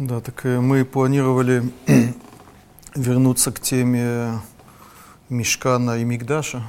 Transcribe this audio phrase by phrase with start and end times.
[0.00, 1.70] Да, так мы планировали
[2.94, 4.40] вернуться к теме
[5.28, 6.62] Мешкана и Мигдаша.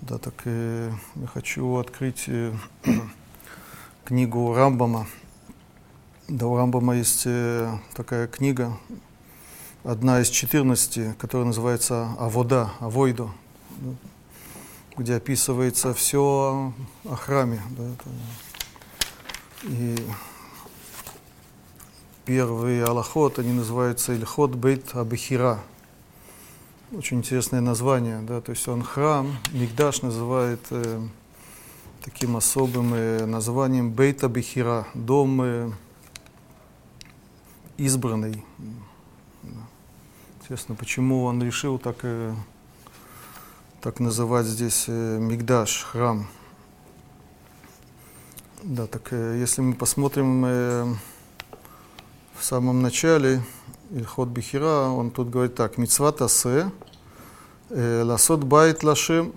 [0.00, 2.52] Да, так э, я хочу открыть э,
[4.04, 5.08] книгу Рамбама.
[6.28, 8.78] Да, у Рамбама есть э, такая книга,
[9.82, 13.32] одна из 14, которая называется «Авода», «Авойдо»,
[13.80, 13.90] да,
[14.96, 16.72] где описывается все
[17.04, 17.60] о храме.
[17.70, 17.84] Да,
[19.64, 19.96] и
[22.24, 25.60] первый аллахот, они называются Ильхот Бейт Абихира.
[26.92, 31.00] Очень интересное название, да, то есть он храм, Мигдаш называет э,
[32.02, 35.70] таким особым э, названием Бейт Абихира, дом э,
[37.76, 38.44] избранный.
[40.40, 42.32] Интересно, почему он решил так, э,
[43.80, 46.28] так называть здесь э, Мигдаш, храм.
[48.62, 50.94] Да, так э, если мы посмотрим э,
[52.38, 53.42] в самом начале
[53.90, 56.70] Ильхот Бихира, он тут говорит так, Мицват Асе,
[57.70, 59.32] э, Ласот Байт Лашем,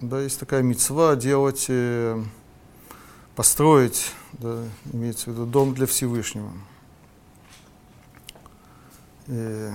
[0.00, 2.22] да, есть такая мецва делать, э,
[3.34, 6.50] построить, да, имеется в виду дом для Всевышнего.
[9.28, 9.72] Э,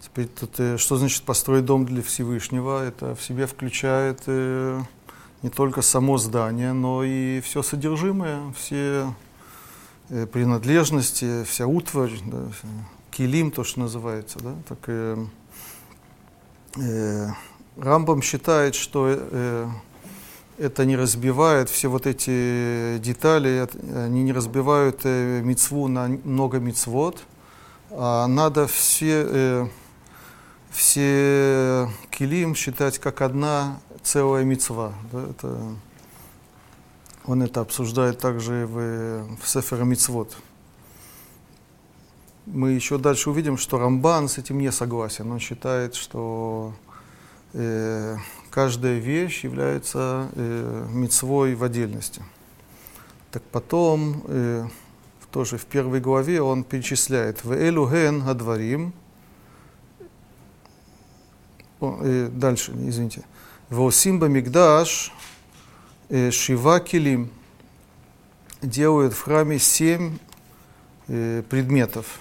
[0.00, 2.84] теперь тут, э, что значит построить дом для Всевышнего?
[2.84, 4.80] Это в себе включает э,
[5.42, 9.14] не только само здание, но и все содержимое, все
[10.08, 12.48] принадлежности, вся утварь, да,
[13.10, 14.38] килим, то, что называется.
[14.40, 15.16] Да, так, э,
[16.76, 17.28] э,
[17.76, 19.68] Рамбам считает, что э,
[20.58, 27.22] это не разбивает все вот эти детали, они не разбивают э, мицву на много мицвод,
[27.90, 29.68] а надо все, э,
[30.70, 34.94] все килим считать как одна целая мицва.
[35.12, 35.58] Да, это,
[37.26, 40.36] он это обсуждает также в, в Сефера Мицвод.
[42.46, 45.32] Мы еще дальше увидим, что Рамбан с этим не согласен.
[45.32, 46.74] Он считает, что
[47.54, 48.16] э,
[48.50, 52.22] каждая вещь является э, мицвой в отдельности.
[53.30, 54.66] Так потом, э,
[55.30, 58.92] тоже в первой главе, он перечисляет «В элуген гадварим»
[61.80, 63.24] э, Дальше, извините.
[63.70, 65.33] «Восимба мигдаш э,
[66.10, 67.30] шива килим»
[68.64, 70.18] делают в храме семь
[71.08, 72.20] э, предметов.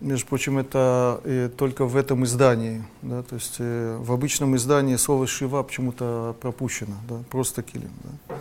[0.00, 2.84] Между прочим, это э, только в этом издании.
[3.02, 7.90] Да, то есть э, в обычном издании слово «шива» почему-то пропущено, да, просто «килим».
[8.04, 8.36] Да.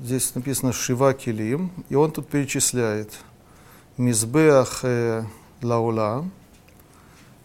[0.00, 3.12] Здесь написано «шива килим», и он тут перечисляет
[3.96, 5.24] «мизбеах э,
[5.62, 6.24] лаула»,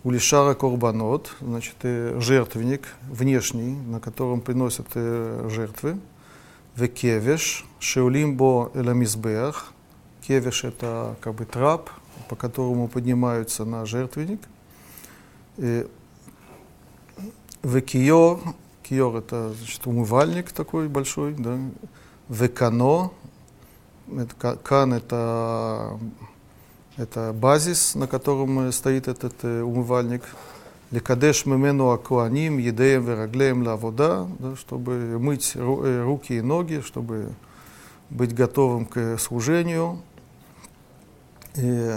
[0.08, 6.00] улишара корбанот, значит, э, жертвенник внешний, на котором приносят э, жертвы,
[6.78, 9.74] векевеш, шеулимбо эламизбеах,
[10.26, 11.90] кевеш это как бы трап,
[12.30, 14.40] по которому поднимаются на жертвенник.
[15.58, 15.88] В
[17.82, 18.40] киор,
[18.84, 21.58] киор это значит, умывальник такой большой, да.
[22.30, 23.14] В кано,
[24.16, 26.00] это, кан это,
[26.98, 30.24] это базис, на котором стоит этот э, умывальник.
[30.90, 37.30] Лекадеш мемену акуаним, едеем вераглеем лавода, да, чтобы мыть э, руки и ноги, чтобы
[38.10, 40.00] быть готовым к служению.
[41.56, 41.96] И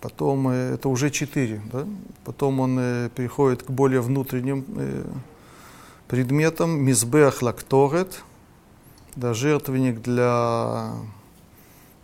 [0.00, 1.62] потом э, это уже четыре.
[1.72, 1.86] Да?
[2.24, 5.04] Потом он э, переходит к более внутренним э,
[6.08, 6.82] предметам.
[6.82, 8.22] Мизбех лакторет,
[9.16, 10.92] да, жертвенник для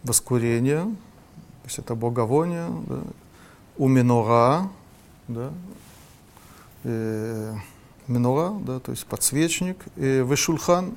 [0.03, 0.95] воскурения,
[1.71, 3.01] есть это боговоние, да,
[3.79, 4.69] у минора,
[5.29, 5.53] да,
[6.83, 7.55] э,
[8.09, 10.97] минора, да, то есть подсвечник, э, и вышульхан,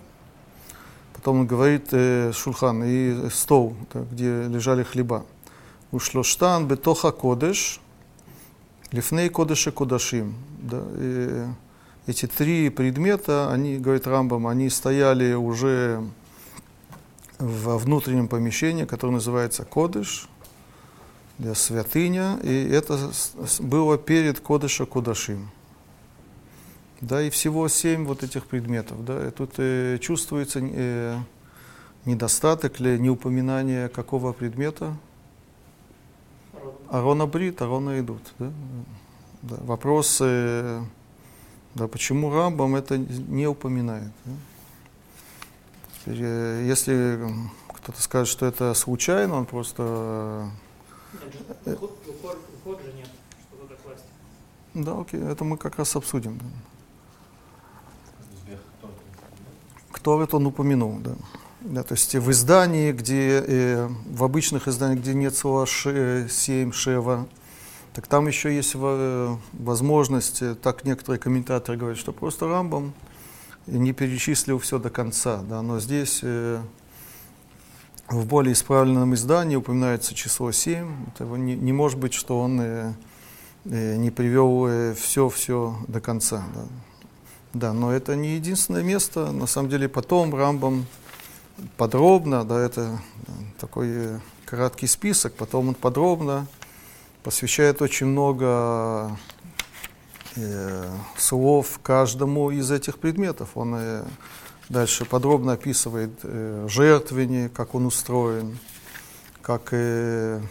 [1.14, 5.26] потом он говорит э, шульхан и стол, да, где лежали хлеба.
[5.92, 7.80] Ушлоштан бетоха кодыш,
[8.92, 10.34] лифней кодыша кодашим.
[10.60, 11.46] Да, и
[12.08, 16.04] эти три предмета, они, говорит Рамбам, они стояли уже
[17.38, 20.28] во внутреннем помещении, которое называется кодыш,
[21.56, 23.12] святыня, и это
[23.60, 25.50] было перед Кодыша Кудашим.
[27.02, 29.04] Да, и всего семь вот этих предметов.
[29.04, 31.18] Да, и тут э, чувствуется э,
[32.06, 34.96] недостаток или неупоминание какого предмета?
[36.90, 38.22] Арона Брит, Арона идут.
[38.40, 38.52] Да?
[39.42, 39.58] Да.
[39.64, 40.82] Вопрос, э,
[41.76, 44.12] да, почему Рамбам это не упоминает.
[44.24, 44.32] Да?
[46.00, 47.20] Теперь, э, если
[47.68, 50.50] кто-то скажет, что это случайно, он просто...
[51.66, 53.10] Нет, уход же нет,
[53.48, 54.04] что туда класть.
[54.74, 56.40] Да, окей, это мы как раз обсудим.
[56.40, 56.46] Да.
[59.92, 61.16] Кто это он упомянул, да.
[61.62, 66.74] Да, то есть в издании, где, э, в обычных изданиях, где нет слова ше, 7,
[66.74, 67.26] шева,
[67.94, 72.94] так там еще есть э, возможность, э, так некоторые комментаторы говорят, что просто Рамбам
[73.68, 75.44] не перечислил все до конца.
[75.48, 76.62] Да, но здесь э,
[78.10, 81.08] в более исправленном издании упоминается число 7.
[81.08, 82.94] Это не, не может быть, что он э,
[83.66, 86.44] э, не привел все-все э, до конца.
[86.54, 86.64] Да.
[87.54, 89.32] да, но это не единственное место.
[89.32, 90.86] На самом деле потом Рамбам
[91.78, 93.00] подробно, да, это
[93.60, 96.48] такой э, краткий список, потом он подробно
[97.24, 99.18] посвящает очень много
[100.36, 103.52] э, слов каждому из этих предметов.
[103.56, 104.04] Он э,
[104.74, 108.58] Дальше подробно описывает э, жертвенник, как он устроен,
[109.44, 110.42] как э,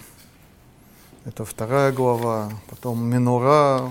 [1.25, 3.91] это вторая глава, потом минора.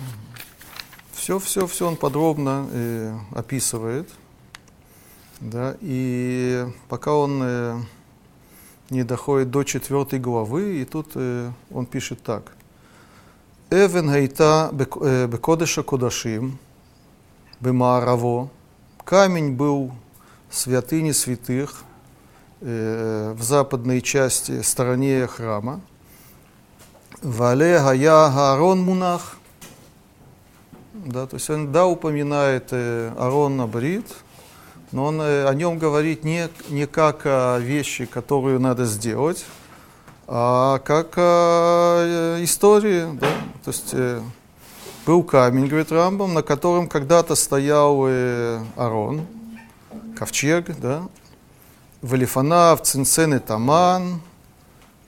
[1.11, 4.09] Все, все, все он подробно э, описывает.
[5.41, 7.81] Да, и пока он э,
[8.89, 12.53] не доходит до четвертой главы, и тут э, он пишет так.
[13.69, 16.57] Эвен гайта э, бекодеша кудашим,
[17.59, 18.49] бемаараво.
[19.03, 19.91] Камень был
[20.51, 21.83] в святыне святых,
[22.59, 25.79] э, в западной части, стороне храма.
[27.21, 29.37] Вале гая Аарон Мунах.
[30.93, 34.05] Да, то есть он да упоминает э, Аарон Абрит,
[34.91, 39.45] но он э, о нем говорит не, не как о вещи, которую надо сделать,
[40.27, 43.07] а как а, истории.
[43.19, 43.27] Да?
[43.63, 44.21] То есть э,
[45.05, 49.25] был камень, говорит Рамбам, на котором когда-то стоял э, Арон,
[50.21, 51.01] ковчег, да,
[52.03, 54.21] Валифанав, Цинцен и Таман,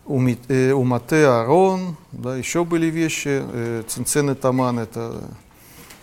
[0.07, 5.21] э, Умате Арон, да, еще были вещи, э, Цинцены Таман это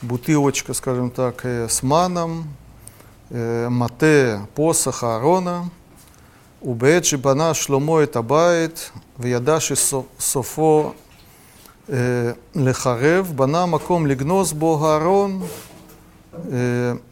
[0.01, 2.45] бутылочка, скажем так, э, с маном,
[3.31, 5.71] Мате посох Арона.
[6.61, 9.77] Убеджи бана шломо и табает, вядаши
[10.19, 10.95] софо
[11.89, 15.43] лехарев, бана маком лигнос бога Арон,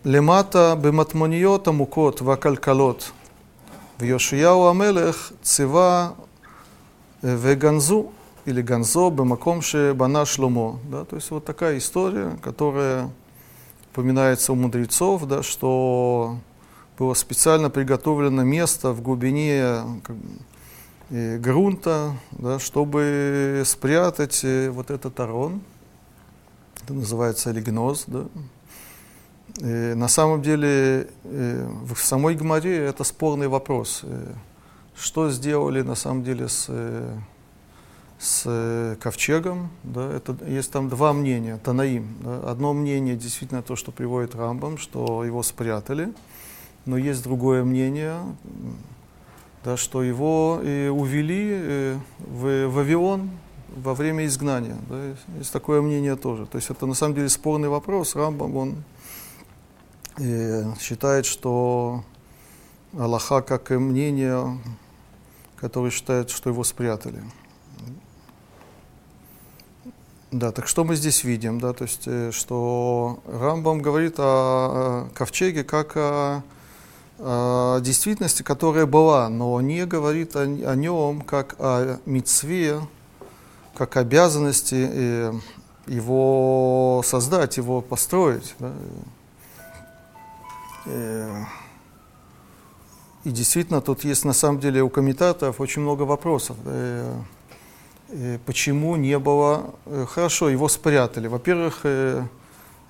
[0.06, 3.12] למטה במטמוניות עמוקות והכלכלות.
[4.00, 6.10] ויאשיהו המלך ציווה
[7.24, 8.06] אה, וגנזו,
[8.48, 10.72] или Ганзо, במקום שבנה שלמה.
[10.90, 13.10] Да, то есть вот такая история, которая
[13.92, 16.38] упоминается у мудрецов, да, что
[17.00, 20.16] было специально приготовлено место в глубине как,
[21.10, 25.62] и грунта, да, чтобы спрятать э, вот этот арон.
[26.84, 28.04] Это называется лигноз.
[28.08, 28.26] Да.
[29.59, 34.01] и на самом деле э, в самой Гмаре это спорный вопрос.
[34.05, 34.33] Э,
[34.97, 36.69] что сделали на самом деле с,
[38.19, 39.71] с ковчегом?
[39.85, 42.17] Да, это, есть там два мнения, Танаим.
[42.21, 42.51] Да.
[42.51, 46.13] Одно мнение действительно то, что приводит Рамбам, что его спрятали–
[46.89, 48.17] но есть другое мнение,
[49.63, 53.29] да, что его и увели э, в Вавилон
[53.77, 54.77] во время изгнания.
[54.89, 54.99] Да,
[55.37, 56.47] есть такое мнение тоже.
[56.47, 58.17] То есть это на самом деле спорный вопрос.
[58.17, 58.77] Рамбам, он
[60.19, 62.05] э, считает, что
[62.99, 64.59] Аллаха как и мнение,
[65.57, 67.23] которое считает, что его спрятали.
[70.31, 75.65] Да, так что мы здесь видим, да, то есть, э, что Рамбам говорит о ковчеге
[75.65, 76.43] как о
[77.19, 82.81] э, действительности, которая была, но не говорит о, о нем как о мицве,
[83.75, 85.33] как обязанности э,
[85.87, 88.55] его создать, его построить.
[88.59, 88.73] Да?
[90.89, 91.45] Э,
[93.25, 96.57] и действительно, тут есть на самом деле у комментаторов очень много вопросов.
[96.65, 97.25] Да?
[98.11, 99.75] Э, почему не было...
[99.87, 101.29] Э, хорошо, его спрятали.
[101.29, 102.25] Во-первых, э,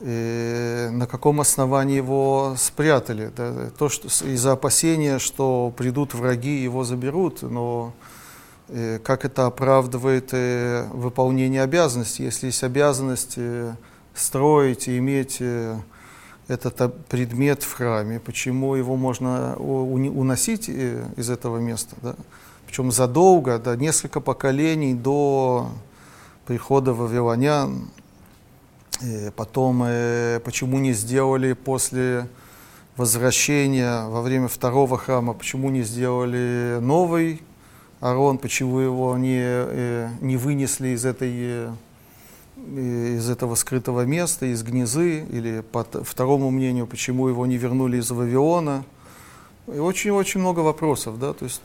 [0.00, 3.32] на каком основании его спрятали.
[3.76, 7.92] То, что из-за опасения, что придут враги, его заберут, но
[8.68, 13.74] э, как это оправдывает э, выполнение обязанностей, если есть обязанность э,
[14.14, 15.76] строить и иметь э,
[16.48, 22.14] этот предмет в храме, почему его можно уносить э, из этого места, да?
[22.66, 25.70] причем задолго, да, несколько поколений до
[26.46, 27.88] прихода вавилонян,
[29.02, 32.26] и потом, э, почему не сделали после
[32.96, 37.42] возвращения во время второго храма, почему не сделали новый
[38.00, 41.70] Арон, почему его не, э, не вынесли из, этой, э,
[42.76, 48.10] из этого скрытого места, из гнезы, или по второму мнению, почему его не вернули из
[48.10, 48.84] Вавилона.
[49.66, 51.62] И очень-очень много вопросов, да, то есть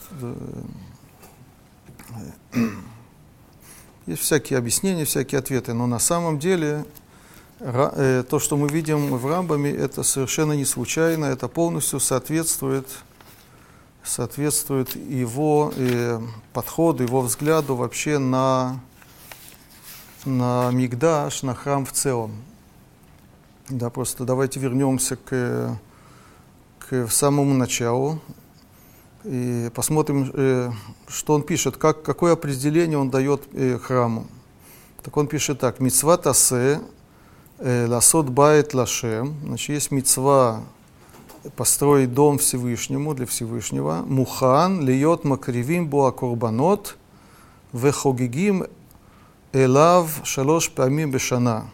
[4.05, 6.85] есть всякие объяснения, всякие ответы, но на самом деле
[7.65, 12.87] Э, то, что мы видим в Рамбаме, это совершенно не случайно, это полностью соответствует
[14.03, 16.19] соответствует его э,
[16.51, 18.81] подходу, его взгляду вообще на,
[20.25, 22.31] на Мигдаш, на храм в целом.
[23.69, 25.79] Да, просто давайте вернемся к,
[26.79, 28.19] к самому началу
[29.23, 30.71] и посмотрим, э,
[31.07, 34.27] что он пишет, как, какое определение он дает э, храму.
[35.01, 36.81] Так он пишет так, «Мицва тасе
[37.59, 40.61] э, ласот байт лашем», значит, есть мицва
[41.55, 46.97] построить дом Всевышнему, для Всевышнего, «Мухан льет макривим буа корбанот
[47.71, 48.65] вехогигим
[49.53, 51.69] элав шалош памим бешана».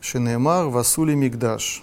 [0.00, 1.82] Шинемар Васули Мигдаш.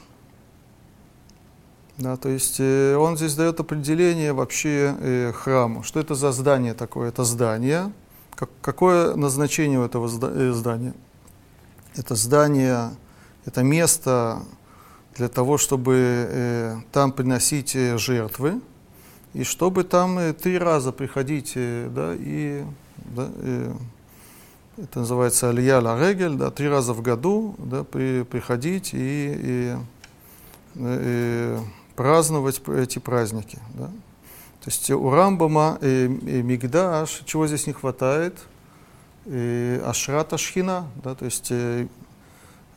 [1.97, 5.83] Да, то есть э, он здесь дает определение вообще э, храму.
[5.83, 7.09] Что это за здание такое?
[7.09, 7.91] Это здание.
[8.35, 10.93] Как, какое назначение у этого э, здания?
[11.95, 12.91] Это здание,
[13.45, 14.41] это место
[15.15, 18.61] для того, чтобы э, там приносить э, жертвы,
[19.33, 22.63] и чтобы там э, три раза приходить э, да, и
[22.95, 23.73] да, э,
[24.77, 28.97] это называется Алия ла Регель, да, три раза в году да, при, приходить и,
[29.37, 29.77] и,
[30.75, 31.57] и
[31.95, 33.59] праздновать эти праздники.
[33.75, 33.87] Да.
[34.63, 38.37] То есть у Рамбама и, и Мигдаш, чего здесь не хватает?
[39.25, 41.87] И Ашрата Шхина, да, то есть э,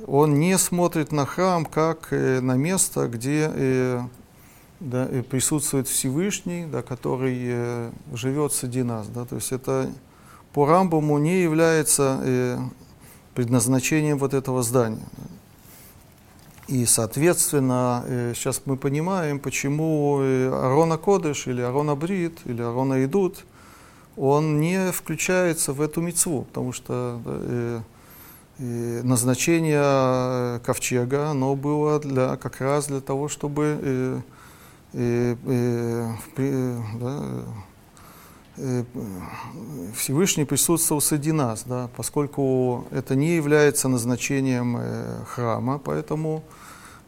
[0.07, 4.01] он не смотрит на храм как э, на место, где э,
[4.81, 9.09] да, присутствует Всевышний, да, который живет среди нас.
[9.09, 9.91] Да, то есть это
[10.57, 12.59] по Рамбаму не является э,
[13.35, 15.07] предназначением вот этого здания.
[16.67, 23.05] И, соответственно, э, сейчас мы понимаем, почему э, Арона Кодыш или Арона Брит или Арона
[23.05, 23.45] Идут,
[24.17, 27.83] он не включается в эту мецву, потому что
[28.59, 34.23] назначение ковчега, оно было для, как раз для того, чтобы
[34.95, 35.37] да,
[39.95, 46.43] Всевышний присутствовал среди нас, да, поскольку это не является назначением э, храма, поэтому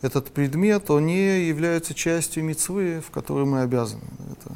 [0.03, 4.03] этот предмет, он не является частью мецвы, в которой мы обязаны.
[4.33, 4.55] Это.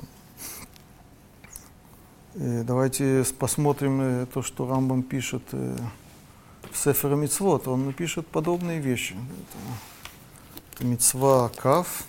[2.35, 5.43] И давайте посмотрим э, то, что Рамбам пишет
[6.73, 7.69] в Сефера Мицвод.
[7.69, 9.15] Он пишет подобные вещи.
[9.15, 12.05] Это, это мицва Кав.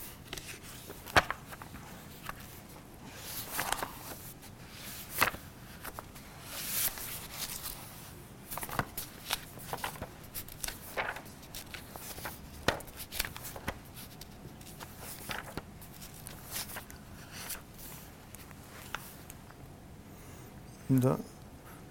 [20.99, 21.17] Да.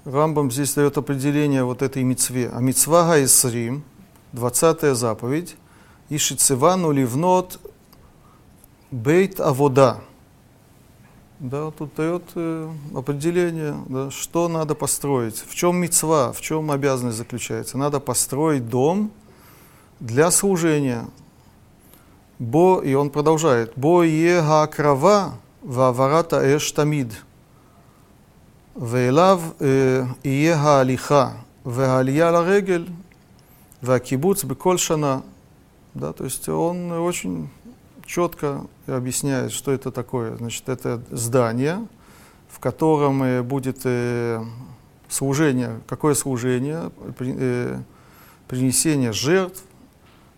[0.04, 2.49] Рамбам здесь дает определение вот этой мицве.
[2.52, 3.82] А мицва гаисрим,
[4.32, 5.56] 20 заповедь,
[6.09, 7.59] Ишицевану ливнот
[8.90, 10.00] бейт авода.
[11.40, 15.42] Да, тут дает э, определение, да, что надо построить.
[15.44, 17.76] В чем мецва, в чем обязанность заключается.
[17.76, 19.11] Надо построить дом
[19.99, 21.09] для служения.
[22.38, 23.73] Бо, и он продолжает.
[23.75, 27.12] Бо ега крава ваварата эш тамид.
[28.75, 29.42] ואליו
[30.24, 31.32] יהיה ההליכה
[31.66, 32.86] והעלייה לרגל
[33.84, 35.20] והקיבוץ בכל שנה.
[35.96, 37.50] Да, то есть он очень
[38.06, 40.36] четко объясняет, что это такое.
[40.38, 41.88] Значит, это здание,
[42.50, 43.80] в котором будет
[45.10, 45.80] служение.
[45.88, 46.92] Какое служение?
[48.48, 49.63] Принесение жертв.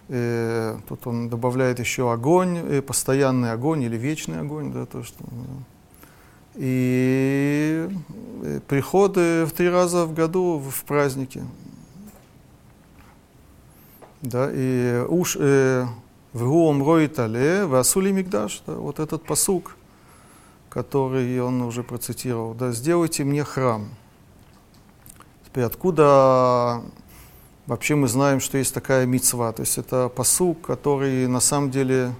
[0.07, 4.71] Тут он добавляет еще огонь, постоянный огонь или вечный огонь.
[4.71, 5.17] Да, то, что,
[6.54, 7.88] и
[8.42, 11.42] э, приходы в три раза в году в праздники.
[14.22, 15.86] Да, и уж э,
[16.32, 19.76] в Гуом Роитале, в Асули Мигдаш, да, вот этот посук,
[20.68, 23.88] который он уже процитировал, да, сделайте мне храм.
[25.46, 26.82] Теперь откуда
[27.66, 29.52] вообще мы знаем, что есть такая мицва?
[29.52, 32.12] То есть это посук, который на самом деле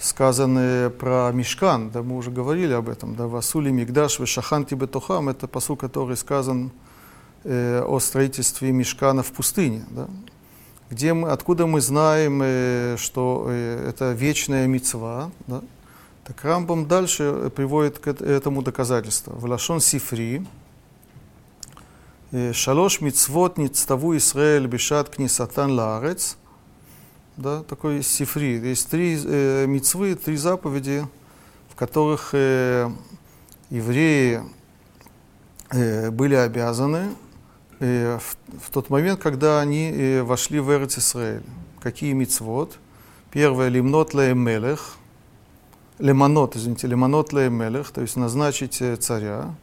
[0.00, 5.46] сказанные про Мишкан, да, мы уже говорили об этом, да, Васули Мигдаш, Вешаханти Бетухам, это
[5.46, 6.72] посыл, который сказан
[7.44, 10.08] э, о строительстве Мишкана в пустыне, да,
[10.88, 15.62] где мы, откуда мы знаем, э, что э, это вечная мецва, да,
[16.24, 19.32] так Рамбам дальше приводит к этому доказательство.
[19.32, 20.46] В Лашон Сифри,
[22.32, 26.38] э, Шалош мицвот ництаву Исраэль бешат книсатан лаарец–
[27.40, 28.58] да, такой сифри.
[28.58, 31.06] Есть три э, мицвы, три заповеди,
[31.70, 32.90] в которых э,
[33.70, 34.42] евреи
[35.70, 37.14] э, были обязаны
[37.80, 41.42] э, в, в тот момент, когда они э, вошли в Эрец Исраэль.
[41.80, 42.78] Какие мицвод?
[43.30, 44.96] Первое, лимнот ле мелех,
[45.98, 49.54] лемонот, извините, лемонот лемелех, то есть назначить э, царя.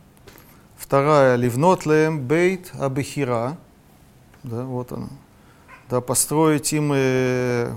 [0.77, 3.57] Вторая, ливнот лем бейт абихира,
[4.43, 5.09] да, вот она.
[5.89, 7.73] Да, построить им э,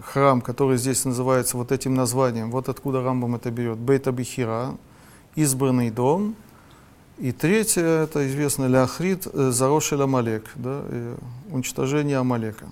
[0.00, 2.52] храм, который здесь называется вот этим названием.
[2.52, 3.78] Вот откуда Рамбам это берет.
[3.78, 4.76] Бейт абихира,
[5.34, 6.36] избранный дом.
[7.18, 11.16] И третье, это известно Ляхрит, э, Зарошель Амалек, да, э,
[11.50, 12.66] уничтожение Амалека.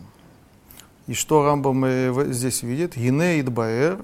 [1.08, 2.96] И что Рамбам э, здесь видит?
[2.96, 3.98] Гине Идбаэр,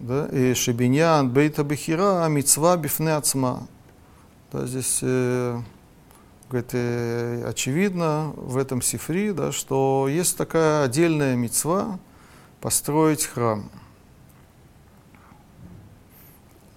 [0.00, 3.66] да, и Шебиньян Бейта Бехира, Мицва Бифне Ацма.
[4.50, 5.60] Да, здесь э,
[6.48, 11.98] говорит, э, очевидно в этом сифри, да, что есть такая отдельная мецва
[12.60, 13.70] построить храм.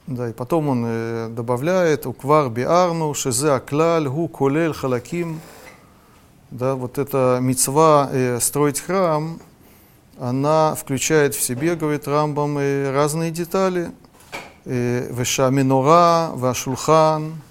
[0.07, 5.41] Да, и потом он э, добавляет «Уквар биарну шезе аклаль гу колель халаким».
[6.49, 9.37] Да, вот эта мецва э, строить храм,
[10.17, 13.91] она включает в себе, говорит Рамбам, э, разные детали.
[14.63, 17.41] «Веша минора, вашулхан,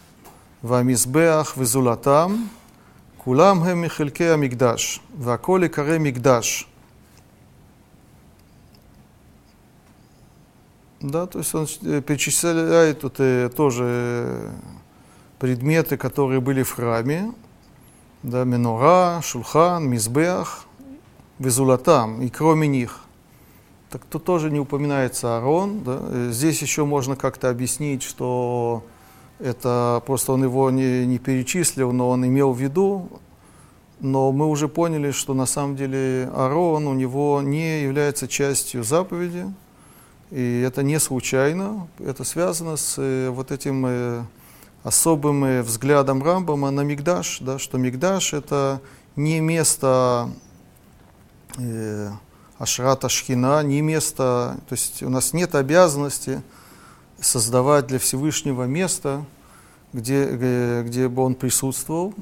[0.66, 2.36] והמזבח וזולתם,
[3.18, 6.68] כולם הם מחלקי המקדש, והכל יקרא מקדש.
[11.04, 11.66] Да, то есть он
[12.04, 14.52] перечисляет тут э, тоже
[15.40, 17.34] предметы, которые были в храме,
[18.22, 20.66] да, минора, шулхан, мизбех,
[21.40, 23.00] визулатам, и кроме них.
[23.90, 25.84] Так тут тоже не упоминается Арон.
[25.84, 26.00] Да.
[26.04, 28.84] Э, здесь еще можно как-то объяснить, что
[29.39, 33.09] это просто он его не, не перечислил, но он имел в виду.
[34.01, 39.47] Но мы уже поняли, что на самом деле Арон у него не является частью заповеди.
[40.31, 41.89] И это не случайно.
[41.99, 44.23] Это связано с э, вот этим э,
[44.87, 48.81] особым э, взглядом Рамбама на Мигдаш, да, что Мигдаш это
[49.17, 50.31] не место
[51.59, 52.11] э,
[52.59, 56.41] Ашрата Шхина, не место, то есть у нас нет обязанности
[57.21, 59.25] создавать для Всевышнего место,
[59.93, 62.15] где, где, бы он присутствовал.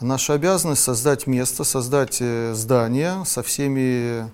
[0.00, 4.28] наша обязанность создать место, создать э, здание со всеми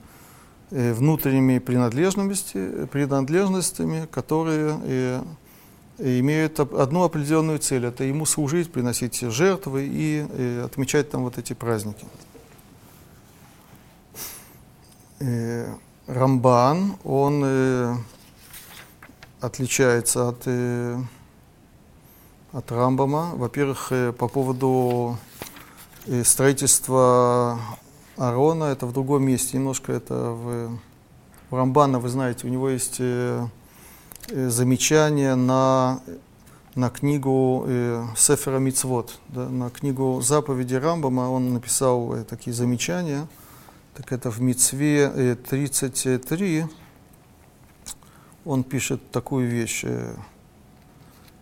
[0.70, 5.22] э, внутренними принадлежностями, принадлежностями которые э,
[5.98, 7.87] имеют одну определенную цель.
[7.87, 12.07] Это ему служить, приносить жертвы и отмечать там вот эти праздники.
[16.09, 18.05] Рамбан, он
[19.42, 20.96] отличается от, э,
[22.52, 23.33] от Рамбама.
[23.35, 25.18] Во-первых, э, по поводу
[26.07, 27.59] э, строительства
[28.16, 30.78] Арона, это в другом месте, немножко это в,
[31.50, 33.46] в Рамбана, вы знаете, у него есть э,
[34.28, 36.00] э, замечание на,
[36.76, 43.26] на книгу э, Сефера Мицвод, да, на книгу заповеди Рамбама, он написал э, такие замечания,
[43.94, 46.66] так это в Мицве э, 33,
[48.44, 49.83] он пишет такую вещь.
[49.85, 50.14] Э,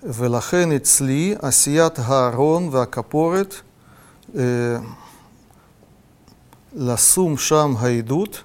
[0.03, 3.65] Велахен и цли, асият гарон вакапорет,
[4.33, 4.81] э,
[6.73, 8.45] ласум шам гайдут,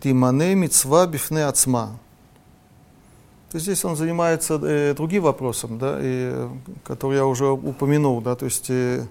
[0.00, 1.98] тимане мицва бифне ацма.
[3.50, 6.48] То есть здесь он занимается э, другим вопросом, да, и,
[6.82, 9.06] который я уже упомянул, да, то есть э,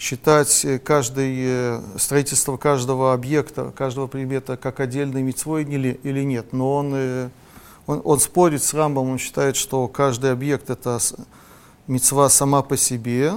[0.00, 6.52] считать э, каждый, э, строительство каждого объекта, каждого предмета как отдельный митцвой или, или нет,
[6.52, 7.28] но он э,
[7.86, 10.98] он, он спорит с Рамбом, он считает, что каждый объект это
[11.86, 13.32] мецва сама по себе,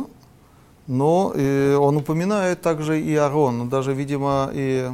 [0.87, 4.89] но и он упоминает также и Арон, он даже, видимо, и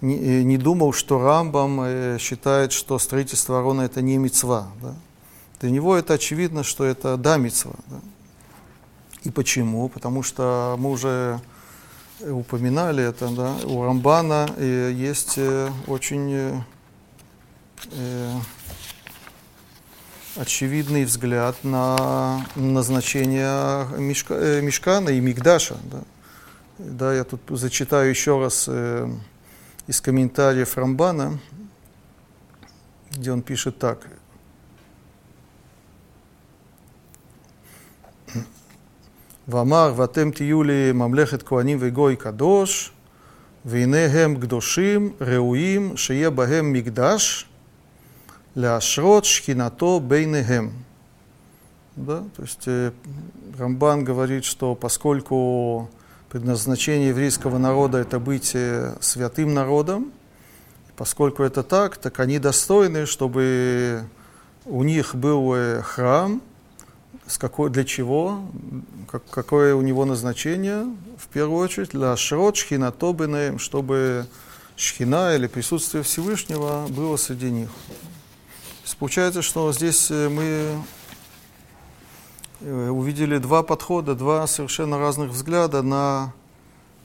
[0.00, 4.68] не, и не думал, что Рамбам э, считает, что строительство Арона это не мецва.
[4.80, 4.94] Да?
[5.60, 7.72] Для него это очевидно, что это да мецва.
[7.86, 8.00] Да?
[9.24, 9.88] И почему?
[9.88, 11.40] Потому что мы уже
[12.20, 13.54] упоминали это, да?
[13.64, 16.62] у Рамбана э, есть э, очень
[17.92, 18.34] э,
[20.36, 25.76] очевидный взгляд на назначение мешка, э, Мешкана и Мигдаша.
[25.90, 26.02] Да?
[26.78, 29.08] да, я тут зачитаю еще раз э,
[29.86, 31.38] из комментариев Рамбана,
[33.10, 34.06] где он пишет так.
[39.46, 42.92] Вамар, ватем тиюли мамлехет куаним вегой кадош,
[43.64, 47.47] вейнехем гдошим, реуим, Шея бахем мигдаш,
[48.54, 50.72] Ляшрот шхинато бейнехем.
[51.96, 52.24] Да?
[52.36, 52.92] То есть э,
[53.58, 55.90] Рамбан говорит, что поскольку
[56.30, 60.12] предназначение еврейского народа это быть э, святым народом,
[60.96, 64.04] поскольку это так, так они достойны, чтобы
[64.64, 66.40] у них был э, храм,
[67.26, 68.40] с какой, для чего,
[69.10, 70.86] как, какое у него назначение,
[71.18, 74.26] в первую очередь, для шрот шхинато бейнехем, чтобы
[74.76, 77.68] шхина или присутствие Всевышнего было среди них
[78.88, 80.82] есть получается, что здесь э, мы
[82.60, 86.32] э, увидели два подхода, два совершенно разных взгляда на,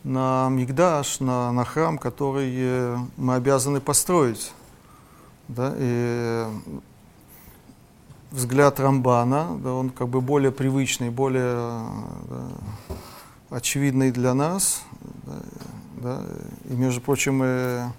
[0.05, 4.53] на Мигдаш, на, на храм, который э, мы обязаны построить.
[5.49, 5.75] Да?
[5.77, 6.45] И
[8.31, 11.83] взгляд Рамбана, да, он как бы более привычный, более
[12.29, 12.47] да,
[13.49, 14.83] очевидный для нас.
[15.97, 16.21] Да.
[16.69, 17.89] И, между прочим, э,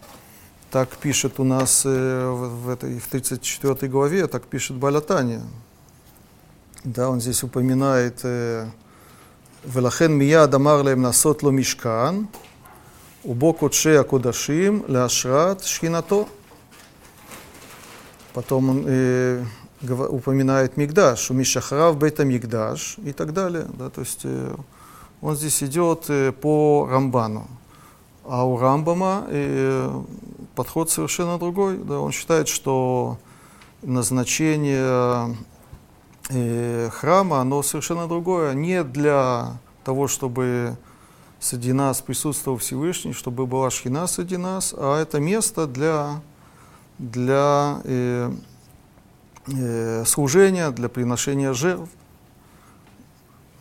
[0.74, 5.40] так пишет у нас э, в, этой, в 34 главе, так пишет Балятани.
[6.82, 8.66] Да, он здесь упоминает э,
[9.64, 12.26] «Велахен мия адамар лем насот ло мишкан,
[13.22, 16.26] убо кодше акудашим леашрат шхинато».
[18.32, 19.44] Потом он э,
[20.08, 23.66] упоминает Мигдаш, у Мишахрав Бейта Мигдаш и так далее.
[23.78, 24.56] Да, то есть э,
[25.20, 27.46] он здесь идет э, по Рамбану.
[28.24, 30.02] А у Рамбама э,
[30.54, 31.78] подход совершенно другой.
[31.78, 33.18] Да, он считает, что
[33.82, 35.36] назначение
[36.30, 38.54] э, храма, оно совершенно другое.
[38.54, 40.76] Не для того, чтобы
[41.40, 46.22] среди нас присутствовал Всевышний, чтобы была шхина среди нас, а это место для,
[46.98, 48.32] для э,
[49.48, 51.90] э, служения, для приношения жертв.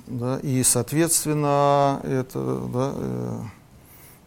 [0.07, 3.41] Да, и, соответственно, это, да, э,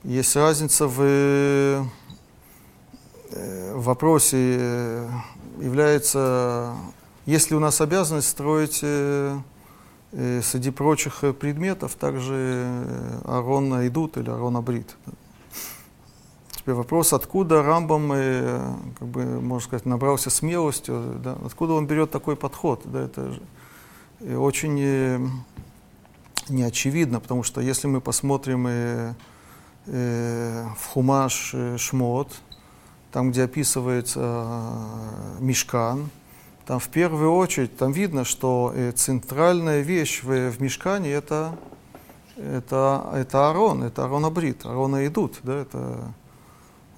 [0.04, 1.86] есть разница в,
[3.30, 5.08] в вопросе, э,
[5.60, 6.74] является,
[7.26, 9.38] есть ли у нас обязанность строить э,
[10.12, 14.96] э, среди прочих предметов также э, Арон идут или Арон Абрит.
[15.06, 15.12] Да.
[16.66, 22.10] Теперь вопрос, откуда Рамбам, э, как бы, можно сказать, набрался смелостью, да, откуда он берет
[22.10, 23.38] такой подход, да, это
[24.18, 25.20] э, очень э,
[26.48, 29.14] не очевидно, потому что если мы посмотрим э,
[29.86, 32.32] э, в Хумаш э, Шмот,
[33.16, 36.10] там, где описывается э, Мишкан,
[36.66, 41.56] там в первую очередь там видно, что э, центральная вещь в, в Мишкане это,
[42.36, 46.12] это, это Арон, это Арон Абрит, Арона идут, да, это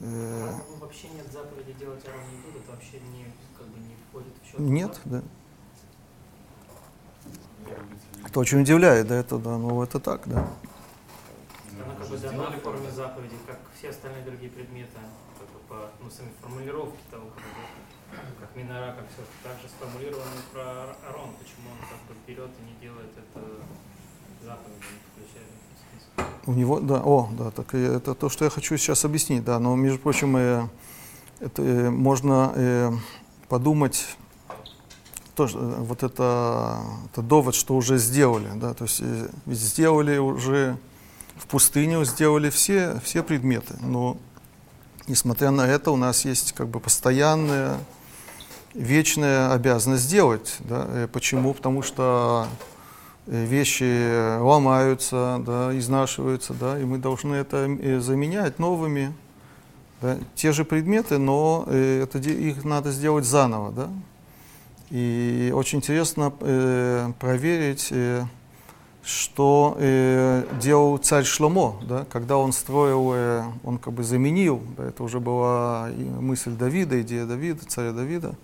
[0.01, 3.25] Э, вообще нет заповеди делать Арон Идут, это вообще не,
[3.57, 4.59] как бы не входит в счет?
[4.59, 5.23] Нет, да.
[8.27, 10.49] Это очень удивляет, да, это, да, ну это так, да.
[11.81, 14.99] Она как бы дана в форме заповеди, как все остальные другие предметы,
[15.69, 21.71] по ну, самой формулировке того, как, как Минора, как все, также сформулировано про Арон, почему
[21.71, 23.45] он как бы берет и не делает это
[24.43, 25.49] заповедью, включая
[26.47, 29.77] у него, да, о, да, так это то, что я хочу сейчас объяснить, да, но,
[29.77, 30.67] между прочим, э,
[31.41, 32.91] это, э, можно э,
[33.49, 34.17] подумать,
[35.35, 36.81] тоже, э, вот это,
[37.13, 40.79] это довод, что уже сделали, да, то есть э, сделали уже
[41.37, 44.17] в пустыню, сделали все, все предметы, но,
[45.09, 47.79] несмотря на это, у нас есть как бы постоянная,
[48.75, 51.55] вечная обязанность делать, да, э, почему?
[51.55, 52.47] Потому что
[53.31, 59.13] Э, вещи ломаются, да, изнашиваются, да, и мы должны это э, заменять новыми.
[60.01, 63.73] Да, те же предметы, но это, их надо сделать заново.
[63.73, 63.91] Да.
[64.91, 68.25] И очень интересно э, проверить, э,
[69.03, 74.87] что э, делал царь Шломо, да, когда он строил, э, он как бы заменил, да,
[74.87, 75.89] это уже была
[76.21, 78.35] мысль Давида, идея Давида, царя Давида,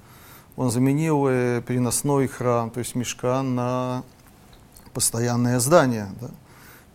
[0.56, 4.04] он заменил э, переносной храм, то есть мешкан на
[4.92, 6.08] постоянное здание.
[6.20, 6.30] Да?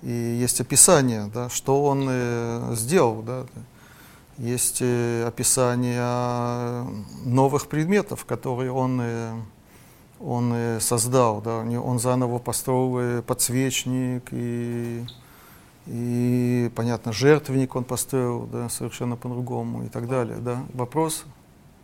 [0.01, 3.21] И есть описание, да, что он э, сделал.
[3.21, 3.45] Да?
[4.37, 6.87] Есть э, описание
[7.25, 9.33] новых предметов, которые он, э,
[10.19, 11.41] он э, создал.
[11.41, 11.60] Да?
[11.60, 15.05] Он заново построил э, подсвечник и,
[15.88, 20.38] и, понятно, жертвенник он построил да, совершенно по-другому и так далее.
[20.38, 20.63] Да?
[20.73, 21.25] Вопрос?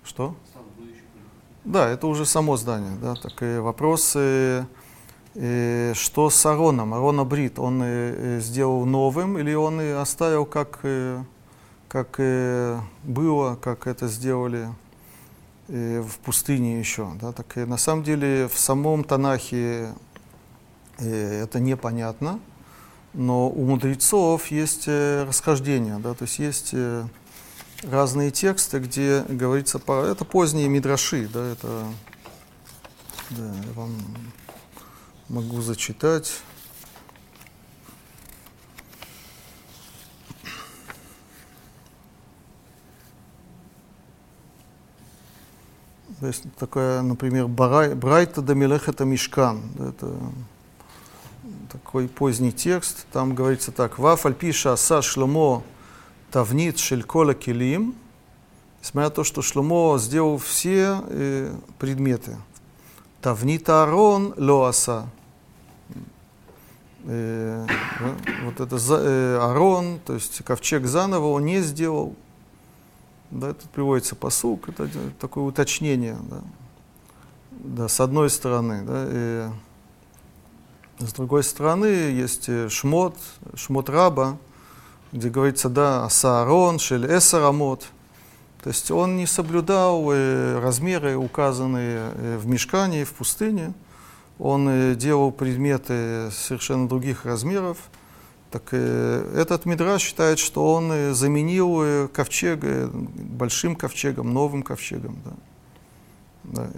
[0.03, 0.35] Что?
[1.63, 2.97] Да, это уже само здание.
[3.01, 3.15] Да?
[3.15, 4.65] Так, и вопросы
[5.35, 6.93] Э, что с Ароном?
[6.93, 10.79] Арона Брит, он э, э, сделал новым или он оставил как,
[11.89, 12.19] как
[13.03, 14.69] было, как это сделали
[15.67, 17.11] в пустыне еще?
[17.19, 17.31] Да?
[17.31, 19.93] Так, на самом деле в самом Танахе
[20.97, 22.39] это непонятно,
[23.13, 26.13] но у мудрецов есть расхождение, да?
[26.13, 26.73] то есть есть
[27.83, 30.05] разные тексты, где говорится про...
[30.05, 31.83] Это поздние мидраши, да, это...
[33.31, 33.95] Да, я вам
[35.29, 36.31] могу зачитать.
[46.21, 49.61] Есть такая, например, Брайта да Мелехета Мишкан.
[49.79, 50.13] Это
[51.71, 53.05] такой поздний текст.
[53.11, 53.99] Там говорится так.
[53.99, 55.63] Ваф альпиша аса шломо
[56.31, 57.95] тавнит шелькола килим
[58.85, 62.37] несмотря на то, что Шломо сделал все э, предметы.
[63.19, 65.09] Тавнит Аарон лоаса.
[67.05, 67.65] Э,
[67.99, 72.15] да, вот это э, Аарон, то есть ковчег заново он не сделал.
[73.35, 76.17] Да, тут приводится посук, это такое уточнение.
[76.29, 76.41] Да.
[77.51, 78.83] Да, с одной стороны.
[78.83, 79.49] Да, и
[80.99, 83.17] с другой стороны есть э, шмот,
[83.55, 84.37] шмот раба,
[85.11, 87.85] где говорится, да, Саарон, Шель Эсарамот.
[88.63, 93.73] То есть он не соблюдал э, размеры, указанные э, в мешкане, в пустыне.
[94.39, 97.77] Он делал предметы совершенно других размеров.
[98.51, 105.17] Так э, этот мидраж считает, что он э, заменил э, ковчег большим ковчегом, новым ковчегом.
[105.25, 105.31] Да.
[106.43, 106.69] Да,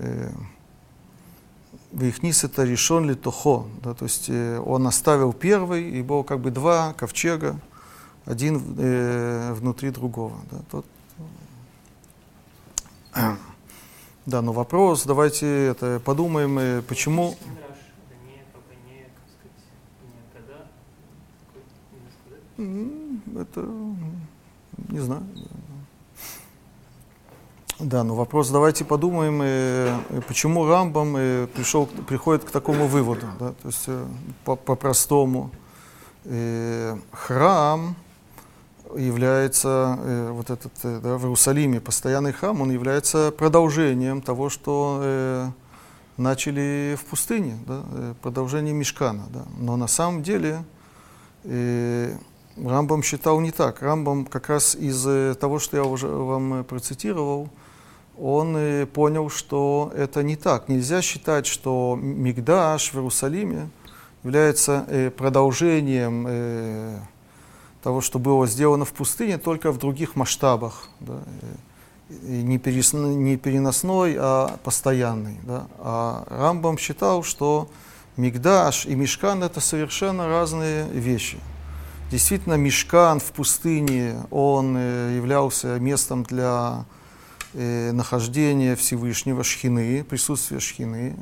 [1.91, 6.51] Вихнис это решен ли тохо, да, то есть он оставил первый, и было как бы
[6.51, 7.59] два ковчега,
[8.25, 10.37] один э, внутри другого.
[10.51, 10.85] Да, тот,
[14.25, 17.35] да, но вопрос, давайте это подумаем, почему...
[22.57, 23.69] Это
[24.89, 25.23] не знаю.
[27.79, 33.49] Да, но вопрос, давайте подумаем, э, почему Рамбам э, пришел, приходит к такому выводу, да,
[33.51, 34.05] то есть э,
[34.43, 35.51] по-простому.
[36.29, 37.95] Э, храм
[38.95, 45.53] является, э, вот этот э, да, в Иерусалиме постоянный храм, он является продолжением того, что
[46.17, 47.83] начали в пустыне, да,
[48.23, 49.25] продолжением Мешкана.
[49.29, 49.45] Да.
[49.59, 50.63] Но на самом деле
[52.63, 53.81] Рамбам считал не так.
[53.81, 57.49] Рамбам как раз из того, что я уже вам процитировал,
[58.19, 60.69] он понял, что это не так.
[60.69, 63.69] Нельзя считать, что Мигдаш в Иерусалиме
[64.23, 66.99] является э, продолжением э,
[67.83, 70.89] того, что было сделано в пустыне, только в других масштабах.
[70.99, 71.19] Да,
[72.09, 75.37] и не, переносной, а постоянный.
[75.43, 75.67] Да.
[75.79, 77.69] А Рамбам считал, что
[78.15, 81.37] Мигдаш и Мишкан это совершенно разные вещи.
[82.09, 86.85] Действительно, Мишкан в пустыне, он э, являлся местом для
[87.53, 91.17] э, нахождения Всевышнего Шхины, присутствия Шхины.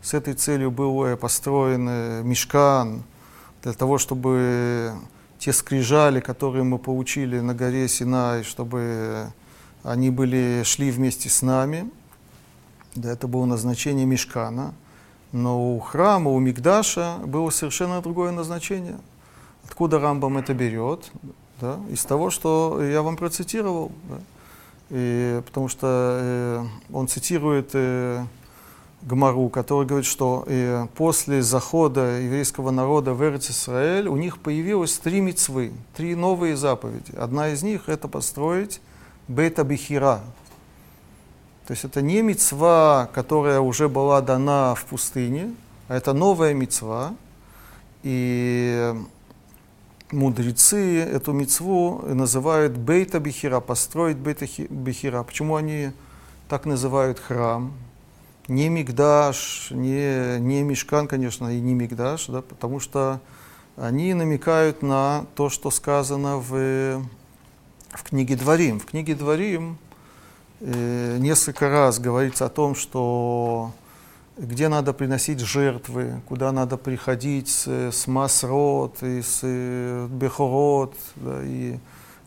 [0.00, 3.02] С этой целью был э, построен Мишкан
[3.62, 4.94] для того, чтобы
[5.38, 9.30] те скрижали, которые мы получили на горе Синай, чтобы
[9.82, 11.90] они были, шли вместе с нами.
[12.94, 14.72] Да, это было назначение Мишкана.
[15.32, 18.96] Но у храма, у Мигдаша было совершенно другое назначение.
[19.66, 21.10] Откуда Рамбам это берет?
[21.60, 21.78] Да?
[21.90, 23.92] Из того, что я вам процитировал.
[24.08, 24.16] Да?
[24.90, 25.86] И, потому что
[26.20, 28.24] э, он цитирует э,
[29.02, 35.20] Гмару, который говорит, что э, после захода еврейского народа в Эрц-Исраэль у них появилось три
[35.20, 37.14] мецвы, три новые заповеди.
[37.16, 38.80] Одна из них— это построить
[39.28, 40.20] бета бихира.
[41.66, 45.54] То есть это не мецва, которая уже была дана в пустыне,
[45.86, 47.14] а это новая мецва.
[48.02, 48.92] И
[50.12, 55.22] мудрецы эту мецву называют бейта бихира, построить бейта бихира.
[55.22, 55.92] Почему они
[56.48, 57.72] так называют храм?
[58.48, 63.20] Не мигдаш, не, не мешкан, конечно, и не мигдаш, да, потому что
[63.76, 67.02] они намекают на то, что сказано в,
[67.90, 68.80] в книге Дворим.
[68.80, 69.78] В книге Дворим
[70.60, 73.72] э, несколько раз говорится о том, что
[74.40, 81.40] где надо приносить жертвы, куда надо приходить с, с масрот и с э, бехорот, да,
[81.44, 81.78] и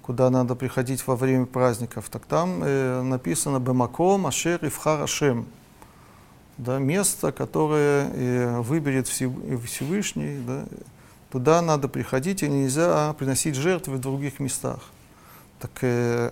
[0.03, 2.09] куда надо приходить во время праздников.
[2.09, 5.47] Так там э, написано «Бемаком ашер ивхар ашем»
[6.57, 10.65] да, место, которое э, выберет Всевышний, да,
[11.31, 14.81] туда надо приходить, и нельзя приносить жертвы в других местах.
[15.59, 16.31] Так э,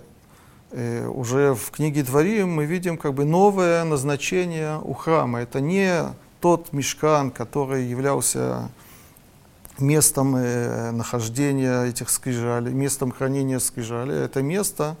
[0.72, 5.40] уже в книге Дворим мы видим как бы новое назначение у храма.
[5.40, 6.02] Это не
[6.40, 8.70] тот мешкан, который являлся
[9.78, 14.16] местом э, нахождения этих скрижалей, местом хранения скрижалей.
[14.16, 14.96] Это место,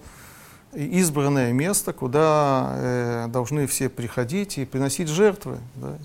[0.72, 5.58] избранное место, куда э, должны все приходить и приносить жертвы.
[5.76, 5.98] Да.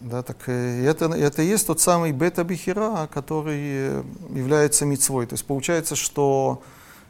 [0.00, 4.02] Да, так э, это, это и есть тот самый бета-бихира, который
[4.34, 5.26] является мицвой.
[5.26, 6.62] То есть получается, что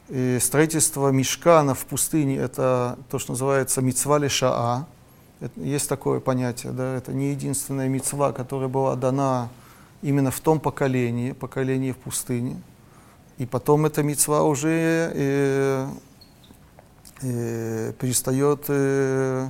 [0.09, 4.87] и строительство мешкана в пустыне– это то, что называется мицва лешаа.
[5.57, 9.49] Есть такое понятие, да, это не единственная мицва, которая была дана
[10.03, 12.57] именно в том поколении, поколении в пустыне.
[13.39, 15.89] И потом эта мицва уже э,
[17.23, 19.49] э, перестает э,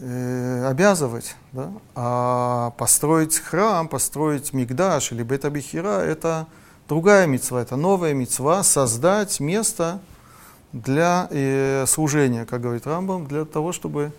[0.00, 1.36] э, обязывать.
[1.52, 1.70] Да?
[1.94, 6.46] А построить храм, построить мигдаш или бета-бихира– это
[6.88, 10.00] другая мецва, это новая мецва, создать место
[10.72, 14.12] для э, служения, как говорит Рамбам, для того, чтобы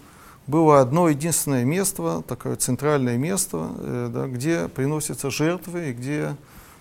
[0.48, 6.36] было одно единственное место, такое центральное место, э, да, где приносятся жертвы и где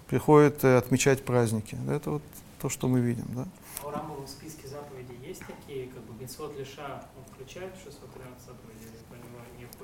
[0.07, 1.77] приходят э, отмечать праздники.
[1.90, 2.22] Это вот
[2.61, 3.27] то, что мы видим.
[3.35, 3.46] Да.
[3.83, 8.46] А у Рамбама в списке заповедей есть такие, как бы, Бенсвот Лиша, он включает 613
[8.46, 8.68] заповедей?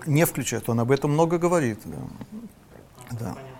[0.06, 1.78] Не включает, он об этом много говорит.
[1.84, 1.96] Да.
[3.10, 3.34] А, да.
[3.34, 3.53] Понятно.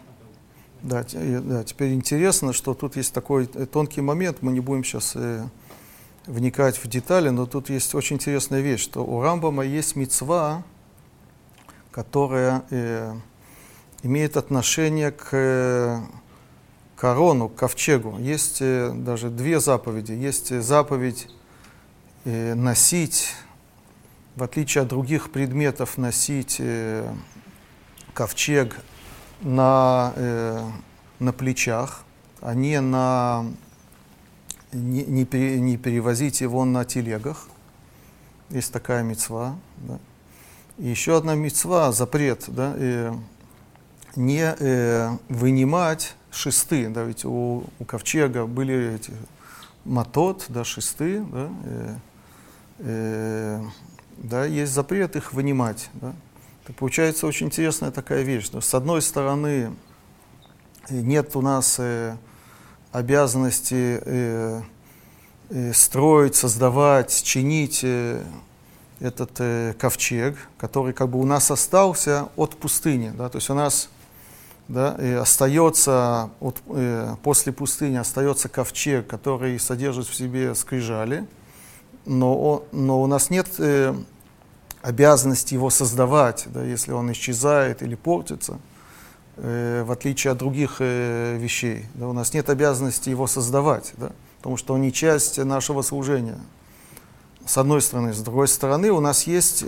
[0.84, 4.84] Да, э, да, теперь интересно, что тут есть такой э, тонкий момент, мы не будем
[4.84, 5.16] сейчас
[6.26, 10.62] вникать в детали, но тут есть очень интересная вещь, что у Рамбама есть мецва,
[11.90, 13.14] которая э,
[14.02, 16.00] имеет отношение к э,
[16.96, 18.18] корону, к ковчегу.
[18.18, 20.12] Есть э, даже две заповеди.
[20.12, 21.28] Есть э, заповедь
[22.26, 23.32] э, носить,
[24.36, 27.10] в отличие от других предметов, носить э,
[28.12, 28.76] ковчег
[29.40, 30.70] на, э,
[31.18, 32.04] на плечах,
[32.40, 33.46] а не, на,
[34.72, 37.48] не, не, пере- не перевозить его на телегах.
[38.50, 39.56] Есть такая мецва.
[39.78, 39.98] Да.
[40.78, 43.14] И еще одна мецва, запрет, да, э,
[44.16, 46.88] не э, вынимать шесты.
[46.88, 49.12] Да, ведь у, у ковчега были эти
[49.84, 51.96] матот, да, шесты, да, э,
[52.78, 53.64] э,
[54.18, 55.90] да, есть запрет их вынимать.
[55.94, 56.14] Да.
[56.66, 58.46] Так получается очень интересная такая вещь.
[58.46, 59.74] что с одной стороны,
[60.88, 62.16] э, нет у нас э,
[62.90, 64.62] обязанности э,
[65.50, 68.22] э, строить, создавать, чинить э,
[69.00, 73.12] этот э, ковчег, который как бы у нас остался от пустыни.
[73.14, 73.28] Да?
[73.28, 73.90] То есть у нас
[74.66, 81.26] да, и остается от, э, после пустыни остается ковчег, который содержит в себе скрижали,
[82.06, 83.94] но, но у нас нет э,
[84.84, 88.58] обязанности его создавать, да, если он исчезает или портится,
[89.36, 91.86] э, в отличие от других э, вещей.
[91.94, 96.38] Да, у нас нет обязанности его создавать, да, потому что он не часть нашего служения.
[97.46, 98.12] С одной стороны.
[98.12, 99.64] С другой стороны, у нас есть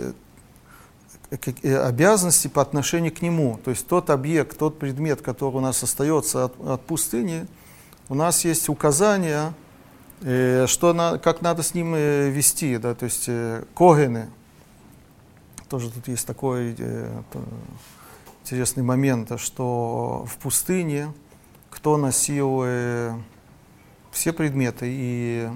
[1.31, 3.59] э, э, обязанности по отношению к нему.
[3.63, 7.47] То есть тот объект, тот предмет, который у нас остается от, от пустыни,
[8.07, 9.53] у нас есть указания,
[10.21, 12.77] э, что на, как надо с ним э, вести.
[12.77, 12.93] Да?
[12.93, 14.29] То есть э, когены,
[15.69, 17.21] тоже тут есть такой э,
[18.43, 21.13] интересный момент, что в пустыне
[21.69, 23.13] кто носил э,
[24.11, 25.47] все предметы, и,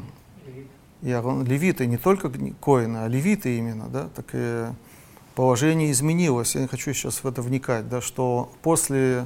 [1.02, 4.72] и Аарон- левиты, не только коины, а левиты именно, да, так э,
[5.36, 6.54] положение изменилось.
[6.56, 9.26] Я не хочу сейчас в это вникать, да, что после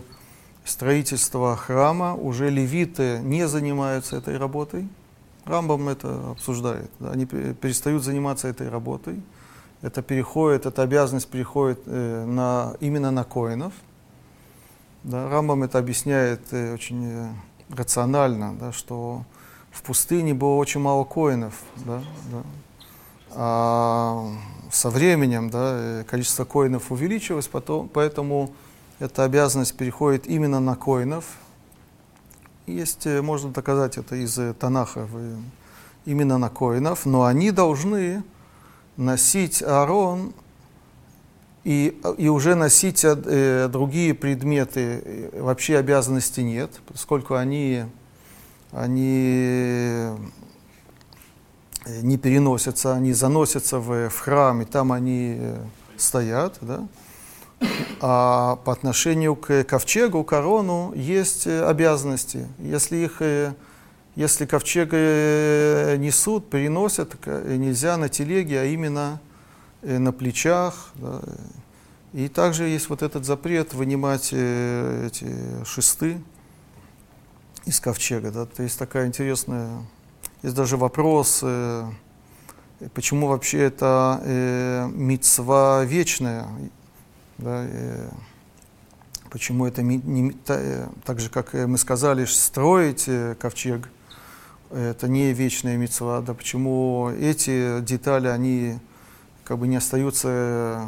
[0.64, 4.88] строительства храма уже левиты не занимаются этой работой.
[5.44, 6.90] Рамбам это обсуждает.
[7.00, 9.22] да, они пе- перестают заниматься этой работой.
[9.86, 13.72] Это переходит, эта обязанность переходит э, на, именно на коинов.
[15.04, 17.30] Да, Рамбам это объясняет э, очень э,
[17.70, 19.26] рационально, да, что
[19.70, 21.62] в пустыне было очень мало коинов.
[21.86, 22.44] Да, да.
[23.30, 24.28] А
[24.72, 28.56] со временем да, э, количество коинов увеличилось, потом, поэтому
[28.98, 31.26] эта обязанность переходит именно на коинов.
[32.66, 35.08] Есть, э, можно доказать это из э, Танаха,
[36.06, 38.24] именно на коинов, но они должны
[38.98, 40.34] носить Аарон
[41.64, 47.86] и, и уже носить э, другие предметы э, вообще обязанности нет, поскольку они,
[48.72, 50.18] они э,
[52.02, 55.58] не переносятся, они заносятся в, в храм, и там они э,
[55.98, 56.58] стоят.
[56.62, 56.88] Да?
[58.00, 62.48] А по отношению к ковчегу, корону, есть обязанности.
[62.60, 63.22] Если их
[64.16, 69.20] если ковчег э, несут, переносят, э, нельзя на телеге, а именно
[69.82, 70.92] э, на плечах.
[70.96, 71.22] да.
[72.14, 76.22] И также есть вот этот запрет вынимать эти шесты
[77.66, 78.32] из ковчега.
[78.32, 78.46] Да.
[78.46, 79.86] То есть такая интересная...
[80.42, 81.44] Есть даже вопрос,
[82.94, 84.22] почему вообще это
[84.94, 86.48] митцва вечная.
[87.38, 87.68] Да,
[89.30, 90.32] почему это не,
[91.04, 93.90] так же, как мы сказали, строить ковчег,
[94.76, 98.78] это не вечная мецва, да, почему эти детали, они
[99.46, 100.86] как бы не остаются э,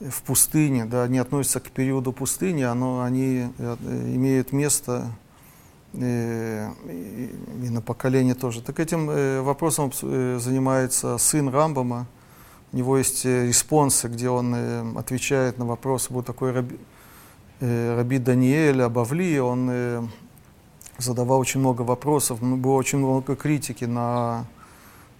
[0.00, 3.76] в, в пустыне, да, не относятся к периоду пустыни, оно, они э,
[4.14, 5.06] имеют место
[5.94, 8.60] э, и, и на поколение тоже.
[8.60, 9.06] Так этим
[9.44, 12.06] вопросом занимается сын Рамбама,
[12.72, 16.12] у него есть респонсы, где он отвечает на вопросы.
[16.12, 16.78] Был такой раби,
[17.60, 20.10] раби Даниэль Абавли, он
[21.02, 24.46] задавал очень много вопросов, было очень много критики на,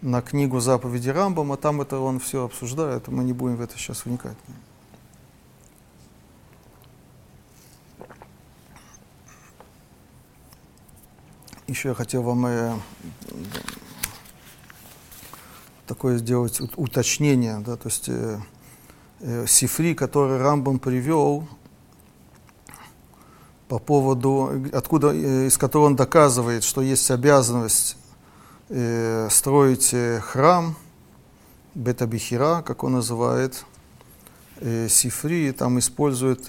[0.00, 4.04] на книгу заповеди Рамбама, там это он все обсуждает, мы не будем в это сейчас
[4.04, 4.36] вникать.
[11.66, 12.74] Еще я хотел вам э,
[15.86, 18.38] такое сделать уточнение, да, то есть э,
[19.20, 21.48] э, Сифри, который Рамбам привел
[23.72, 27.96] по поводу, откуда, э, из которого он доказывает, что есть обязанность
[28.68, 30.76] э, строить э, храм,
[31.74, 33.64] Бетабихира, как он называет,
[34.60, 36.44] Сифри, там использует,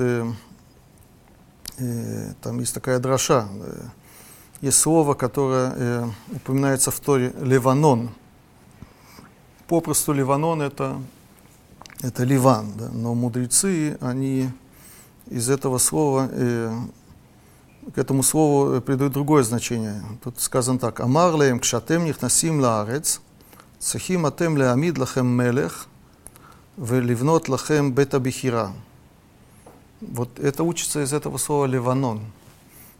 [2.41, 3.47] там есть такая дроша,
[4.59, 8.09] есть слово, которое упоминается в Торе, Ливанон.
[9.67, 11.01] Попросту Ливанон это,
[12.01, 12.89] это Ливан, да?
[12.89, 14.49] но мудрецы, они
[15.27, 16.29] из этого слова,
[17.93, 20.01] к этому слову придают другое значение.
[20.23, 23.21] Тут сказано так, «Амар леем кшатем нихнасим лаарец,
[23.79, 25.87] цехим атем леамид лахем мелех,
[26.77, 28.71] вливнот лахем бета бихира».
[30.01, 32.21] Вот это учится из этого слова «ливанон».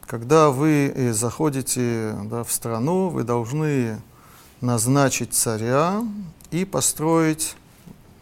[0.06, 4.00] Когда вы э, заходите да, в страну, вы должны
[4.60, 6.02] назначить царя
[6.50, 7.56] и построить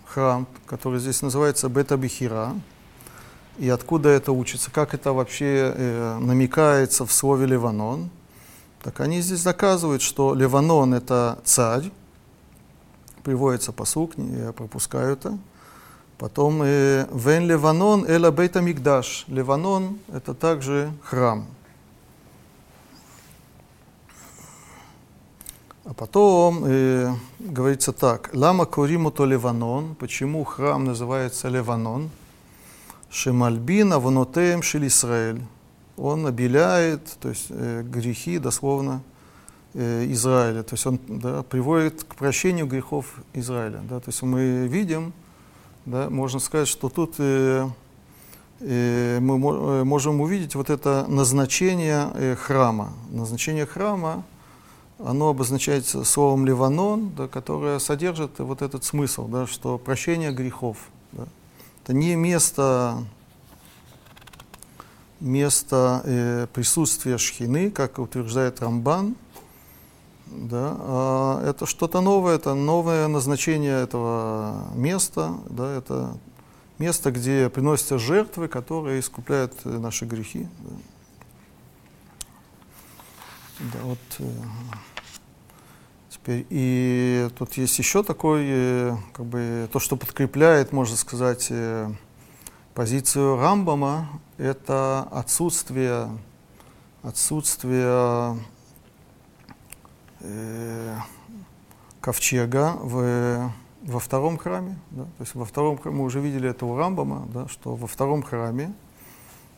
[0.07, 2.55] храм, который здесь называется Бета-Бихира.
[3.59, 8.11] И откуда это учится, как это вообще э, намекается в слове Ливанон.
[8.83, 11.91] Так они здесь доказывают, что Ливанон это царь,
[13.23, 15.39] приводится посук, я пропускаю это.
[16.19, 19.25] Потом э, Вен Ливанон эла Бейта Мигдаш.
[19.29, 21.47] Ливанон это также храм.
[25.85, 32.09] А потом э, говорится так, лама куриму то Ливанон, почему храм называется Ливанон?
[33.13, 35.43] Шемальбин авонотеем шель Исраэль.
[35.99, 39.03] Он обеляет, то есть э, грехи, дословно,
[39.75, 40.63] э, Израиля.
[40.63, 43.83] То есть он да, приводит к прощению грехов Израиля.
[43.89, 44.01] Да.
[44.01, 45.13] То есть мы видим,
[45.85, 47.69] да, можно сказать, что тут э,
[48.61, 52.95] э, мы э, можем увидеть вот это назначение э, храма.
[53.11, 54.25] Назначение храма
[54.99, 60.79] оно обозначается словом Ливанон, да, которое содержит вот этот смысл, да, что прощение грехов.
[61.83, 63.05] Это не место,
[65.19, 69.17] место э, присутствия шхины, как утверждает Рамбан,
[70.27, 76.17] да, а это что-то новое, это новое назначение этого места, да, это
[76.79, 80.47] место, где приносятся жертвы, которые искупляют наши грехи.
[80.61, 80.77] Да.
[83.73, 84.25] Да, вот, э,
[86.23, 91.91] Теперь, и тут есть еще такой, э, как бы, то, что подкрепляет, можно сказать, э,
[92.75, 94.09] позицию Рамбама,
[94.39, 96.09] это отсутствие,
[97.03, 98.39] отсутствие
[100.21, 100.97] э,
[102.01, 103.53] ковчега в,
[103.83, 104.79] во втором храме.
[104.93, 105.03] Да?
[105.03, 108.23] То есть во втором храме, мы уже видели это у Рамбама, да, что во втором
[108.23, 108.73] храме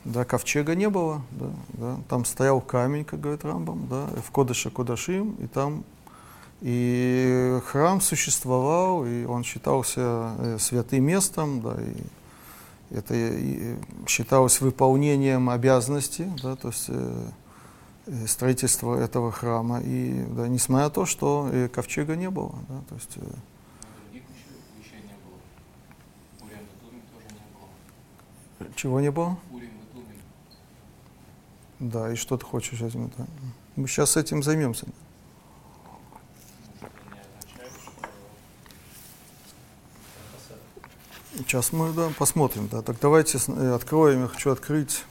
[0.06, 4.70] да, ковчега не было, да, да, там стоял камень, как говорит Рамбам, да, в Кодыше
[4.70, 5.84] Кодашим, и там
[6.60, 13.76] и храм существовал, и он считался э, святым местом, да, и это и
[14.06, 17.28] считалось выполнением обязанностей, да, то есть э,
[18.06, 19.80] э строительство этого храма.
[19.80, 23.16] И да, несмотря на то, что э, ковчега не было, да, то есть.
[23.16, 23.20] Э,
[28.76, 29.38] Чего не было?
[31.78, 33.10] Да, и что ты хочешь этим?
[33.76, 34.86] Мы сейчас этим займемся.
[41.36, 42.68] Сейчас мы да, посмотрим.
[42.70, 42.80] Да.
[42.82, 44.22] Так давайте э, откроем.
[44.22, 45.04] Я хочу открыть.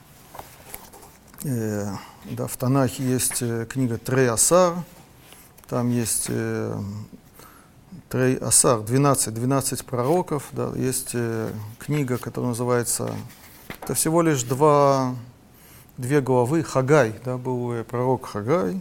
[1.43, 1.95] Э,
[2.31, 4.75] да, в Танахе есть э, книга Трей Асар.
[5.67, 6.81] Там есть э,
[8.07, 10.47] Трей Асар, 12, 12 пророков.
[10.53, 10.71] Да.
[10.75, 13.13] Есть э, книга, которая называется...
[13.81, 15.15] Это всего лишь два,
[15.97, 16.63] две главы.
[16.63, 18.79] Хагай, да, был э, пророк Хагай.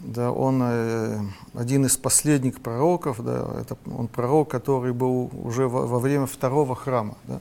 [0.00, 1.20] Да, он э,
[1.58, 6.76] один из последних пророков, да, это он пророк, который был уже во, во время второго
[6.76, 7.16] храма.
[7.24, 7.38] Да.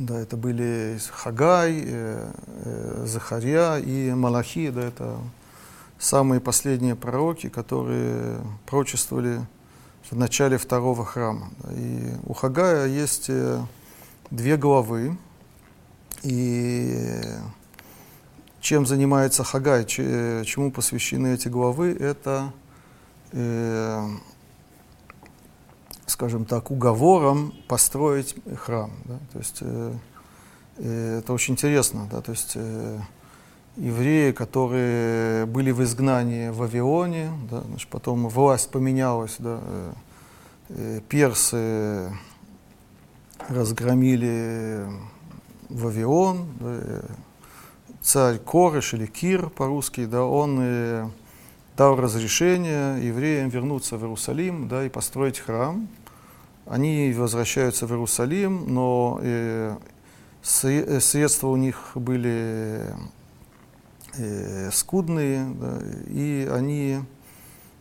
[0.00, 2.32] Да, это были Хагай, э,
[2.64, 5.16] э, Захарья и Малахи, да, это
[6.00, 9.40] самые последние пророки, которые прочествовали
[10.10, 11.50] в начале второго храма.
[11.62, 11.72] Да.
[11.72, 13.60] И у Хагая есть э,
[14.32, 15.16] две главы,
[16.24, 17.22] и
[18.64, 22.50] чем занимается Хагай, чему посвящены эти главы, это,
[23.32, 24.08] э,
[26.06, 28.90] скажем так, уговором построить храм.
[29.04, 29.18] Да?
[29.32, 29.92] То есть э,
[30.78, 32.08] э, это очень интересно.
[32.10, 32.22] Да?
[32.22, 33.00] То есть э,
[33.76, 39.92] евреи, которые были в изгнании в Вавилоне, да, значит, потом власть поменялась, да, э,
[40.70, 42.10] э персы
[43.46, 44.86] разгромили
[45.68, 47.02] Вавилон, да,
[48.04, 51.08] царь Корыш или Кир по-русски, да, он э,
[51.76, 55.88] дал разрешение евреям вернуться в Иерусалим да, и построить храм.
[56.66, 59.76] Они возвращаются в Иерусалим, но э,
[60.64, 62.94] э средства у них были
[64.18, 67.00] э, скудные, да, и они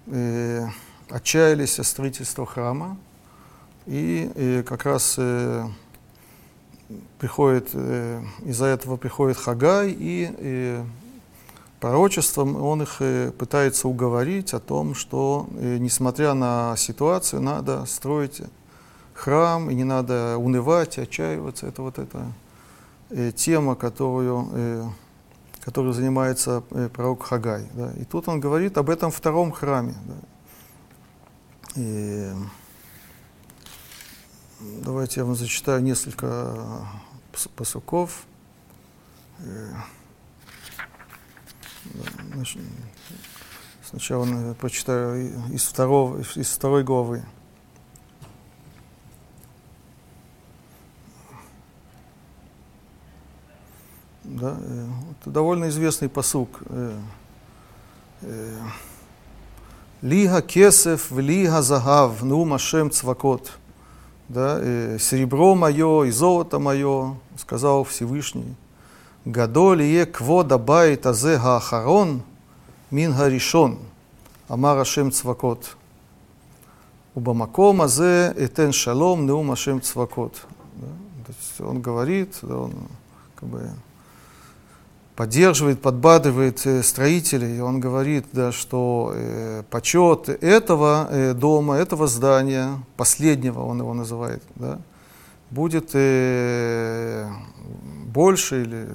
[0.07, 0.67] э,
[1.09, 2.97] отчаялись от строительства храма.
[3.85, 5.65] И э, как раз э,
[7.19, 10.83] приходит, э, из-за этого приходит Хагай, и э,
[11.79, 18.41] пророчеством он их э, пытается уговорить о том, что, э, несмотря на ситуацию, надо строить
[19.13, 21.67] храм, и не надо унывать, отчаиваться.
[21.67, 22.25] Это вот эта
[23.09, 24.83] э, тема, которую, э,
[25.61, 27.67] которой занимается э, пророк Хагай.
[27.73, 27.91] Да.
[27.93, 29.95] И тут он говорит об этом втором храме.
[30.05, 30.15] Да.
[31.75, 32.31] И,
[34.81, 36.87] давайте я вам зачитаю несколько
[37.55, 38.25] посуков.
[39.39, 39.73] Э,
[43.83, 47.23] сначала прочитаю из, второго, из второй главы.
[54.23, 54.87] Да, э,
[55.19, 56.63] это довольно известный посук.
[56.67, 56.99] Э,
[60.03, 63.57] Лига кесев лига загав, ну машем цвакот.
[64.29, 64.59] Да,
[64.99, 68.55] серебро мое и золото мое, сказал Всевышний.
[69.25, 72.23] Гадоль е квода байт азе хаахарон
[72.91, 73.79] мин гаришон,
[74.49, 75.77] амар Ашем цвакот.
[77.15, 80.45] Убамаком азе этен шалом неум Ашем цвакот.
[81.59, 82.73] Он говорит, да, он
[83.35, 83.69] как бы
[85.15, 87.61] поддерживает, подбадривает э, строителей.
[87.61, 94.41] Он говорит, да, что э, почет этого э, дома, этого здания, последнего он его называет,
[94.55, 94.79] да,
[95.51, 97.29] будет э,
[98.05, 98.87] больше или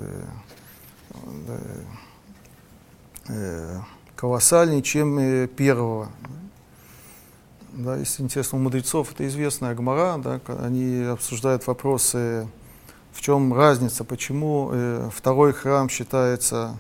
[3.29, 3.81] э,
[4.17, 6.09] колоссальнее, чем первого.
[7.73, 12.49] Да, если интересно, у мудрецов это известная гмара, да, они обсуждают вопросы
[13.19, 16.77] в чем разница, почему э, второй храм считается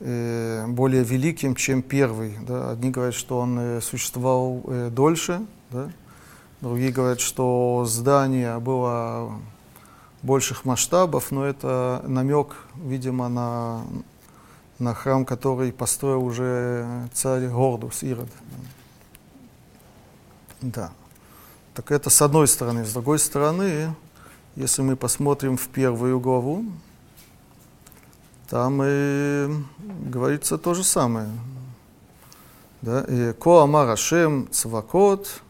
[0.00, 2.36] э, более великим, чем первый.
[2.40, 2.72] Да?
[2.72, 5.88] Одни говорят, что он э, существовал э, дольше, да?
[6.60, 9.34] другие говорят, что здание было
[10.22, 13.84] больших масштабов, но это намек, видимо, на,
[14.80, 18.28] на храм, который построил уже царь Гордус, Ирод.
[20.60, 20.90] Да.
[21.74, 22.84] Так это с одной стороны.
[22.84, 23.94] С другой стороны,
[24.56, 26.64] если мы посмотрим в первую главу,
[28.48, 29.48] там и
[30.04, 31.28] говорится то же самое.
[32.82, 33.04] Да?
[33.40, 33.66] Ко
[34.50, 35.42] цвакот,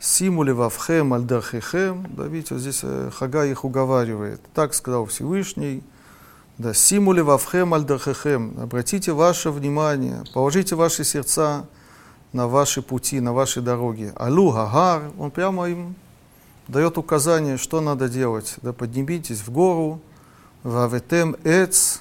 [0.00, 2.06] симу левавхем альдахихем.
[2.16, 4.40] Да, видите, вот здесь э, Хага их уговаривает.
[4.54, 5.84] Так сказал Всевышний.
[6.58, 8.56] Да, симу левавхем альдахихем.
[8.60, 11.66] Обратите ваше внимание, положите ваши сердца
[12.32, 14.12] на ваши пути, на ваши дороги.
[14.16, 15.94] Алу Гагар, он прямо им
[16.70, 18.54] дает указание, что надо делать.
[18.62, 20.00] Да, поднимитесь в гору,
[20.62, 21.98] ваветем эц,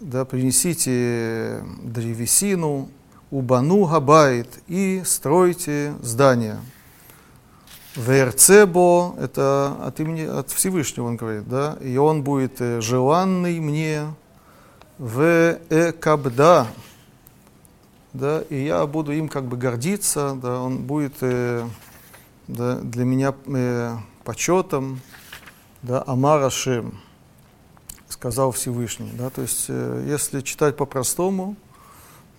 [0.00, 2.90] да, принесите древесину,
[3.30, 6.58] убану габайт и стройте здание.
[7.96, 14.14] Верцебо, это от имени, от Всевышнего он говорит, да, и он будет э, желанный мне
[14.96, 16.68] в экабда,
[18.12, 21.66] да, и я буду им как бы гордиться, да, он будет э,
[22.50, 25.00] да, для меня э, почетом,
[25.82, 26.50] да, Амар
[28.08, 29.10] сказал Всевышний.
[29.14, 31.56] Да, то есть, э, если читать по-простому,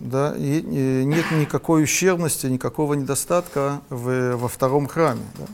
[0.00, 5.24] да, и, и нет никакой ущербности, никакого недостатка в, во втором храме.
[5.38, 5.46] Да.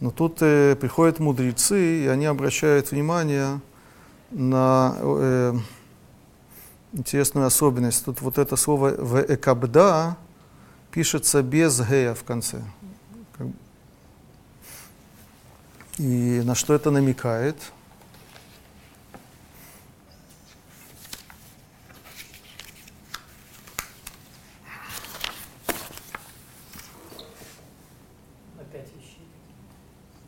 [0.00, 3.60] Но тут э, приходят мудрецы, и они обращают внимание
[4.30, 5.54] на э,
[6.92, 8.04] интересную особенность.
[8.04, 10.16] Тут вот это слово в экабда
[10.90, 12.62] пишется без гея в конце.
[15.98, 17.56] И на что это намекает?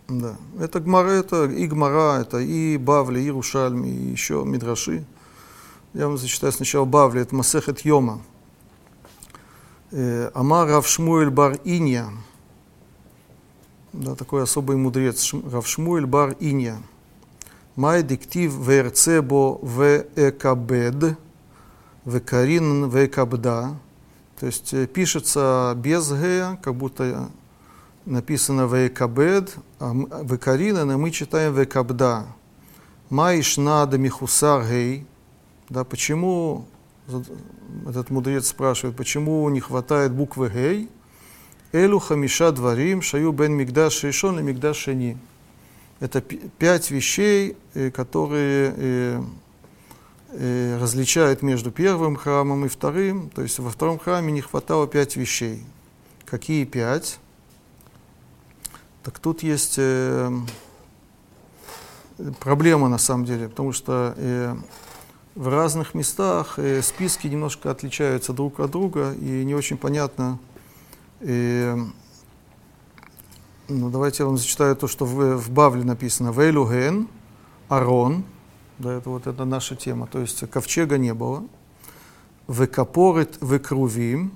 [0.08, 0.36] Да.
[0.60, 5.04] Это гмара, это и гмара, это и Бавли, и Рушальми, и еще Мидраши.
[5.94, 8.22] Я вам зачитаю сначала Бавли, это Масехет Йома.
[9.90, 12.10] Э, Амар Рав Шмуэль Бар Инья,
[13.92, 16.82] да, такой особый мудрец, Равшмуэль бар Инья.
[17.76, 21.16] Май диктив верцебо в экабед,
[22.88, 23.76] в.
[24.38, 27.30] То есть э, пишется без г, как будто
[28.04, 32.26] написано в экабед, а в карина мы читаем в.
[33.10, 35.06] Майш над михусар гей.
[35.68, 36.66] Да, почему
[37.86, 40.88] этот мудрец спрашивает, почему не хватает буквы Гей?
[41.72, 45.16] Элу хамиша дварим шаю бен мигдаш шишон и мигдаш шени.
[46.00, 49.22] Это пять вещей, э, которые э,
[50.32, 53.30] э, различают между первым храмом и вторым.
[53.30, 55.64] То есть во втором храме не хватало пять вещей.
[56.26, 57.18] Какие пять?
[59.02, 59.80] Так тут есть
[62.38, 64.14] проблема на самом деле, потому что
[65.34, 70.38] в разных местах списки немножко отличаются друг от друга, и не очень понятно,
[71.22, 71.90] ну,
[73.68, 76.32] давайте я вам зачитаю то, что в, в Бавле написано.
[76.32, 77.08] Вейлуген,
[77.68, 78.24] Арон,
[78.78, 81.44] да, это вот это наша тема, то есть ковчега не было.
[82.48, 84.32] Векапорит векрувим,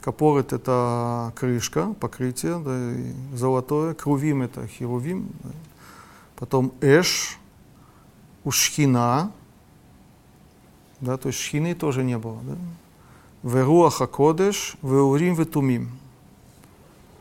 [0.00, 5.50] капорит это крышка, покрытие, да, золотое, крувим это херувим, да.
[6.36, 7.38] потом эш,
[8.44, 9.32] ушхина,
[11.00, 12.38] да, то есть шхины тоже не было.
[12.42, 12.56] Да.
[13.44, 15.90] Веруаха кодеш, веурим ветумим.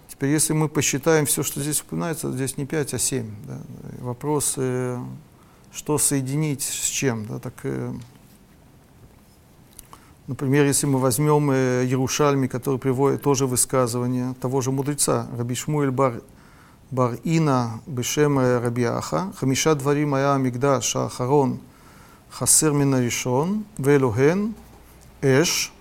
[0.07, 3.29] Теперь, если мы посчитаем все, что здесь упоминается, здесь не 5, а 7.
[3.45, 3.59] Да?
[3.99, 4.97] Вопрос, э,
[5.73, 7.25] что соединить с чем.
[7.25, 7.39] Да?
[7.39, 7.93] Так, э,
[10.27, 15.91] например, если мы возьмем э, Ярушальми, который приводит тоже высказывание того же мудреца, Раби Шмуэль
[15.91, 16.21] бар,
[16.89, 21.59] бар Ина Бешем Раби Аха, Хамиша дворим моя мигдаш Ахарон
[22.29, 23.65] Хасер Мина Ришон,
[25.21, 25.72] Эш,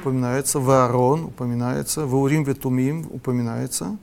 [0.00, 3.96] упоминается, Ваарон упоминается, Ваурим Ветумим упоминается,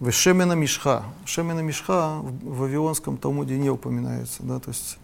[0.00, 1.04] Вешемена Мишха.
[1.24, 4.42] Шемена Мишха в Вавилонском Талмуде не упоминается.
[4.42, 4.98] Да, то есть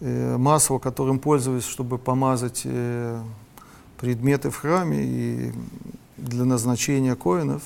[0.00, 3.22] э, масло, которым пользовались, чтобы помазать э,
[3.98, 5.52] предметы в храме и
[6.16, 7.62] для назначения коинов.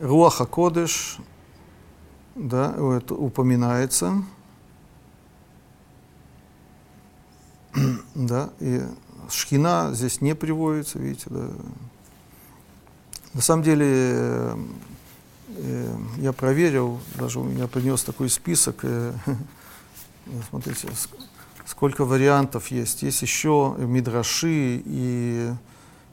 [0.00, 1.18] Руаха Кодыш
[2.34, 4.22] да, это упоминается.
[8.14, 8.82] да, и
[9.32, 11.48] Шхина здесь не приводится, видите, да.
[13.34, 14.56] На самом деле, э,
[15.56, 19.12] э, я проверил, даже у меня принес такой список, э,
[20.50, 20.88] смотрите,
[21.64, 23.02] сколько вариантов есть.
[23.02, 25.50] Есть еще мидраши и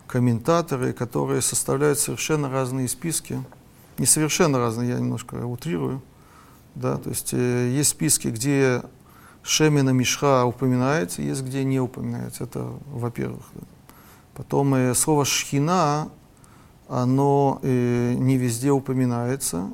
[0.07, 3.43] комментаторы, которые составляют совершенно разные списки.
[3.97, 6.01] Не совершенно разные, я немножко утрирую.
[6.76, 8.82] Да, то есть э, есть списки, где
[9.49, 12.43] Шемина Мишха упоминается, есть где не упоминается.
[12.43, 13.49] Это во-первых.
[14.35, 16.09] Потом э, слово шхина,
[16.87, 19.73] оно э, не везде упоминается.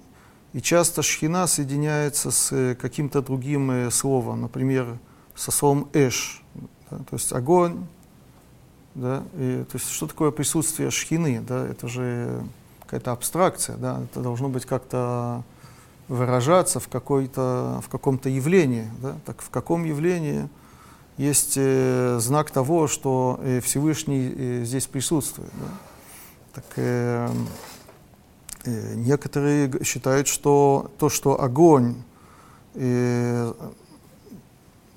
[0.54, 4.98] И часто шхина соединяется с э, каким-то другим э, словом, например,
[5.36, 6.42] со словом эш,
[6.90, 7.86] да, то есть огонь.
[8.94, 11.42] Да, и, то есть что такое присутствие шхины?
[11.42, 12.42] Да, это же
[12.80, 15.44] какая-то абстракция, да, это должно быть как-то
[16.08, 18.90] выражаться в, какой-то, в каком-то явлении.
[19.02, 19.16] Да?
[19.26, 20.50] Так в каком явлении
[21.18, 25.52] есть э, знак того, что э, Всевышний э, здесь присутствует.
[25.54, 25.68] Да?
[26.54, 27.30] Так, э,
[28.66, 31.96] некоторые считают, что то, что огонь,
[32.76, 33.54] э,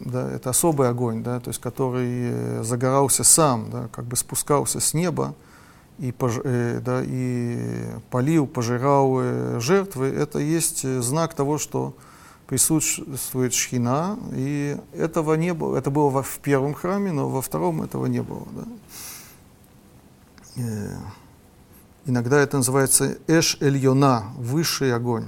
[0.01, 4.95] да, это особый огонь, да, то есть который загорался сам, да, как бы спускался с
[4.95, 5.35] неба,
[5.99, 11.95] и, э, да, и полил, пожирал э, жертвы, это есть э, знак того, что
[12.47, 18.07] присутствует шхина, и этого не было, это было в первом храме, но во втором этого
[18.07, 18.47] не было.
[20.57, 20.65] Да.
[22.07, 25.27] Иногда это называется эш эльона, высший огонь.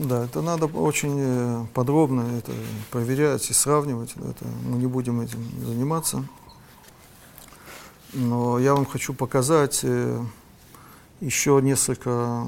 [0.00, 0.24] Да.
[0.24, 2.52] Это надо очень э, подробно это
[2.90, 4.14] проверять и сравнивать.
[4.16, 6.24] Это, мы не будем этим заниматься.
[8.14, 10.24] Но я вам хочу показать э,
[11.20, 12.46] еще несколько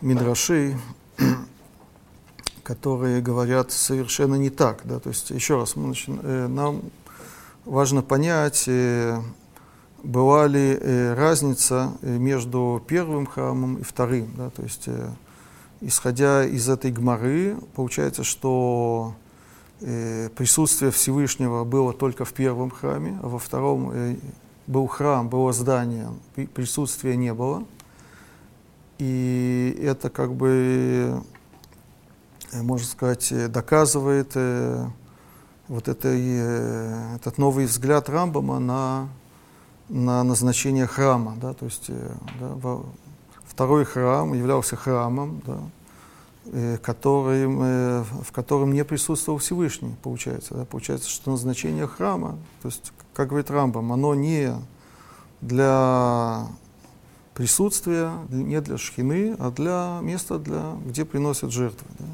[0.00, 0.78] мидрашей,
[2.62, 4.80] которые говорят совершенно не так.
[4.84, 4.98] Да?
[4.98, 6.10] То есть, еще раз, мы начи...
[6.10, 6.80] э, нам
[7.66, 8.66] важно понять,
[10.02, 10.74] была ли
[11.14, 14.32] разница между первым храмом и вторым.
[14.38, 14.48] Да?
[14.48, 14.88] То есть,
[15.80, 19.14] исходя из этой гморы, получается, что
[19.80, 24.16] э, присутствие Всевышнего было только в первом храме, а во втором э,
[24.66, 26.08] был храм, было здание,
[26.54, 27.64] присутствия не было.
[28.98, 31.22] И это как бы,
[32.52, 34.86] э, можно сказать, доказывает э,
[35.68, 39.08] вот это, э, этот новый взгляд Рамбама на,
[39.88, 41.36] на назначение храма.
[41.40, 42.84] Да, то есть э, да, во,
[43.60, 45.58] второй храм являлся храмом, да,
[46.46, 50.54] э, которым, э, в котором не присутствовал Всевышний, получается.
[50.54, 50.64] Да?
[50.64, 54.54] Получается, что назначение храма, то есть, как говорит Рамбам, оно не
[55.42, 56.46] для
[57.34, 61.86] присутствия, не для шхины, а для места, для, где приносят жертвы.
[61.98, 62.06] Да?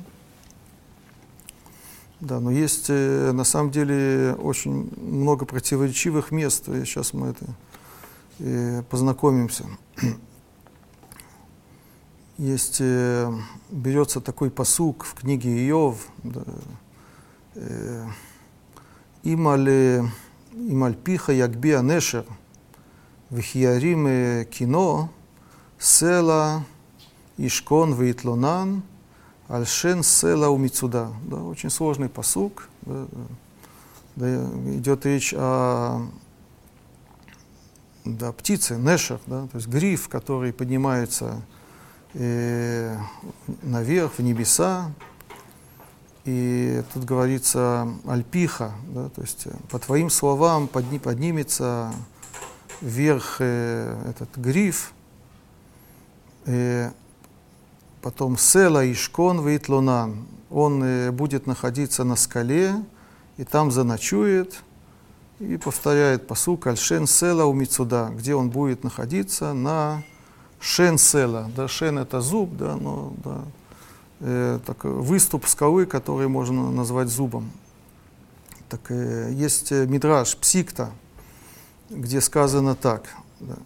[2.19, 8.85] Да, но есть э, на самом деле очень много противоречивых мест, и сейчас мы это
[8.91, 9.65] познакомимся.
[12.39, 13.33] Есть, э,
[13.71, 16.43] берется такой посук в книге Иов, да,
[19.23, 20.11] Ималь,
[20.53, 22.27] ималь пиха ягби анешер,
[23.31, 25.11] вихиярим кино,
[25.79, 26.65] села,
[27.39, 28.83] ишкон витлонан–
[29.49, 31.13] Альшен села у Мицуда.
[31.25, 32.69] Да, очень сложный посук.
[32.83, 33.07] Да,
[34.17, 36.07] да, идет речь о
[38.05, 41.43] да, птице, нешер, да, то есть гриф, который поднимается
[42.17, 42.97] э,
[43.63, 44.93] наверх, в небеса.
[46.25, 51.93] И тут говорится альпиха, да, то есть по твоим словам подни, поднимется
[52.81, 54.93] вверх э, этот гриф.
[56.47, 56.91] Э,
[58.07, 60.29] Потом Села Ишкон Вейтлунан.
[60.49, 62.75] Он э, будет находиться на скале
[63.37, 64.63] и там заночует.
[65.41, 70.05] И повторяет посук Альшен Села у Мицуда, где он будет находиться на
[70.61, 71.51] Шен Села.
[71.55, 73.45] Да, Шен это зуб, да, но да,
[74.21, 77.51] э, так, выступ скалы, который можно назвать зубом.
[78.69, 80.91] Так, э, есть э, мидраж Псикта,
[81.91, 83.05] где сказано так.
[83.41, 83.57] Да.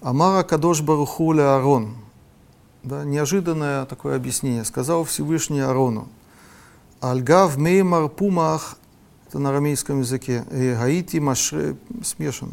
[0.00, 1.96] Амара Кадош Барухуля Арон.
[2.82, 4.64] Да, неожиданное такое объяснение.
[4.64, 6.08] Сказал Всевышний Арону.
[7.00, 8.76] Альгав меймар пумах,
[9.28, 12.52] это на арамейском языке, «Э, гаити машре, смешан,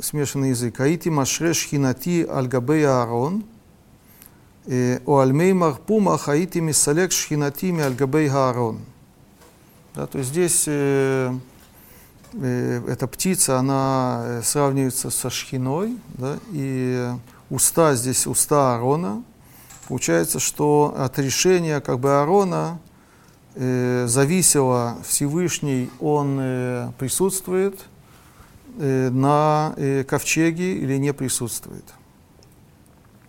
[0.00, 3.44] смешанный язык, гаити машре шхинати альгабея Арон,
[4.64, 8.78] «Э, о альмеймар пумах гаити мисалек шхинати ми альгабей Аарон.
[9.94, 11.34] Да, то есть здесь э,
[12.34, 17.10] э, эта птица, она э, сравнивается со шхиной, да, и
[17.50, 19.24] уста здесь уста Аарона.
[19.88, 22.78] Получается, что от решения как бы Аарона
[23.56, 27.80] э, зависело Всевышний, он э, присутствует
[28.77, 31.85] на э, ковчеге или не присутствует.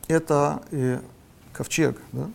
[0.08, 1.00] Это э,
[1.52, 2.00] ковчег.
[2.12, 2.28] Да?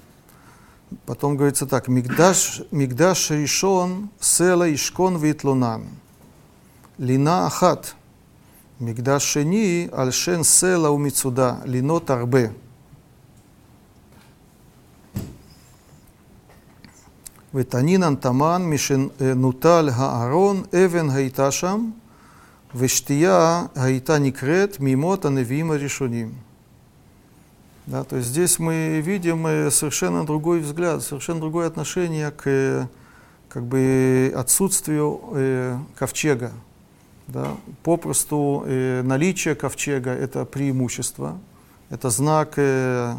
[1.05, 5.87] Потом говорится так, Мигдаш, Мигдаш решен села ишкон витлунан.
[6.97, 7.95] Лина ахат.
[8.83, 12.39] מקדש שני על שן סלע ומצודה, לינות הרבה.
[17.55, 21.89] ותנינן תמן משנוטל הארון, אבן הייתה שם,
[22.72, 26.34] Вештия Гаита Никрет Мимота Невима Решуним.
[27.86, 32.86] Да, то есть здесь мы видим э, совершенно другой взгляд, совершенно другое отношение к э,
[33.48, 36.52] как бы, отсутствию э, ковчега.
[37.28, 37.56] Да?
[37.82, 41.38] Попросту э, наличие ковчега– это преимущество,
[41.88, 43.14] это знак э,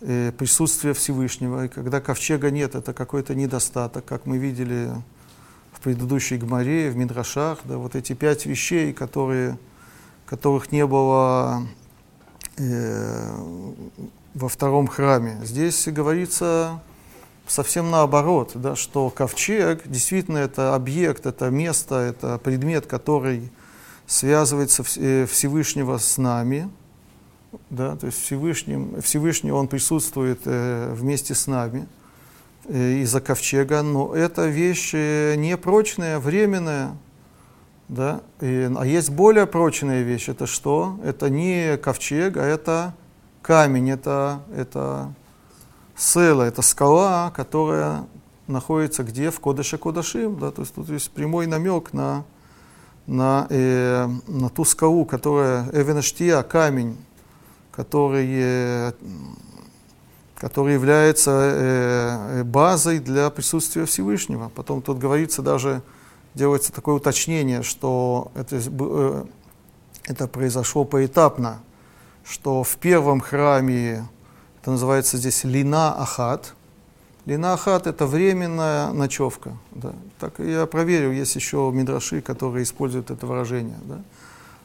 [0.00, 1.66] э, присутствия Всевышнего.
[1.66, 4.90] И когда ковчега нет, это какой-то недостаток, как мы видели
[5.80, 7.60] в предыдущей Гмаре, в Мидрашах.
[7.64, 7.78] Да?
[7.78, 9.58] Вот эти пять вещей, которые,
[10.26, 11.66] которых не было
[12.58, 13.32] э,
[14.34, 15.40] во втором храме.
[15.42, 16.82] Здесь говорится
[17.46, 23.50] совсем наоборот, да, что ковчег действительно это объект, это место, это предмет, который
[24.06, 26.70] связывается э, Всевышнего с нами,
[27.70, 31.88] да, то есть Всевышним, Всевышний Он присутствует э, вместе с нами
[32.70, 36.96] из-за ковчега, но это вещь э, не прочная, временная,
[37.88, 40.98] да, и, а есть более прочная вещь, это что?
[41.04, 42.94] Это не ковчег, а это
[43.42, 45.12] камень, это, это
[46.00, 48.06] Села– это скала, которая
[48.46, 49.30] находится где?
[49.30, 50.38] В Кодыше Кодашим.
[50.38, 50.50] Да?
[50.50, 52.24] То есть тут есть прямой намек на,
[53.06, 56.96] на, э, на ту скалу, которая Эвенаштия, камень,
[57.70, 58.92] который, э,
[60.40, 64.50] который является э, базой для присутствия Всевышнего.
[64.54, 65.82] Потом тут говорится даже,
[66.34, 69.24] делается такое уточнение, что это, э,
[70.04, 71.60] это произошло поэтапно,
[72.24, 74.08] что в первом храме
[74.62, 76.54] это называется здесь лина ахат.
[77.26, 79.58] Лина ахат– это временная ночевка.
[79.72, 79.92] Да.
[80.18, 83.76] Так я проверил, есть еще мидраши, которые используют это выражение.
[83.82, 84.00] Да.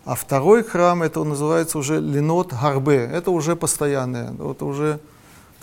[0.05, 3.09] А второй храм, это называется уже линот гарбе.
[3.11, 4.31] Это уже постоянное.
[4.31, 5.14] Вот уже э,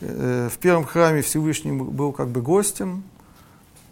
[0.03, 3.05] в первом храме Всевышний был как бы гостем,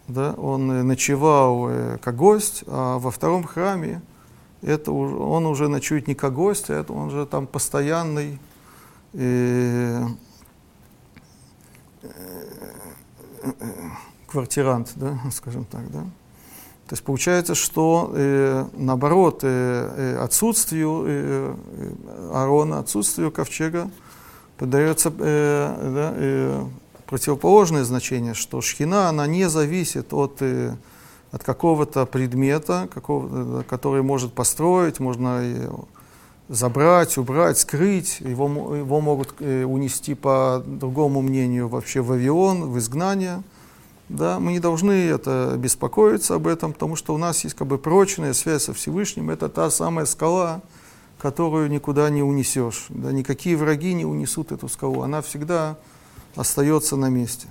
[0.07, 4.01] да, он ночевал э, как гость, а во втором храме
[4.61, 8.39] это он уже ночует не как гость, а это он уже там постоянный
[9.13, 10.05] э,
[14.27, 16.01] квартирант, да, скажем так, да.
[16.87, 21.55] То есть получается, что э, наоборот э, отсутствию э,
[22.33, 23.89] Аарона, отсутствию ковчега
[24.61, 26.63] подается э, да, э,
[27.07, 30.75] противоположное значение, что шхина, она не зависит от, э,
[31.31, 35.41] от какого-то предмета, какого, который может построить, можно
[36.47, 38.19] забрать, убрать, скрыть.
[38.19, 43.41] Его, его могут э, унести, по другому мнению, вообще в авион, в изгнание.
[44.09, 47.79] Да, мы не должны это беспокоиться об этом, потому что у нас есть как бы
[47.79, 49.31] прочная связь со Всевышним.
[49.31, 50.61] Это та самая скала,
[51.21, 52.87] которую никуда не унесешь.
[52.89, 55.03] Да, никакие враги не унесут эту скалу.
[55.03, 55.77] Она всегда
[56.35, 57.47] остается на месте.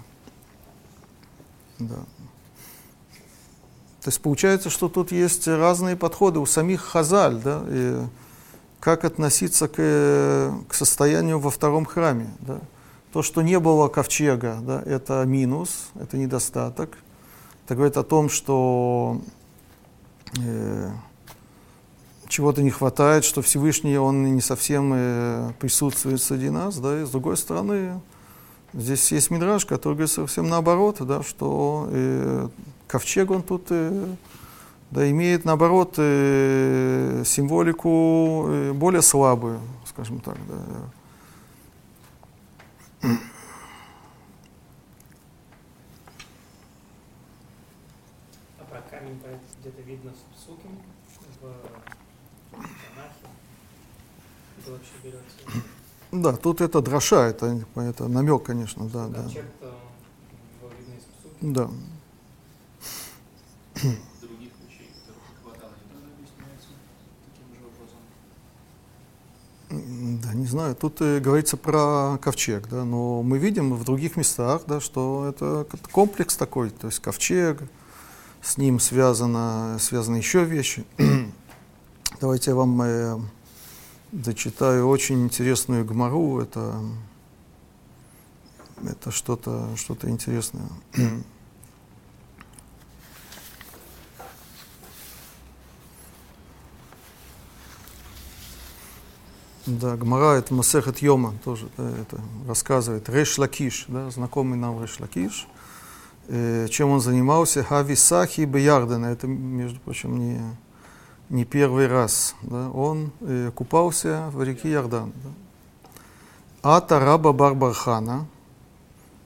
[1.78, 2.00] Да.
[4.02, 8.00] То есть получается, что тут есть разные подходы у самих хазаль, да, и
[8.80, 9.76] как относиться к,
[10.68, 12.34] к состоянию во втором храме.
[12.40, 12.58] Да.
[13.12, 16.98] То, что не было ковчега, да, это минус, это недостаток.
[17.66, 19.20] Это говорит о том, что
[20.40, 20.90] э,
[22.30, 27.10] чего-то не хватает, что Всевышний, он не совсем э, присутствует среди нас, да, и с
[27.10, 28.00] другой стороны,
[28.72, 32.48] здесь есть мидраж, который говорит совсем наоборот, да, что э,
[32.86, 34.14] ковчег, он тут э,
[34.90, 40.56] да, имеет, наоборот, э, символику э, более слабую, скажем так, да.
[48.58, 49.20] А про камень
[49.60, 50.78] где-то видно в Сукин,
[51.40, 51.70] в
[56.12, 59.24] да, тут это дроша, это, это намек, конечно, да, да.
[61.40, 61.70] Да.
[64.20, 65.72] Других вещей, которых хватало?
[69.70, 70.74] Да, не знаю.
[70.74, 75.66] Тут э, говорится про ковчег, да, но мы видим в других местах, да, что это
[75.92, 77.62] комплекс такой, то есть ковчег,
[78.42, 80.84] с ним связано, связаны еще вещи.
[82.20, 83.18] Давайте я вам э,
[84.12, 86.40] зачитаю очень интересную гмару.
[86.40, 86.80] Это,
[88.84, 90.68] это что-то что интересное.
[99.66, 103.08] Да, Гмара, это Масехет Йома, тоже да, это рассказывает.
[103.08, 105.46] Реш Лакиш, да, знакомый нам Реш Лакиш.
[106.28, 107.62] Э, чем он занимался?
[107.62, 109.06] הוה סחי בירדנא.
[109.06, 110.40] Это, между прочим, не,
[111.30, 112.34] не первый раз.
[112.42, 115.12] Да, он э, купался в реке Ярдан.
[115.24, 116.76] Да.
[116.76, 118.26] אתא רבה בר בר חנה,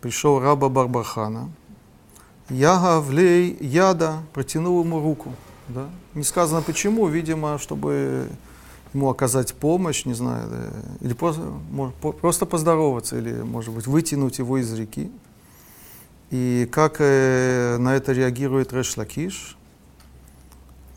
[0.00, 1.50] пришел Раба Бар Бар Хана,
[2.50, 5.32] Яга влей яда, протянул ему руку.
[5.68, 5.88] Да.
[6.12, 8.28] Не сказано почему, видимо, чтобы
[8.92, 14.38] ему оказать помощь, не знаю, да, или просто, может, просто поздороваться, или, может быть, вытянуть
[14.38, 15.10] его из реки.
[16.30, 19.56] И как э, на это реагирует Реш Лакиш?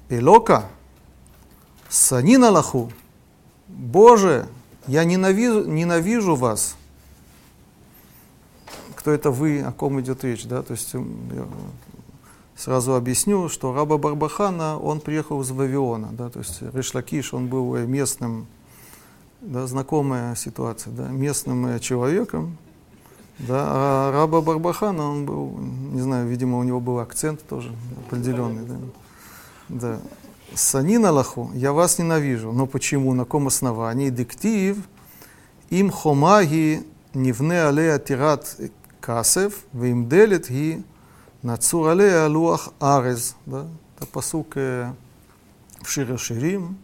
[0.09, 0.65] Элока,
[1.89, 2.91] Санин Аллаху,
[3.67, 4.47] Боже,
[4.87, 6.75] я ненавижу, ненавижу вас.
[8.95, 10.61] Кто это вы, о ком идет речь, да?
[10.63, 11.47] То есть я
[12.57, 17.77] сразу объясню, что раба Барбахана, он приехал из Вавилона, да, то есть Ришлакиш, он был
[17.85, 18.47] местным,
[19.41, 22.57] да, знакомая ситуация, да, местным человеком,
[23.37, 27.71] да, а раба Барбахана, он был, не знаю, видимо, у него был акцент тоже
[28.07, 28.75] определенный, да.
[29.69, 29.99] да.
[30.55, 32.51] Санин Аллаху, я вас ненавижу.
[32.51, 33.13] Но почему?
[33.13, 34.09] На каком основании?
[34.09, 34.77] Диктив,
[35.69, 38.57] им хомаги нивне алея тират
[39.01, 40.83] касев, вим делит ги
[41.41, 43.35] нацур алея луах арез.
[43.45, 43.67] Да?
[43.97, 44.93] Это посук э,
[45.81, 46.77] в Ширим.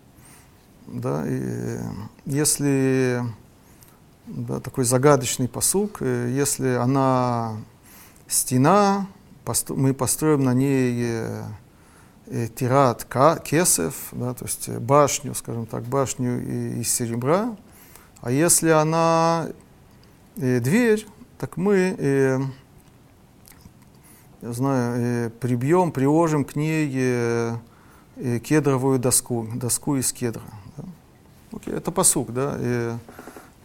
[0.87, 1.23] Да?
[1.25, 1.79] И
[2.25, 3.23] если
[4.27, 7.57] да, такой загадочный посук, э, если она
[8.27, 9.07] стена,
[9.69, 11.62] мы построим на ней э, Э,
[12.55, 13.05] тират
[13.43, 17.55] кесев, да, то есть башню, скажем так, башню из серебра.
[18.21, 19.49] А если она
[20.37, 21.05] э, дверь,
[21.37, 22.39] так мы, э,
[24.41, 27.55] я знаю, э, прибьем, приложим к ней э,
[28.15, 30.43] э, кедровую доску, доску из кедра.
[30.77, 30.83] Да.
[31.51, 32.55] Окей, это посук, да.
[32.59, 32.93] И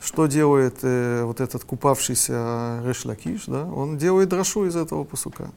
[0.00, 3.64] что делает э, вот этот купавшийся Решлакиш, да?
[3.64, 5.50] Он делает дрошу из этого посука.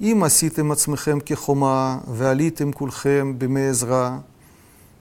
[0.00, 4.10] אם עשיתם עצמכם כחומה ועליתם כולכם בימי עזרא,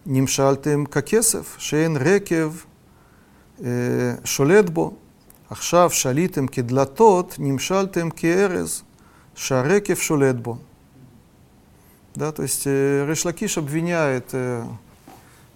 [0.06, 2.54] נמשלתם ככסף שאין רקב
[3.64, 3.70] אה,
[4.24, 4.93] שולט בו.
[5.49, 8.84] עכשיו שליתם כדלתות, נמשלתם כארז
[9.36, 10.58] שהרקב шолет бо.
[12.16, 14.64] Да, то есть э, Решлакиш обвиняет э,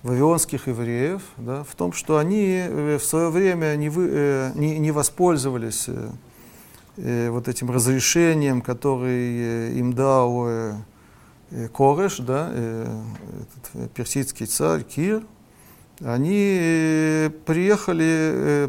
[0.03, 4.79] вавилонских евреев да, в том, что они э, в свое время не, вы, э, не,
[4.79, 6.09] не воспользовались э,
[7.00, 10.74] э, вот этим разрешением, который э, им дал э,
[11.72, 15.24] Кореш, да, этот персидский царь Кир,
[16.00, 18.68] они приехали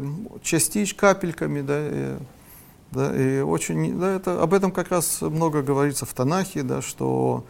[0.96, 2.18] капельками, да,
[2.90, 7.44] да, и очень, да, это, об этом как раз много говорится в Танахе, да, что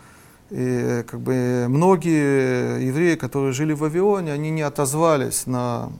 [0.50, 5.90] и, как бы, многие евреи, которые жили в Вавилоне, они не отозвались на,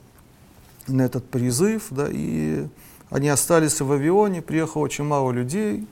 [0.87, 2.67] на этот призыв, да, и
[3.13, 5.87] они остались в Вавилоне, приехало очень мало людей,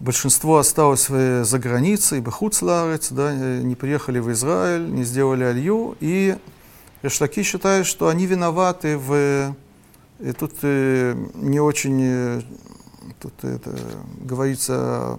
[0.00, 6.36] большинство осталось за границей, Бахуцларец, да, не приехали в Израиль, не сделали алью, и
[7.02, 9.54] Решлаки считают, что они виноваты в
[10.18, 12.42] и тут э, не очень, э,
[13.20, 13.74] тут это
[14.20, 15.18] говорится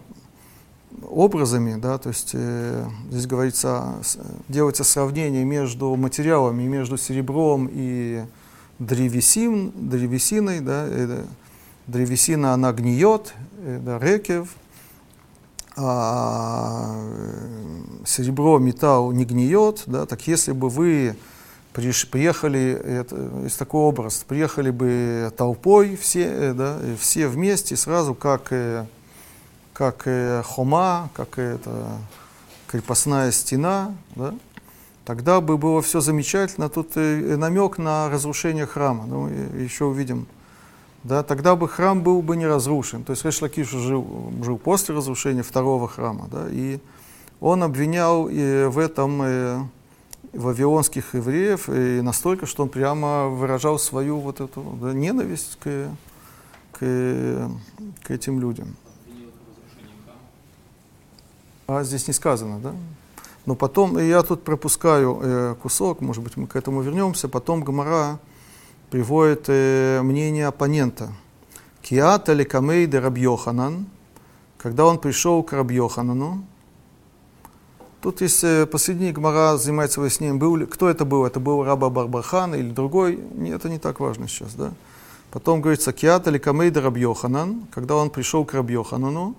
[1.09, 3.95] образами, да, то есть э, здесь говорится,
[4.47, 8.23] делается сравнение между материалами, между серебром и
[8.81, 11.23] древесин, древесиной, да, э,
[11.87, 14.49] древесина она гниет, да, рекев,
[15.75, 21.15] а э, серебро, металл не гниет, да, так если бы вы
[21.73, 23.15] приехали, это,
[23.45, 28.85] из такой образ, приехали бы толпой все, э, да, все вместе, сразу как, э,
[29.73, 30.07] как
[30.45, 31.87] хома, как это,
[32.67, 34.33] крепостная стена, да,
[35.05, 36.69] тогда бы было все замечательно.
[36.69, 40.27] Тут намек на разрушение храма, ну, еще увидим.
[41.03, 43.03] Да, тогда бы храм был бы не разрушен.
[43.03, 46.79] То есть Реш Лакиш жил, жил после разрушения второго храма, да, и
[47.39, 49.69] он обвинял и в этом
[50.33, 55.89] вавилонских евреев и настолько, что он прямо выражал свою вот эту да, ненависть к,
[56.71, 57.49] к,
[58.03, 58.75] к этим людям.
[61.67, 62.73] А здесь не сказано, да?
[63.45, 68.19] Но потом, я тут пропускаю э, кусок, может быть, мы к этому вернемся, потом Гамара
[68.91, 71.09] приводит э, мнение оппонента.
[71.81, 73.87] כי אתא לקמיה דרבי יוחנן,
[74.57, 76.43] когда он пришел к раби Йоханану,
[78.01, 81.91] Тут есть э, посредине Гмара занимается выяснением, был ли, кто это был, это был Раба
[81.91, 84.73] Бар Бар Хана или другой, это не так важно сейчас, да.
[85.29, 89.35] Потом говорится, כי אתא לקמיה דרבי יוחנן, когда он пришел к раби Йоханану,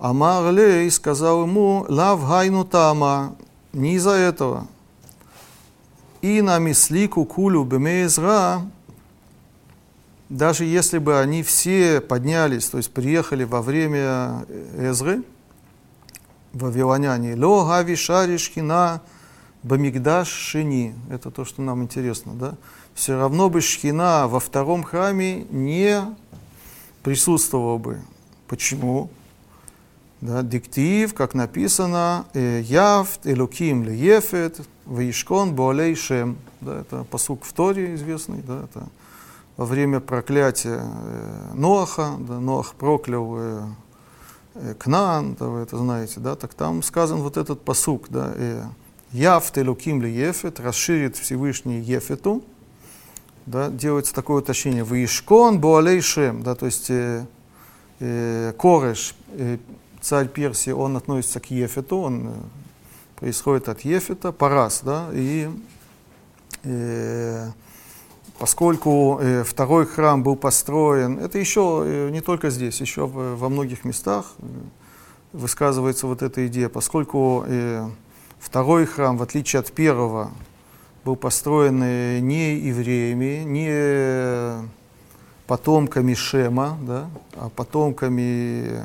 [0.00, 3.36] אמר ליה сказал ему, לאו היינו טעמא,
[3.74, 4.66] не из-за этого.
[6.22, 8.62] И на мислику кулю бемезра,
[10.30, 14.46] даже если бы они все поднялись, то есть приехали во время
[14.78, 15.22] Эзры,
[16.54, 17.36] вавилоняне.
[17.36, 19.02] Ло гави шари шхина
[19.62, 20.94] бамигдаш шини.
[21.10, 22.32] Это то, что нам интересно.
[22.34, 22.54] Да?
[22.94, 26.02] Все равно бы шхина во втором храме не
[27.02, 28.00] присутствовала бы.
[28.48, 29.10] Почему?
[30.20, 36.36] Да, диктив, как написано, «Э, Явт, Элуким, Леефет, Ваишкон, Буалей, Шем.
[36.60, 38.42] Да, это посук в Торе известный.
[38.42, 38.86] Да, это
[39.56, 42.16] во время проклятия э, Ноаха.
[42.18, 43.62] Да, Ноах проклял э,
[44.54, 48.64] Э, да, вы это знаете, да, так там сказан вот этот посук, да, э,
[49.12, 52.44] Яв телуким ли ефет, расширит Всевышний ефету,
[53.46, 57.26] да, делается такое уточнение, Ваишкон буалей шем, да, то есть э,
[58.00, 59.14] э, Кореш,
[60.00, 62.32] царь Персии, он относится к ефету, он э,
[63.16, 65.50] происходит от ефета, парас, да, и
[66.64, 67.50] э,
[68.38, 73.48] поскольку э, второй храм был построен, это еще э, не только здесь, еще в, во
[73.48, 74.44] многих местах э,
[75.32, 77.86] высказывается вот эта идея, поскольку э,
[78.38, 80.30] второй храм, в отличие от первого,
[81.04, 84.70] был построен э, не евреями, не
[85.46, 88.82] потомками Шема, да, а потомками,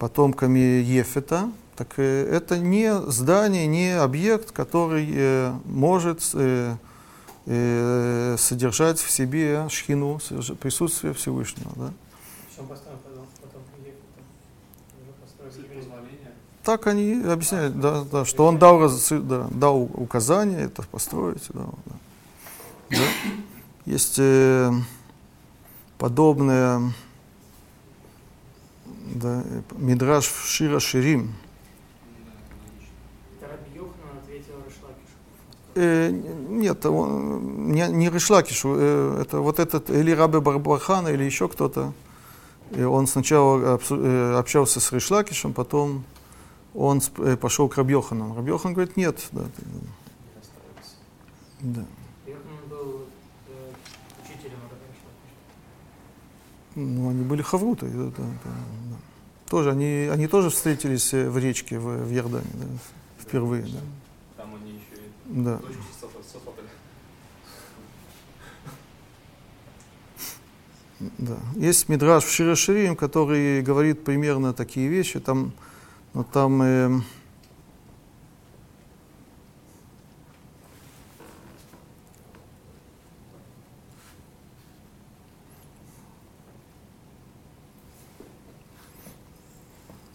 [0.00, 6.76] потомками Ефета, так э, это не здание, не объект, который э, может э,
[8.38, 10.18] содержать в себе шхину,
[10.60, 11.70] присутствие Всевышнего.
[11.76, 11.92] Да?
[16.62, 21.44] Так они объясняют, да, да, что он дал, да, дал указание это построить.
[21.50, 21.94] Да, да.
[22.90, 22.96] Да.
[23.84, 24.70] Есть э,
[25.98, 26.92] подобное
[29.14, 29.44] да,
[29.76, 31.34] Мидраш Шира Ширим.
[35.74, 41.48] Э, нет, он, не, не Ришлакишу, э, это вот этот или Рабы Барбахана, или еще
[41.48, 41.92] кто-то.
[42.72, 46.04] И он сначала э, общался с Ришлакишем, потом
[46.74, 48.34] он э, пошел к Рабьохану.
[48.36, 49.28] Рабьохан говорит, нет.
[49.32, 49.62] Да, ты,
[51.60, 51.84] да.
[52.68, 53.06] был
[53.48, 53.72] э,
[54.24, 54.58] учителем
[56.74, 57.86] Ну, они были хавруты.
[57.86, 58.50] Да, да, да, да.
[59.50, 62.66] Тоже, они, они тоже встретились э, в речке в, в Ярдане, да,
[63.18, 63.64] впервые.
[63.64, 63.80] Да.
[65.24, 65.60] Да.
[71.18, 71.36] Да.
[71.56, 75.18] Есть мидраж в Широширим, который говорит примерно такие вещи.
[75.18, 75.52] Там,
[76.14, 77.00] ну, там э,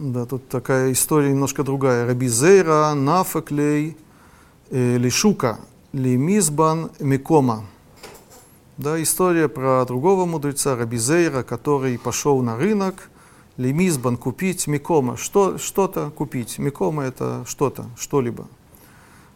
[0.05, 2.05] Да, тут такая история немножко другая.
[2.05, 3.97] Рабизейра, нафаклей,
[4.69, 5.59] э, лишука,
[5.93, 7.65] лимизбан, микома.
[8.77, 13.09] Да, история про другого мудреца, Рабизейра, который пошел на рынок,
[13.57, 16.59] лимизбан купить, микома, что, что-то купить.
[16.59, 18.47] Микома это что-то, что-либо.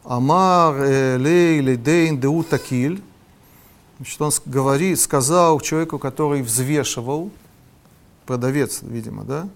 [0.03, 3.01] Амар э, лей ледейн деу такиль.
[3.97, 7.31] Значит, он говорит, сказал человеку, который взвешивал,
[8.27, 9.49] продавец, видимо, да,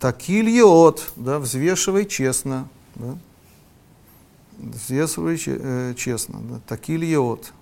[0.00, 3.18] Такиль йод, да, взвешивай честно, да,
[4.58, 7.52] взвешивай э, честно, да, такиль йод.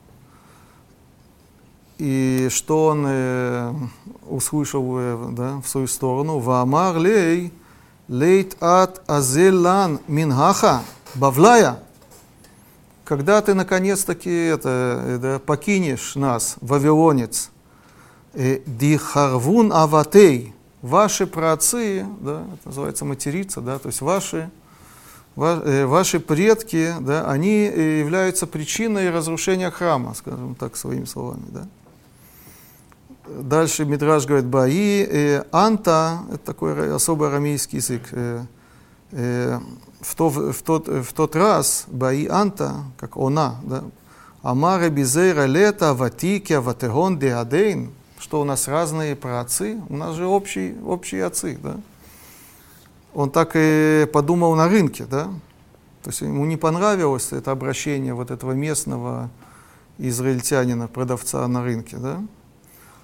[1.99, 3.75] И что он э,
[4.29, 6.39] услышал э, да, в свою сторону?
[6.39, 7.53] Ваамар лей,
[8.07, 10.83] лейт ат азелан мингаха,
[11.17, 11.83] бавлая.
[13.05, 17.51] Когда ты наконец-таки это, э, да, покинешь нас, вавилонец,
[18.35, 24.51] э, дихарвун аватей, ваши праотцы, да, это называется материться, да, то есть ваши,
[25.37, 31.45] ва, э, ваши предки, да, они э, являются причиной разрушения храма, скажем так, своими словами.
[31.49, 31.67] Да.
[33.29, 38.45] Дальше Мидраж говорит, Баи, э, Анта, это такой особый арамейский язык, э,
[39.13, 39.59] э,
[40.01, 43.85] в, то, в, тот, в тот раз Баи Анта, как она, да,
[44.43, 50.77] Амара Бизейра Лета, Ватикя, Ватегон, Деадейн, что у нас разные праотцы, у нас же общие,
[50.85, 51.77] общие отцы, да.
[53.15, 55.25] Он так и подумал на рынке, да.
[56.03, 59.31] То есть ему не понравилось это обращение вот этого местного
[59.99, 62.23] израильтянина, продавца на рынке, да.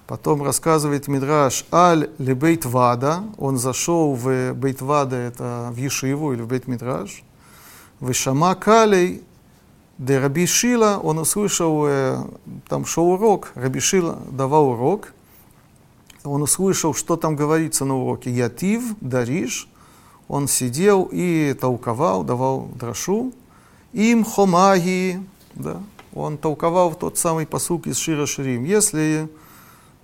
[0.07, 6.43] Потом рассказывает Мидраш Аль Лебейт Вада, он зашел в Бейт Вада, это в Ешиву или
[6.43, 7.25] в Бейт Мидраш,
[8.01, 9.23] в Калей
[9.99, 12.19] де Раби Шила, он услышал, э,
[12.69, 15.13] там шел урок, Раби Шила давал урок,
[16.25, 18.31] он услышал, что там говорится на уроке.
[18.31, 19.69] Ятив, Дариш,
[20.27, 23.33] он сидел и толковал, давал дрошу.
[23.93, 25.21] Им хомаги,
[25.55, 25.81] да,
[26.15, 28.65] он толковал тот самый посук из Шира Ширим.
[28.65, 29.29] Если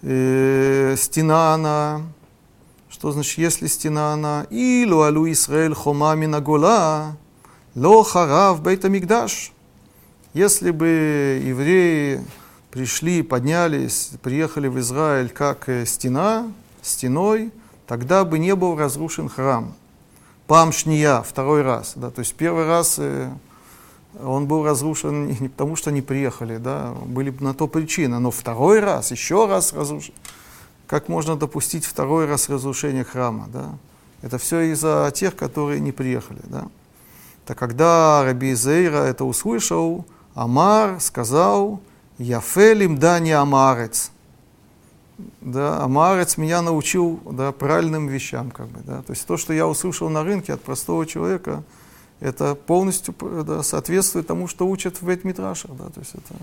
[0.03, 2.03] э, стена она,
[2.91, 7.16] что значит, если стена она, илу алу Исраэль хомами нагола,
[7.74, 9.53] ло харав бейта мигдаш.
[10.33, 12.24] Если бы евреи
[12.70, 16.53] пришли, поднялись, приехали в Израиль как э, стена,
[16.83, 17.51] стеной,
[17.89, 19.74] тогда бы не был разрушен храм.
[20.47, 21.95] Памшния, второй раз.
[21.97, 23.28] Да, то есть первый раз э,
[24.22, 28.78] он был разрушен не потому, что они приехали, да, были на то причины, но второй
[28.78, 30.14] раз, еще раз разрушен.
[30.87, 33.49] Как можно допустить второй раз разрушение храма?
[33.53, 33.70] Да?
[34.22, 36.41] Это все из-за тех, которые не приехали.
[36.45, 36.68] Да?
[37.47, 41.81] Так когда Раби Зейра это услышал, Амар сказал,
[42.18, 44.11] Яфелим дани амарец.
[45.41, 48.51] Да, амарец меня научил да, правильным вещам.
[48.51, 49.03] Как бы, да.
[49.03, 51.62] То есть то, что я услышал на рынке от простого человека,
[52.20, 53.14] это полностью
[53.45, 55.70] да, соответствует тому, что учат в Бет-Митрашах.
[55.76, 56.35] Да, то есть это...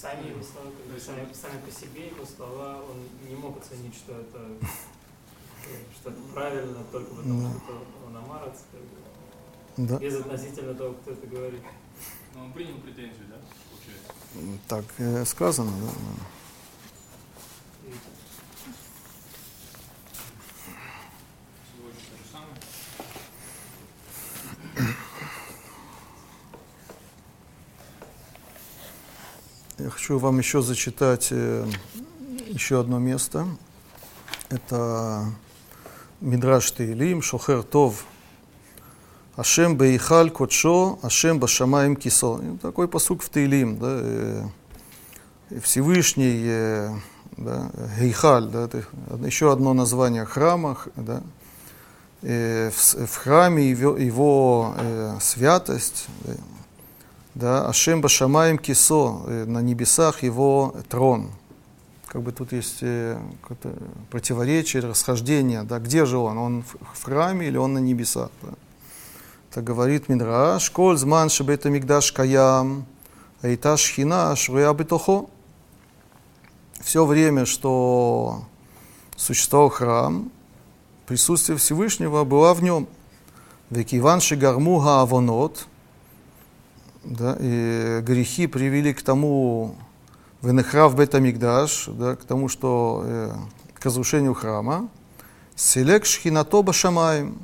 [0.00, 0.70] Сами его слова,
[1.16, 4.40] сами, сами по себе его слова, он не мог оценить, что это
[5.94, 7.58] что это правильно только потому, да.
[7.60, 9.98] что он амарец, как бы, да.
[9.98, 11.62] безотносительно того, кто это говорит.
[12.34, 13.36] Но он принял претензию, да,
[13.70, 14.60] получается?
[14.68, 15.88] Так э, сказано, да.
[29.78, 31.66] Я хочу вам еще зачитать э,
[32.46, 33.46] еще одно место.
[34.48, 35.26] Это
[36.22, 38.06] Мидраш Таилим, Шохер Тов,
[39.36, 42.40] Ашем Бейхаль Кодшо, Ашем Башамаем Кисо.
[42.62, 44.44] Такой посук в Таилим, да, э,
[45.62, 46.94] Всевышний, э,
[47.36, 47.70] да,
[48.00, 48.82] Гейхаль, да, это
[49.26, 51.22] еще одно название храма, да,
[52.22, 54.74] в, храме его, его
[55.20, 56.06] святость,
[57.40, 61.30] Ашем Башамаем Кисо, на небесах его трон
[62.16, 63.18] как бы тут есть э,
[64.10, 66.64] противоречие, расхождение, да, где же он, он
[66.94, 68.54] в храме или он на небесах, да.
[69.50, 72.86] Это говорит Мидраш, коль зман шебета мигдаш каям,
[73.42, 75.26] айта шхина шруя бетохо.
[76.80, 78.44] Все время, что
[79.16, 80.30] существовал храм,
[81.06, 82.86] присутствие Всевышнего было в нем.
[83.68, 85.66] Векиван шигарму гаавонот,
[87.06, 89.76] да, и грехи привели к тому,
[90.42, 93.32] венехрав бетамигдаш, да, к тому, что э,
[93.74, 94.88] к разрушению храма.
[95.54, 97.38] Селек шхинато башамаем,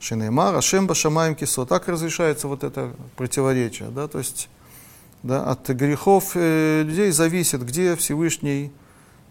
[0.00, 1.64] шинеймар, ашем башамаем кисо.
[1.64, 4.48] Так разрешается вот это противоречие, да, то есть
[5.22, 8.72] да, от грехов э, людей зависит, где Всевышний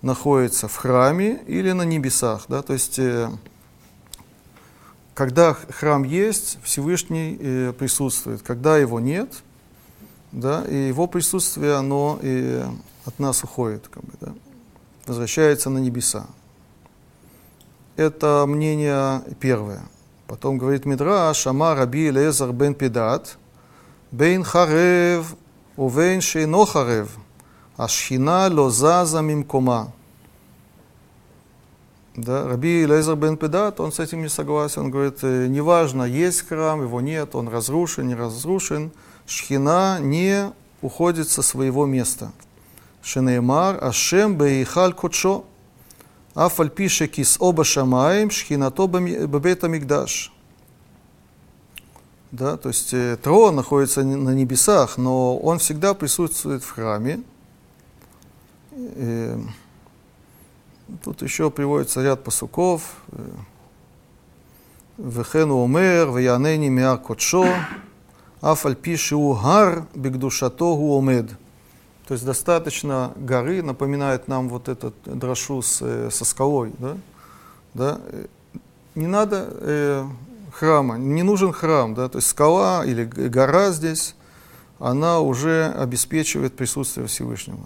[0.02, 3.30] находится, в храме или на небесах, да, то есть э,
[5.14, 9.44] когда храм есть, Всевышний э, присутствует, когда его нет,
[10.36, 12.62] да, и его присутствие, оно и
[13.06, 14.34] от нас уходит, как бы, да,
[15.08, 16.28] возвращается на небеса.
[17.96, 19.82] Это мнение первое.
[20.28, 23.38] Потом говорит Мидраш, Ама Раби Лезар бен Педат,
[24.12, 25.36] Бейн Харев,
[25.78, 27.16] Увейн Шейно Харев,
[27.78, 29.94] Ашхина Лозаза Мимкома.
[32.18, 34.82] Да, Раби Лезер бен Педат, он с этим не согласен.
[34.82, 38.92] Он говорит, неважно, есть храм, его нет, он разрушен, не разрушен.
[39.26, 42.32] Шхина не уходит со своего места.
[43.02, 45.46] Шенеймар, Ашем, Бейхаль, Кочо,
[46.36, 50.34] Афаль пише кис оба шамаем, шхинато бабета мигдаш.
[52.32, 57.22] Да, то есть э, трон находится на небесах, но он всегда присутствует в храме.
[58.72, 59.40] Э,
[61.02, 62.98] тут еще приводится ряд посуков.
[63.14, 63.30] Э,
[64.98, 67.48] Вехену омер, веянени миар кодшо
[68.42, 71.30] афальпишиу гар бигдушатогу омед.
[72.08, 76.72] То есть достаточно горы, напоминает нам вот этот дрошу с, э, со скалой.
[76.78, 76.98] Да?
[77.74, 78.00] Да?
[78.94, 80.06] Не надо э,
[80.54, 81.96] храма, не нужен храм.
[81.96, 82.08] Да?
[82.08, 84.16] То есть скала или гора здесь,
[84.78, 87.64] она уже обеспечивает присутствие Всевышнего.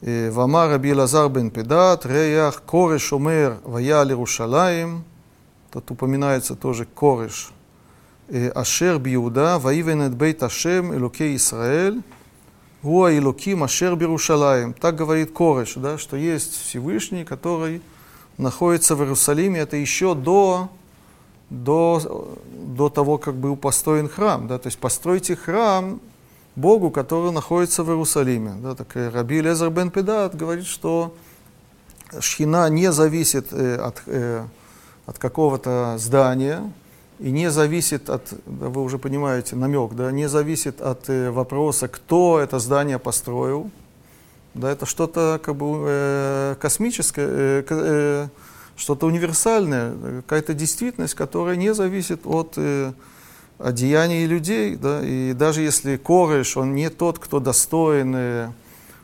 [0.00, 5.04] Вамар Раби Лазар бен Педат, Реях, Кореш Омер, Ваял Иерушалаем.
[5.70, 7.52] Тут упоминается тоже Кореш–
[8.53, 11.99] אשר ביהודה, ויבן את בית השם אלוקי ישראל,
[12.85, 14.71] Уа Илуки Машер Берушалаем.
[14.73, 17.81] Так говорит Кореш, да, что есть Всевышний, который
[18.37, 19.59] находится в Иерусалиме.
[19.59, 20.69] Это еще до,
[21.49, 24.47] до, до того, как был построен храм.
[24.47, 25.99] Да, то есть постройте храм
[26.55, 28.53] Богу, который находится в Иерусалиме.
[28.61, 31.15] Да, так Раби Лезер бен Педат говорит, что
[32.19, 34.45] шхина не зависит э, от, э,
[35.07, 36.71] от какого-то здания,
[37.20, 42.40] и не зависит от, вы уже понимаете, намек, да, не зависит от э, вопроса, кто
[42.40, 43.70] это здание построил.
[44.54, 48.28] Да, это что-то как бы э, космическое, э, э,
[48.74, 52.92] что-то универсальное, какая-то действительность, которая не зависит от, э,
[53.58, 54.76] от деяний людей.
[54.76, 58.52] Да, и даже если Кореш, он не тот, кто достоин, э,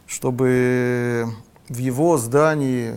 [0.07, 1.27] чтобы
[1.69, 2.95] в его здании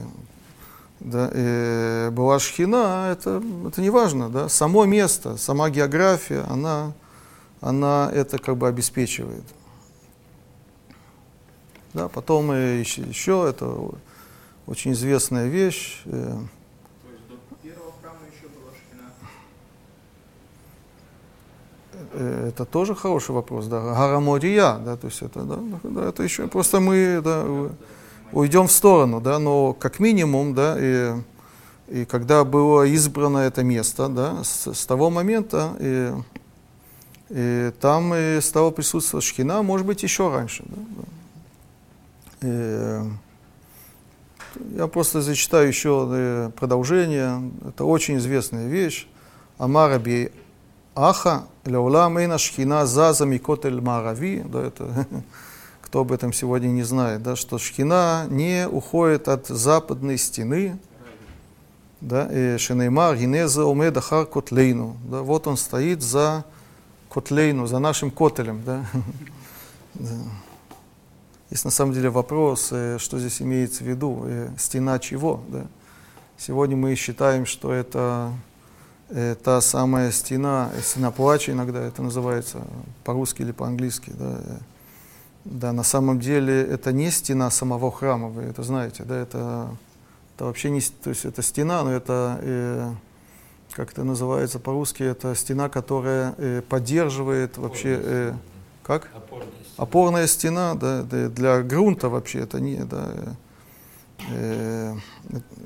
[0.99, 6.93] да, э, была шхина, это, это не важно, да, само место, сама география, она,
[7.61, 9.43] она это как бы обеспечивает.
[11.93, 13.75] Да, потом еще, еще это
[14.67, 16.01] очень известная вещь.
[16.05, 19.11] Э, То есть до первого храма еще была шхина?
[22.13, 23.81] э, это тоже хороший вопрос, да.
[23.81, 27.69] Гарамория, да, то есть это, да, да, это еще просто мы, да,
[28.31, 31.13] уйдем в сторону, да, но как минимум, да, и,
[31.87, 36.11] и когда было избрано это место, да, с, с того момента и,
[37.29, 40.63] и там и стало присутствовать шхина, может быть, еще раньше.
[40.65, 42.47] Да, да.
[42.47, 43.09] И,
[44.75, 47.51] я просто зачитаю еще продолжение.
[47.67, 49.07] Это очень известная вещь.
[49.57, 50.31] Амараби
[50.95, 54.43] Аха, Ляулам Эйна Шхина Заза Микотель Марави.
[54.45, 55.05] Да, это
[55.89, 60.77] кто об этом сегодня не знает, да, что шхина не уходит от западной стены,
[61.99, 64.97] да, и Шенеймар, Гинеза, Омеда, Хар, Котлейну.
[65.09, 66.45] Да, вот он стоит за
[67.09, 68.63] Котлейну, за нашим котелем.
[69.95, 70.13] Да.
[71.49, 75.41] Есть на самом деле вопрос, э, что здесь имеется в виду, э, стена чего.
[75.49, 75.65] Да.
[76.37, 78.31] Сегодня мы считаем, что это
[79.09, 82.61] э, та самая стена, стена плача иногда это называется
[83.03, 84.13] по-русски или по-английски.
[84.17, 84.39] Да,
[85.49, 89.69] да, на самом деле это не стена самого храма, вы это знаете, да, это,
[90.35, 92.91] это вообще не, то есть это стена, но это, э,
[93.71, 98.33] как это называется по-русски, это стена, которая э, поддерживает вообще, э,
[98.83, 99.09] как?
[99.15, 99.83] Опорная стена.
[99.83, 103.09] Опорная стена, да, да, для грунта вообще это не, да,
[104.29, 104.95] э,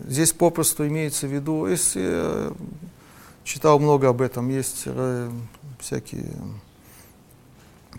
[0.08, 2.52] здесь попросту имеется в виду, если э,
[3.44, 5.30] читал много об этом, есть э,
[5.80, 6.32] всякие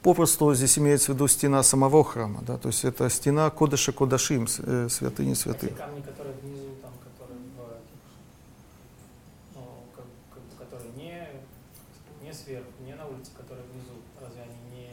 [0.05, 4.47] попросту здесь имеется в виду стена самого храма, да, то есть это стена Кодыша Кодашим,
[4.59, 5.71] э, святыни святых.
[5.71, 7.39] Эти камни, которые внизу, там, которые,
[9.55, 9.63] ну,
[9.97, 11.27] как, которые не
[12.23, 13.97] не сверху, не на улице, которая внизу.
[14.21, 14.89] Разве они не,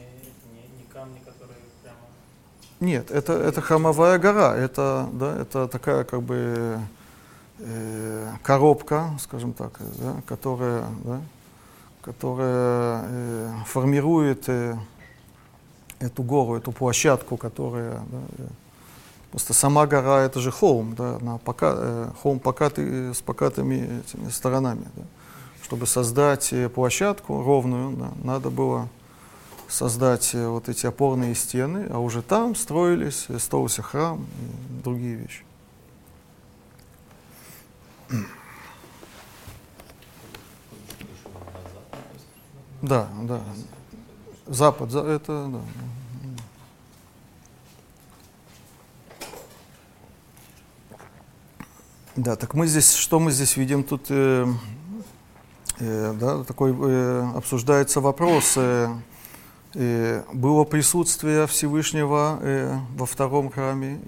[0.54, 1.98] не, не камни, которые прямо...
[2.80, 6.80] Нет, это, это храмовая гора, это, да, это такая как бы
[7.58, 11.20] э, коробка, скажем так, да, которая, да,
[12.00, 14.78] которая э, формирует э,
[16.02, 18.46] эту гору, эту площадку, которая да, э,
[19.32, 24.28] Просто сама гора это же холм, да, на пока, э, холм покатый, с покатыми этими
[24.28, 24.86] сторонами.
[24.94, 25.04] Да.
[25.62, 28.90] Чтобы создать э, площадку ровную, да, надо было
[29.68, 35.14] создать э, вот эти опорные стены, а уже там строились, э, строился храм и другие
[35.14, 35.44] вещи.
[42.82, 43.40] Да, да.
[44.46, 45.60] Запад, за, это, да.
[52.16, 53.84] Да, так мы здесь, что мы здесь видим?
[53.84, 54.46] Тут э,
[55.78, 58.52] э, да, такой э, обсуждается вопрос.
[58.56, 58.94] Э,
[59.72, 63.98] э, было присутствие Всевышнего э, во втором храме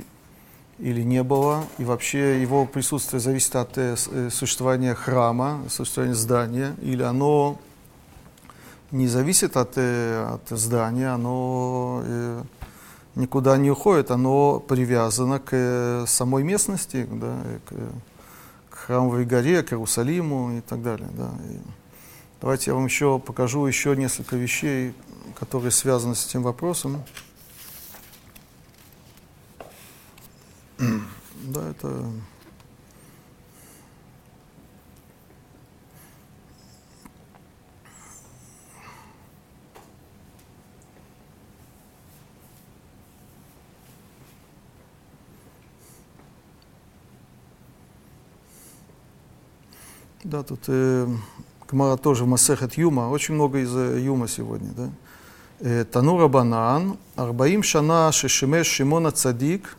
[0.78, 1.64] или не было?
[1.78, 7.59] И вообще его присутствие зависит от э, э существования храма, существования здания, или оно
[8.90, 12.43] не зависит от, э, от здания, оно э,
[13.15, 17.74] никуда не уходит, оно привязано к э, самой местности, да, к,
[18.70, 21.09] к храмовой горе, к Иерусалиму и так далее.
[21.12, 21.31] Да.
[21.51, 21.59] И
[22.41, 24.95] давайте я вам еще покажу еще несколько вещей,
[25.39, 27.03] которые связаны с этим вопросом.
[31.47, 32.11] Да, это
[50.25, 51.07] Да, тут э,
[51.69, 54.89] Гмара тоже в Масехет Юма, очень много из э, Юма сегодня, да.
[55.61, 59.77] Э, Танура Банан, Арбаим Шана Шешемеш Шимона Цадик,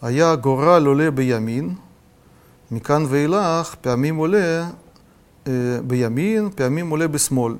[0.00, 1.78] Ая Гора Лоле Биямин,
[2.70, 4.66] Микан Вейлах, Пямим Оле
[5.44, 7.58] э, Пямим Оле Бисмоль.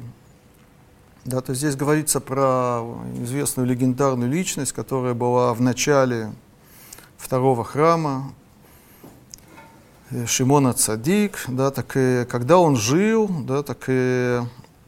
[1.24, 2.82] Да, то здесь говорится про
[3.22, 6.32] известную легендарную личность, которая была в начале
[7.16, 8.32] второго храма,
[10.26, 14.40] Шимона Цадик, да, так и когда он жил, да, так и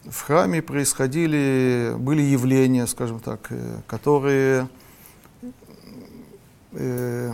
[0.04, 4.68] в храме происходили, были явления, скажем так, э, которые
[6.72, 7.32] э,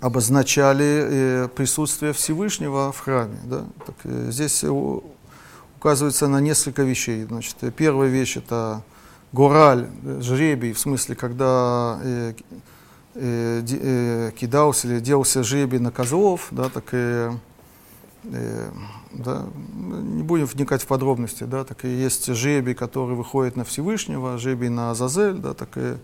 [0.00, 0.84] обозначали
[1.44, 3.38] э, присутствие Всевышнего в храме.
[3.44, 3.64] Да?
[3.86, 4.64] Так, э, здесь
[5.78, 7.24] указывается на несколько вещей.
[7.24, 8.82] Значит, первая вещь это
[9.32, 9.88] гораль,
[10.20, 12.34] жребий, в смысле, когда э,
[13.14, 17.30] э, э, кидался или делался жребий на козлов, да, так и
[18.24, 18.70] э,
[19.12, 24.38] да, не будем вникать в подробности, да, так и есть жребий, который выходит на Всевышнего,
[24.38, 25.96] жребий на Азазель, да, так и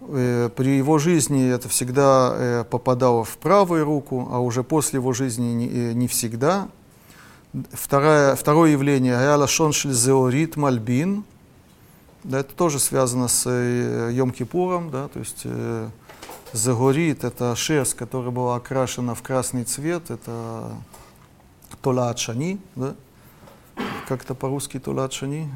[0.00, 5.12] э, при его жизни это всегда э, попадало в правую руку, а уже после его
[5.12, 6.68] жизни не, не всегда.
[7.72, 11.24] Второе, второе явление– Аяла Шоншель Мальбин.
[12.24, 15.46] Да, это тоже связано с э, Йом-Кипуром, да, то есть
[16.52, 20.72] Загорит– это шерсть, которая была окрашена в красный цвет, это
[22.18, 22.94] шани, да?
[24.08, 24.78] Как это по-русски
[25.12, 25.50] шани?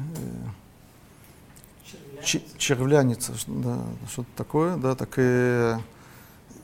[2.23, 2.57] Червляница.
[2.57, 5.75] Червляница, да, что-то такое, да, так и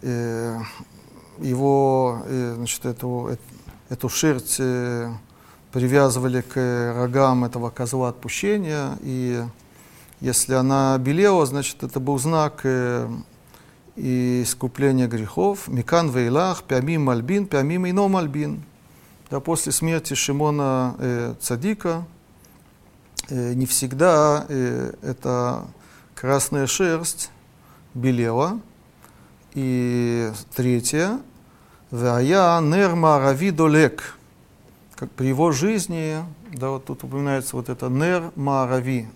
[0.04, 0.58] э,
[1.40, 3.36] его, э, значит, эту,
[3.90, 5.12] эту шерсть э,
[5.74, 9.44] привязывали к рогам этого козла отпущения, и
[10.22, 12.64] если она белела, значит, это был знак
[14.00, 15.68] и искупление грехов.
[15.68, 18.64] Микан вейлах, пямим мальбин, пямим ино мальбин.
[19.30, 22.06] Да, после смерти Шимона э, Цадика
[23.28, 25.66] э, не всегда э, эта
[26.16, 27.30] красная шерсть
[27.94, 28.60] белела.
[29.54, 31.20] И третье,
[31.92, 34.16] Вая нерма рави долек.
[34.96, 36.18] Как при его жизни,
[36.54, 39.08] да, вот тут упоминается вот это нер марави,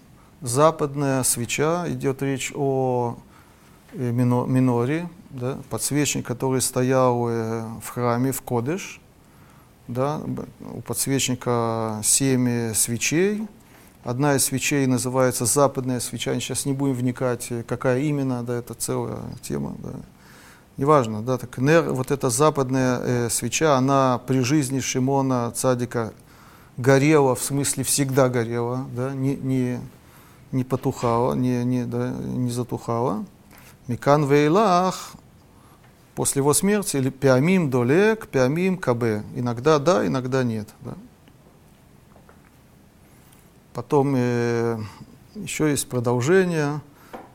[0.41, 3.17] западная свеча, идет речь о
[3.95, 8.99] Э, мино, миноре, да, подсвечник, который стоял э, в храме, в Кодыш.
[9.87, 10.21] Да,
[10.73, 13.47] у подсвечника семь свечей.
[14.03, 16.33] Одна из свечей называется западная свеча.
[16.39, 19.75] Сейчас не будем вникать, э, какая именно, да, это целая тема.
[19.77, 19.91] Да.
[20.77, 26.13] Неважно, да, так нер, вот эта западная э, свеча, она при жизни Шимона Цадика
[26.77, 29.79] горела, в смысле всегда горела, да, не, не,
[30.51, 33.23] не потухала, не, не, да, не затухала.
[33.87, 35.13] Микан Вейлах,
[36.15, 39.25] после его смерти, или Пиамим Долек, Пиамим КБ.
[39.35, 40.69] Иногда да, иногда нет.
[40.81, 40.93] Да.
[43.73, 44.77] Потом э,
[45.35, 46.81] еще есть продолжение.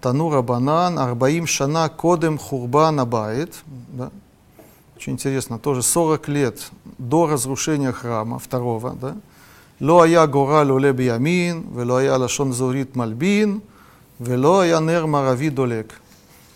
[0.01, 3.55] Танура Банан, Арбаим Шана Кодем Хурбан Абайт.
[3.66, 4.11] Да.
[4.97, 8.97] Очень интересно, тоже 40 лет до разрушения храма второго.
[9.01, 9.16] Да.
[9.81, 13.62] Ло гора лоле биямин, вело лашон зурит мальбин,
[14.19, 16.01] вело нер марави долек.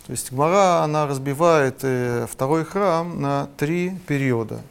[0.05, 4.61] То есть Гмара, она разбивает э, второй храм на три периода.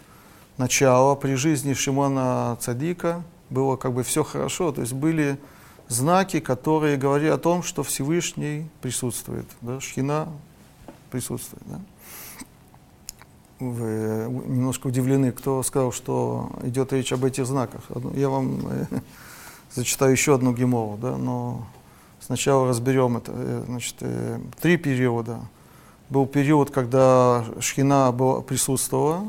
[0.58, 5.38] Начало при жизни Шимона Цадика было как бы все хорошо, то есть были
[5.88, 10.28] знаки, которые говорили о том, что Всевышний присутствует, да, Шхина
[11.10, 11.62] присутствует.
[11.66, 11.80] Да.
[13.58, 17.82] Вы немножко удивлены, кто сказал, что идет речь об этих знаках.
[18.14, 18.86] Я вам э,
[19.74, 21.66] зачитаю еще одну гемору, да, но
[22.24, 23.32] Сначала разберем это.
[23.34, 25.40] Э, значит, э, три периода.
[26.08, 29.24] Был период, когда Шхина была, присутствовала,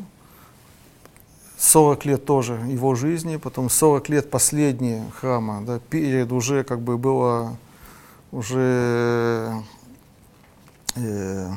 [1.57, 6.97] 40 лет тоже его жизни, потом 40 лет последние храма, да, перед уже как бы
[6.97, 7.57] было
[8.31, 9.63] уже
[10.95, 11.49] э,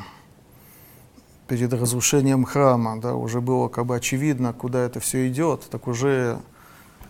[1.48, 6.38] перед разрушением храма, да, уже было как бы очевидно, куда это все идет, так уже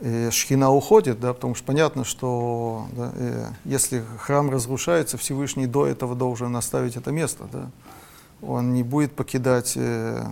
[0.01, 5.87] э, шхина уходит, да, потому что понятно, что да, э, если храм разрушается, Всевышний до
[5.87, 7.45] этого должен оставить это место.
[7.53, 7.71] Да.
[8.43, 10.25] Он не будет покидать э,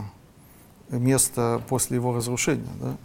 [0.90, 2.68] место после его разрушения.
[2.80, 2.96] Да.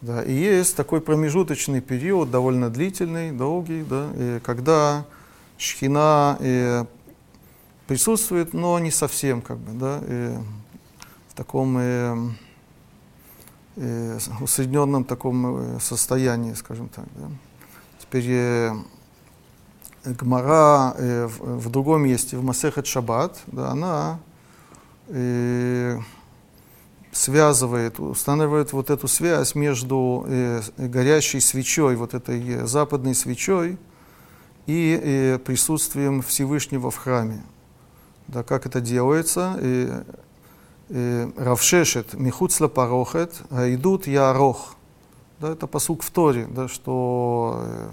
[0.00, 5.04] Да, и есть такой промежуточный период, довольно длительный, долгий, да, и когда
[5.56, 6.84] шхина э,
[7.88, 10.38] присутствует, но не совсем, как бы, да, э,
[11.30, 12.16] в таком э,
[13.78, 17.06] э, усредненном таком э, состоянии, скажем так.
[17.16, 17.30] Да.
[17.98, 18.72] Теперь э,
[20.04, 24.20] Гмара э, в, в другом месте, в Масехет Шаббат, да, она
[25.08, 25.98] э,
[27.12, 33.78] связывает, устанавливает вот эту связь между э, горящей свечой, вот этой э, западной свечой
[34.66, 37.42] и э, присутствием Всевышнего в храме.
[38.28, 39.58] Да, как это делается?
[39.60, 39.90] И,
[40.90, 44.76] Равшешет, Михуцла Парохет, идут Ярох.
[45.40, 47.88] Да, это посук в Торе, да, что э,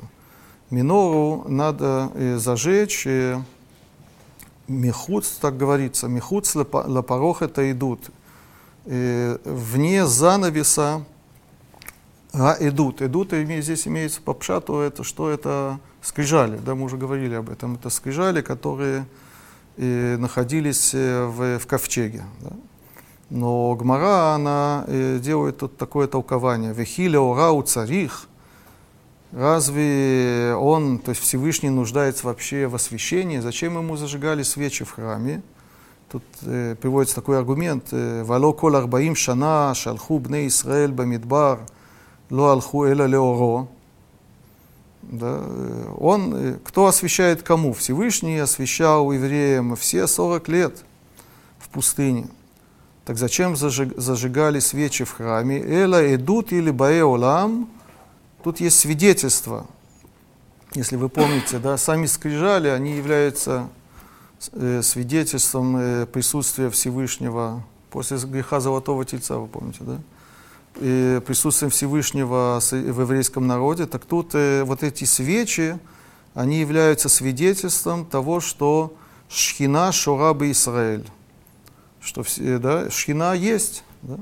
[0.72, 3.40] минору надо э, зажечь, э,
[4.68, 8.10] Михуц, так говорится, Михуц Лапарохет идут.
[8.86, 11.06] Вне занавеса
[12.34, 13.04] а идут.
[13.04, 17.76] Идут, здесь имеется по пшату, это что это скрижали, да, мы уже говорили об этом.
[17.76, 19.06] Это скрижали, которые
[19.78, 22.24] находились в, в ковчеге.
[22.42, 22.52] Да.
[23.30, 26.74] Но Гмара, она э, делает тут такое толкование.
[26.74, 28.28] Вехиля урау царих.
[29.32, 33.40] Разве он, то есть Всевышний, нуждается вообще в освящении?
[33.40, 35.42] Зачем ему зажигали свечи в храме?
[36.12, 37.88] Тут э, приводится такой аргумент.
[37.92, 41.60] «Э, Вало кол арбаим шана шалху бне Исраэль бамидбар
[42.30, 43.68] ло алху эла леоро.
[45.02, 47.74] Да, э, он, кто освящает кому?
[47.74, 50.86] Всевышний освящал евреям все 40 лет
[51.60, 52.28] в пустыне.
[53.06, 55.62] Так зачем зажигали свечи в храме?
[55.62, 57.70] Эла идут или баэолам.
[58.44, 59.68] Тут есть свидетельство.
[60.74, 63.70] Если вы помните, да, сами скрижали, они являются
[64.52, 70.00] э, свидетельством э, присутствия Всевышнего после греха Золотого Тельца, вы помните, да?
[70.82, 73.86] И присутствием Всевышнего в еврейском народе.
[73.86, 75.78] Так тут э, вот эти свечи,
[76.34, 78.94] они являются свидетельством того, что
[79.30, 81.06] Шхина Шураба Израиль
[82.06, 83.84] что все, да, шхина есть.
[84.04, 84.18] Да?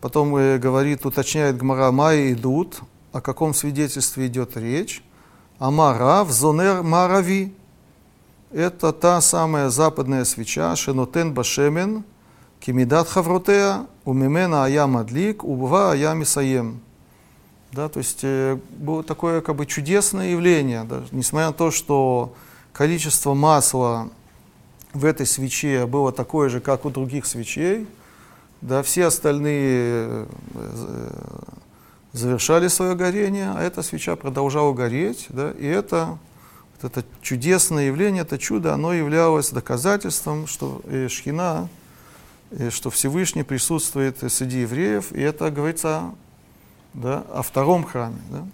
[0.00, 2.80] Потом э, говорит, уточняет Гмара, Майи идут,
[3.12, 5.02] о каком свидетельстве идет речь.
[5.58, 7.54] Амара в зонер марави.
[8.50, 12.04] Это та самая западная свеча, шенотен башемен,
[12.60, 16.80] кимидат хавротея, умимена ая мадлик, убва ая мисаем.
[17.72, 22.32] Да, то есть э, было такое как бы чудесное явление, да, несмотря на то, что
[22.72, 24.08] количество масла
[24.98, 27.86] в этой свече было такое же, как у других свечей.
[28.60, 31.10] Да, все остальные э,
[32.12, 35.26] завершали свое горение, а эта свеча продолжала гореть.
[35.28, 36.18] Да, и это,
[36.80, 41.68] вот это чудесное явление, это чудо, оно являлось доказательством, что Шхина,
[42.70, 46.14] что Всевышний присутствует среди евреев, и это говорится
[46.94, 48.18] да, о втором храме.
[48.30, 48.44] Да.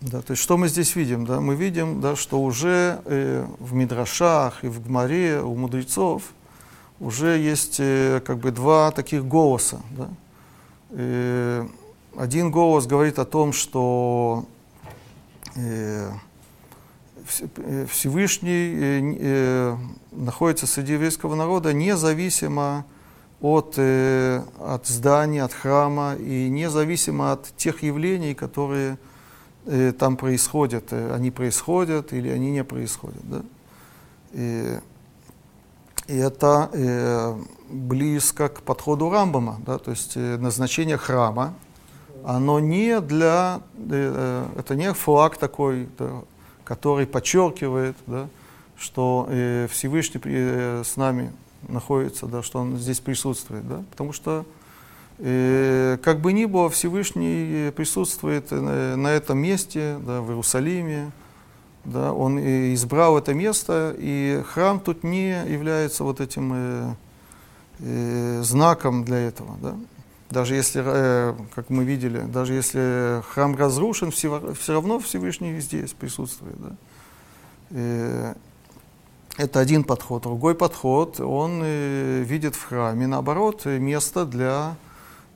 [0.00, 1.26] Да, то есть что мы здесь видим?
[1.26, 1.40] Да?
[1.40, 6.22] Мы видим, да, что уже э, в Мидрашах и в Гмаре у мудрецов
[7.00, 9.80] уже есть э, как бы два таких голоса.
[9.90, 10.08] Да?
[10.90, 11.66] Э,
[12.16, 14.46] один голос говорит о том, что
[15.56, 16.10] э,
[17.56, 19.76] э Всевышний э, э,
[20.12, 22.86] находится среди еврейского народа независимо
[23.40, 28.96] от, э, от здания, от храма, и независимо от тех явлений, которые
[29.68, 33.22] э, там происходят, э, они происходят или они не происходят.
[33.24, 33.42] Да?
[34.32, 34.78] И,
[36.08, 37.38] и это э,
[37.70, 39.78] близко к подходу Рамбама, да?
[39.78, 41.54] то есть э, назначение храма,
[42.24, 46.22] оно не для, э, э это не флаг такой, да,
[46.64, 48.28] который подчеркивает, да,
[48.76, 51.32] что э, Всевышний э, с нами
[51.68, 54.44] находится, да, что он здесь присутствует, да, потому что
[55.18, 61.10] как бы ни было, Всевышний присутствует на, на этом месте, да, в Иерусалиме,
[61.84, 66.94] да, он избрал это место, и храм тут не является вот этим э,
[67.80, 69.74] э, знаком для этого, да.
[70.30, 75.92] Даже если, э, как мы видели, даже если храм разрушен, все, все равно Всевышний здесь
[75.92, 76.76] присутствует, да.
[77.70, 78.34] Э,
[79.38, 80.24] это один подход.
[80.24, 84.87] Другой подход, он э, видит в храме, наоборот, место для, э,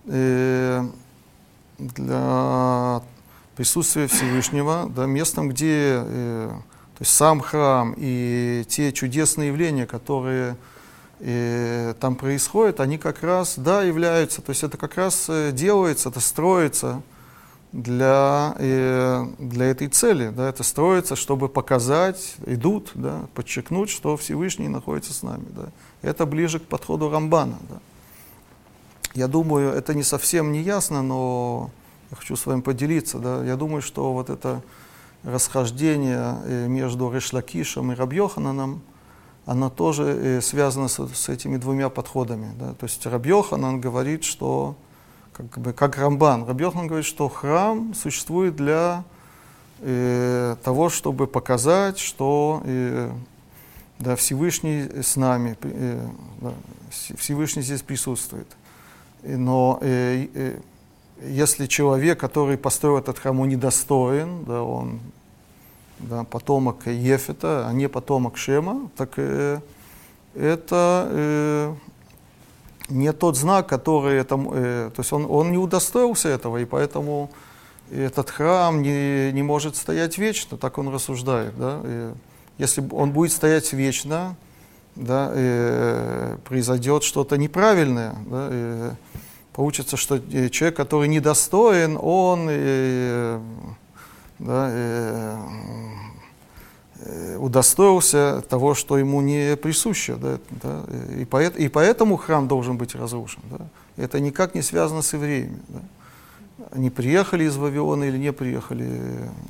[0.04, 0.72] для
[3.56, 10.56] присутствия Всевышнего, да, местом, где э, то есть сам храм и те чудесные явления, которые
[11.20, 16.08] э, там происходят, они как раз, да, являются, то есть это как раз э, делается,
[16.08, 17.02] это строится
[17.72, 20.28] для, э, для этой цели.
[20.28, 25.46] Да, это строится, чтобы показать, идут, да, подчеркнуть, что Всевышний находится с нами.
[25.50, 25.68] Да.
[26.02, 27.58] Это ближе к подходу Рамбана.
[27.68, 27.80] Да.
[29.14, 31.70] Я думаю, это не совсем не ясно, но
[32.10, 33.18] я хочу с вами поделиться.
[33.18, 33.44] Да.
[33.44, 34.62] Я думаю, что вот это
[35.22, 38.82] расхождение э, между Решлакишем и Рабьохананом,
[39.44, 42.52] оно тоже э, связано с, с этими двумя подходами.
[42.58, 42.74] Да.
[42.74, 44.76] То есть Рабьоханан говорит, что
[45.32, 46.46] как, бы, как Рамбан.
[46.46, 49.04] Рабьохан говорит, что храм существует для
[49.80, 53.10] э, того, чтобы показать, что э,
[53.98, 56.06] да, Всевышний с нами, э,
[56.40, 56.52] да,
[56.90, 58.48] Всевышний здесь присутствует.
[59.22, 60.58] Но э, э,
[61.22, 65.00] если человек, который построил этот храм, он недостоин, да, он
[65.98, 69.60] да, потомок Ефета, а не потомок Шема, так э,
[70.34, 71.74] это э,
[72.88, 77.30] не тот знак, который это, э, то есть он, он не удостоился этого, и поэтому
[77.90, 81.56] этот храм не, не может стоять вечно, так он рассуждает.
[81.56, 81.80] Да?
[81.84, 82.12] И
[82.58, 84.36] если он будет стоять вечно,
[84.94, 88.14] да, э, произойдет что-то неправильное.
[88.26, 88.90] Да, и
[89.52, 93.40] получится, что э, человек, который недостоин, он э,
[94.38, 95.38] да, э,
[97.04, 100.14] Э, удостоился того, что ему не присуще.
[100.14, 100.84] Да, да,
[101.18, 103.42] и, поэт, и поэтому храм должен быть разрушен.
[103.50, 103.66] Да.
[103.96, 105.58] Это никак не связано с евреями.
[105.68, 105.80] Да.
[106.70, 109.00] Они приехали из Вавилона или не приехали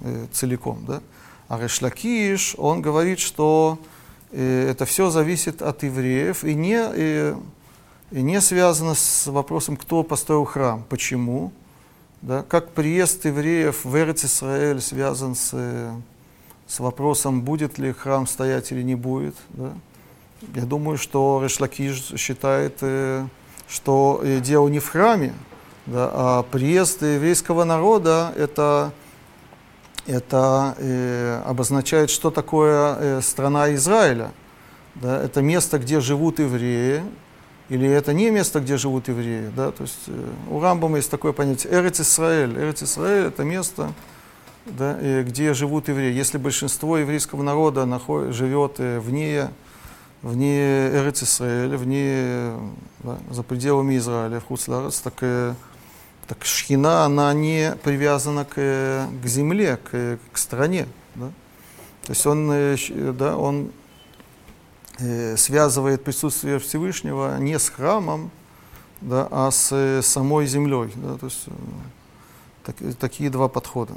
[0.03, 0.85] э, целиком.
[0.87, 1.03] Да.
[1.49, 3.79] А Решлакиш, он говорит, что
[4.31, 7.35] э, это все зависит от евреев и не, э,
[8.21, 11.53] не связано с вопросом, кто построил храм, почему.
[12.21, 12.45] Да.
[12.49, 15.55] Как приезд евреев в Эрец-Исраэль связан с...
[16.69, 19.35] С вопросом, будет ли храм стоять или не будет.
[19.51, 19.73] Да?
[20.55, 23.27] Я думаю, что Решлакиш считает, э,
[23.69, 25.35] что э, дело не в храме,
[25.87, 28.93] да, а приезд еврейского народа это,
[30.07, 34.33] это э, обозначает, что такое э, страна Израиля.
[34.95, 35.23] Да?
[35.23, 37.03] Это место, где живут евреи,
[37.69, 39.51] или это не место, где живут евреи.
[39.55, 39.71] Да?
[39.71, 42.57] То есть, э, у Рамбама есть такое понятие Эрец Исраэль.
[42.57, 43.93] Эрец Исраэль это место,
[44.67, 46.13] да, где живут евреи.
[46.13, 49.49] Если большинство еврейского народа наход, живет э, вне,
[50.23, 52.53] вне Эрец Исраэля, вне,
[53.01, 55.55] да, за пределами Израиля, в Хуцларец, так, э,
[56.27, 60.87] так шхина, она не привязана к, к земле, к, к стране.
[61.15, 61.31] Да?
[62.05, 62.53] То есть он,
[63.17, 63.71] да, он
[65.37, 68.31] связывает присутствие Всевышнего не с храмом,
[69.01, 70.93] да, а с самой землей.
[70.97, 71.17] Да?
[71.17, 71.47] То есть
[72.65, 73.95] так, такие два подхода.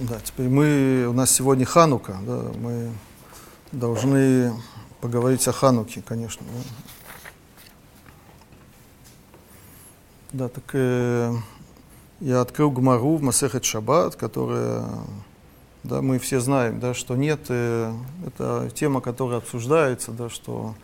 [0.00, 2.92] Да, теперь мы, у нас сегодня Ханука, да, мы
[3.72, 4.52] должны
[5.00, 6.46] поговорить о Хануке, конечно.
[6.52, 6.60] Да.
[10.30, 11.34] Да, так э,
[12.20, 14.84] я открыл Гмару в Масехет Шаббат, которая,
[15.82, 17.92] да, мы все знаем, да, что нет, э,
[18.24, 20.76] это тема, которая обсуждается, да, что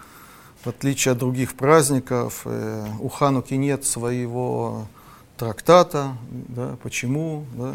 [0.64, 4.88] в отличие от других праздников, э, у Хануки нет своего
[5.36, 7.74] трактата, да, почему, да,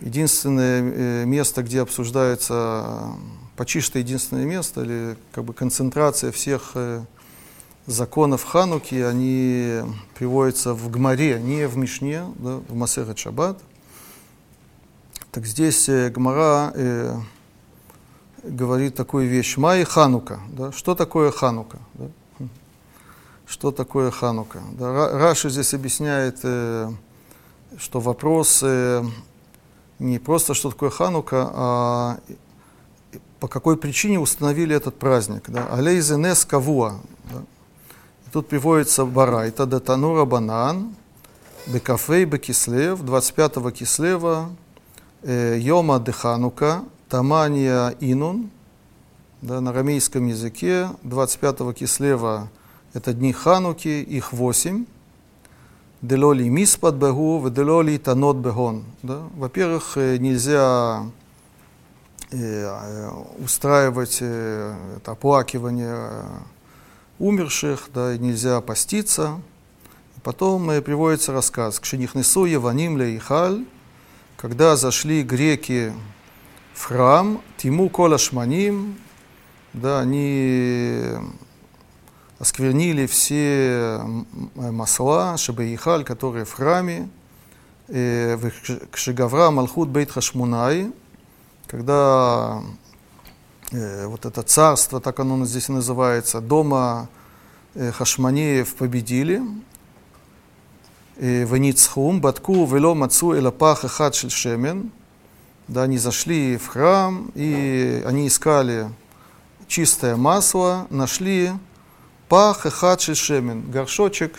[0.00, 3.14] единственное э, место, где обсуждается,
[3.56, 7.02] почти что единственное место, или как бы концентрация всех э,
[7.86, 9.80] законов Хануки, они
[10.14, 13.58] приводятся в Гмаре, не в Мишне, да, в Масерет Шаббат.
[15.32, 17.16] Так здесь э, Гмара э,
[18.42, 19.56] говорит такую вещь.
[19.56, 20.40] Май Ханука.
[20.48, 20.72] Да?
[20.72, 21.78] Что такое Ханука?
[21.94, 22.08] Да?
[23.46, 24.60] Что такое Ханука?
[24.72, 26.90] Да, Раши здесь объясняет, э,
[27.78, 29.02] что вопрос э,
[29.98, 32.18] не просто, что такое Ханука, а
[33.40, 35.44] по какой причине установили этот праздник.
[35.48, 35.66] Да?
[35.70, 37.00] Алейзе нес кавуа.
[37.32, 37.42] Да?
[38.32, 40.94] тут приводится барайта датанура банан,
[41.66, 44.50] бекафей бекислев, 25 кислева,
[45.22, 48.50] э, йома деханука, тамания инун,
[49.40, 52.50] да, на арамейском языке, 25 кислева
[52.94, 54.86] это дни Хануки, их восемь.
[56.00, 58.84] Делоли миспад бегу, делоли танот бегон.
[59.02, 59.22] Да?
[59.34, 61.02] Во-первых, нельзя
[63.38, 64.76] устраивать это
[65.12, 66.22] оплакивание
[67.18, 69.40] умерших, да, и нельзя поститься.
[70.22, 71.80] Потом приводится рассказ.
[71.80, 73.64] Кшенихнесу Еваним Лейхаль,
[74.36, 75.92] когда зашли греки
[76.74, 78.98] в храм, Тиму Колашманим,
[79.72, 81.02] да, они
[82.38, 84.00] осквернили все
[84.54, 87.08] масла, шабаихаль, которые в храме,
[87.88, 90.92] Кшигавра Малхут Бейт Хашмунай,
[91.66, 92.62] когда
[93.72, 97.08] э, вот это царство, так оно здесь называется, дома
[97.74, 99.42] э, Хашманеев победили,
[101.16, 104.92] Веницхум, Батку, Вело Мацу, Элапах, Эхад Шемен,
[105.66, 108.88] да, они зашли в храм, и они искали
[109.66, 111.52] чистое масло, нашли
[112.28, 114.34] пах эхад шемен, горшочек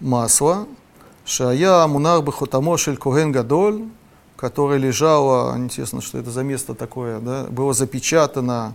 [0.00, 0.66] масла,
[1.24, 3.84] шая мунар бехотамо шель коген гадоль,
[4.36, 8.74] который лежало, интересно, что это за место такое, да, было запечатано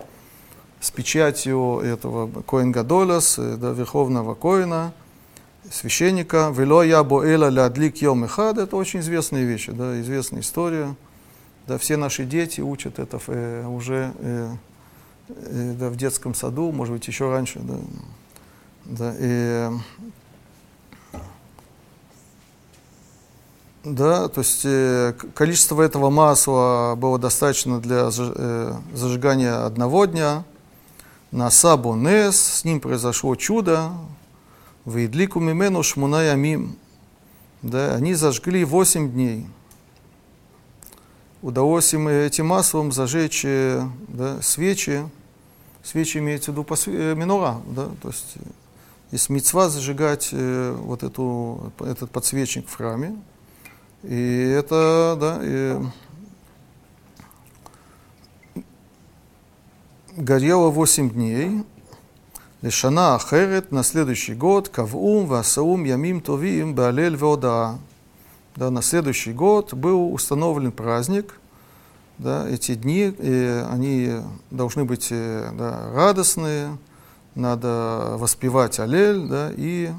[0.79, 4.93] с печатью этого Коэн Гадолас, да, верховного Коина,
[5.69, 6.53] священника.
[6.55, 10.95] Вело я боэла лядлик йом эхад, это очень известная вещь, да, известная история.
[11.67, 14.49] Да, все наши дети учат это э, уже э,
[15.27, 17.59] э, да, в детском саду, может быть, еще раньше.
[17.59, 17.75] Да.
[18.89, 19.69] Да, и,
[23.83, 30.43] да, то есть э, количество этого масла было достаточно для э, зажигания одного дня.
[31.31, 33.91] На Сабу Нес с ним произошло чудо.
[34.85, 36.75] В Идлику Мимену Шмуна Ямим.
[37.61, 39.45] Да, они зажгли 8 дней.
[41.43, 45.07] Удалось им этим маслом зажечь э, да, свечи.
[45.83, 48.35] Свечи имеется в виду минора, да, то есть
[49.11, 53.15] есть мецва зажигать э, вот эту, этот подсвечник в храме.
[54.03, 55.81] И это, да, и
[60.15, 61.63] горело 8 дней.
[62.61, 67.79] Лешана Ахерет на следующий год, Кавум, Васаум, Ямим, Товим, Баалель, Веодаа.
[68.55, 71.39] Да, на следующий год был установлен праздник.
[72.17, 74.11] Да, эти дни, и они
[74.51, 76.77] должны быть э, да, радостные,
[77.35, 79.91] надо воспевать Алель, да, и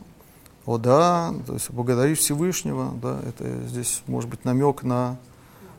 [0.66, 5.16] о да, то есть благодарить Всевышнего, да, это здесь может быть намек на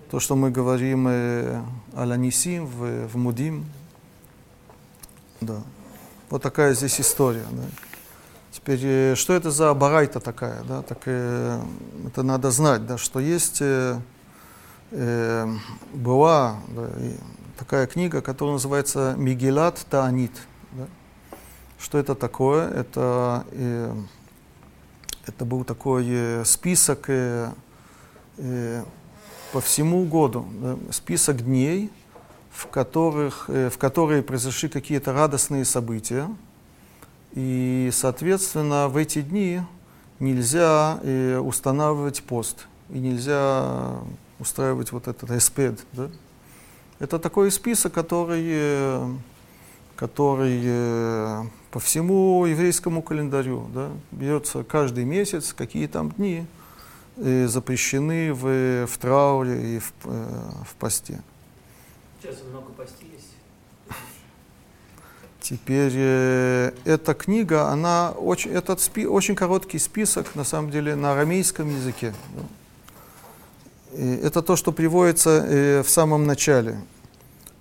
[0.10, 1.62] то, что мы говорим э,
[1.96, 3.66] Аланисим в, в Мудим,
[5.40, 5.62] да.
[6.30, 7.64] Вот такая здесь история, да.
[8.52, 11.62] Теперь, э, что это за барайта такая, да, так э,
[12.08, 13.98] это надо знать, да, что есть, э,
[14.92, 15.48] э,
[15.94, 16.90] была да,
[17.58, 20.34] такая книга, которая называется Мигелат Таанит,
[21.82, 22.70] что это такое?
[22.70, 23.94] Это, э,
[25.26, 27.52] это был такой э, список э,
[28.38, 28.84] э,
[29.52, 31.92] по всему году, да, список дней,
[32.52, 36.30] в, которых, э, в которые произошли какие-то радостные события.
[37.34, 39.62] И, соответственно, в эти дни
[40.20, 44.00] нельзя э, устанавливать пост и нельзя
[44.40, 45.80] устраивать вот этот эспед.
[45.94, 46.10] Да?
[47.00, 49.14] Это такой список, который, э,
[50.02, 53.70] который э, по всему еврейскому календарю.
[53.72, 56.48] Да, берется каждый месяц, какие там дни
[57.18, 61.22] э, запрещены в, в трауре и в, э, в посте.
[62.20, 63.30] Сейчас много постились.
[65.40, 71.12] Теперь э, эта книга, она очень, этот спи, очень короткий список, на самом деле, на
[71.12, 72.16] арамейском языке.
[73.94, 76.80] это то, что приводится э, в самом начале.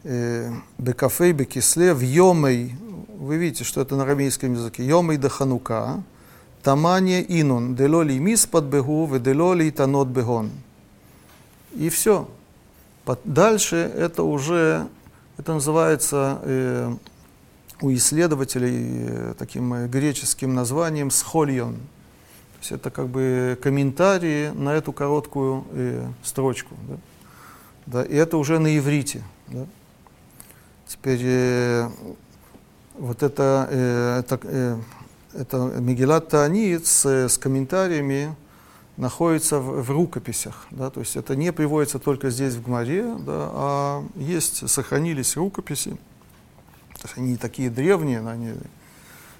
[0.02, 2.74] Э, Бекафей, Бекисле, в Йомей
[3.18, 4.84] вы видите, что это на арамейском языке.
[4.84, 6.02] Йомей да ханука,
[6.62, 10.50] тамане инун, делоли мис под бегу, делоли танот бегон.
[11.74, 12.28] И все.
[13.24, 14.86] Дальше это уже,
[15.36, 16.94] это называется э,
[17.82, 21.74] у исследователей э, таким э, греческим названием схольон.
[21.74, 26.74] То есть это как бы комментарии на эту короткую э, строчку.
[26.88, 26.96] Да?
[27.86, 29.22] Да, и это уже на иврите.
[29.48, 29.66] Да?
[30.90, 31.88] Теперь э,
[32.98, 34.76] вот это, э, это, э,
[35.34, 38.34] это Мегилат Таанит с, с комментариями
[38.96, 40.66] находится в, в рукописях.
[40.72, 40.90] Да?
[40.90, 45.90] То есть это не приводится только здесь, в Гмаре, да, а есть, сохранились рукописи.
[45.90, 48.54] То есть они такие древние, они,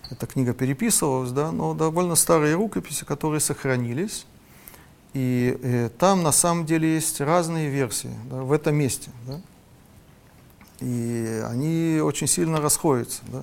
[0.09, 4.25] эта книга переписывалась, да, но довольно старые рукописи, которые сохранились.
[5.15, 9.11] И э, там на самом деле есть разные версии да, в этом месте.
[9.27, 9.41] Да?
[10.81, 13.23] И они очень сильно расходятся.
[13.29, 13.43] Да?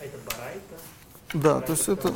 [0.00, 0.60] А это барайта?
[1.32, 2.14] Да, Барайта, то есть это...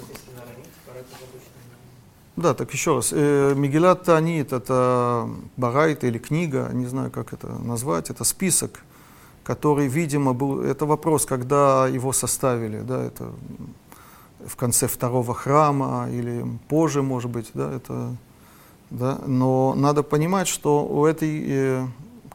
[2.37, 3.11] Да, так еще раз.
[3.13, 8.81] Э, Мегилат Таанит– это барайта или книга, не знаю, как это назвать, это список,
[9.45, 10.61] который, видимо, был...
[10.61, 13.31] Это вопрос, когда его составили, да, это
[14.45, 18.17] в конце второго храма или позже, может быть, да, это...
[18.91, 21.87] Да, но надо понимать, что у этой э,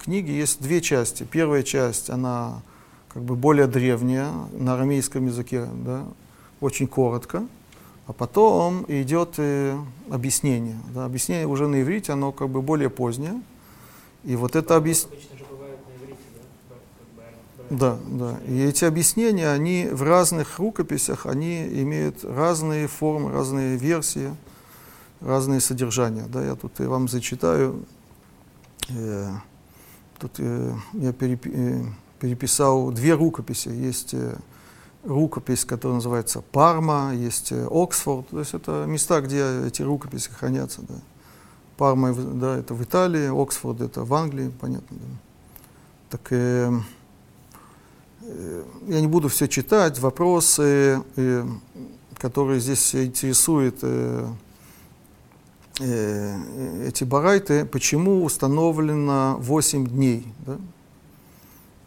[0.09, 1.23] книги есть две части.
[1.23, 2.63] Первая часть, она
[3.09, 6.03] как бы более древняя, на арамейском языке, да,
[6.61, 7.45] очень коротко.
[8.07, 9.77] А потом идет э,
[10.09, 10.77] объяснение.
[10.95, 13.39] Да, объяснение уже на иврите, оно как бы более позднее.
[14.23, 15.27] И вот это объяснение...
[17.69, 17.69] Да?
[17.69, 18.39] Да, да.
[18.47, 24.35] И эти объяснения, они в разных рукописях, они имеют разные формы, разные версии,
[25.21, 26.25] разные содержания.
[26.27, 27.85] Да, я тут и вам зачитаю.
[30.19, 31.85] Тут э, я перепи- э,
[32.19, 33.69] переписал две рукописи.
[33.69, 34.35] Есть э,
[35.03, 38.27] рукопись, которая называется Парма, есть э, Оксфорд.
[38.29, 40.81] То есть это места, где эти рукописи хранятся.
[40.81, 40.95] Да.
[41.77, 44.97] Парма, да, это в Италии, Оксфорд это в Англии, понятно.
[44.97, 45.07] Да.
[46.09, 46.71] Так э,
[48.21, 49.99] э, я не буду все читать.
[49.99, 51.45] Вопросы, э,
[52.17, 54.27] которые здесь интересуют э,
[55.79, 60.25] эти барайты, почему установлено 8 дней?
[60.45, 60.57] Да?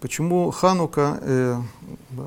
[0.01, 1.57] Почему Ханука э,
[2.11, 2.25] да,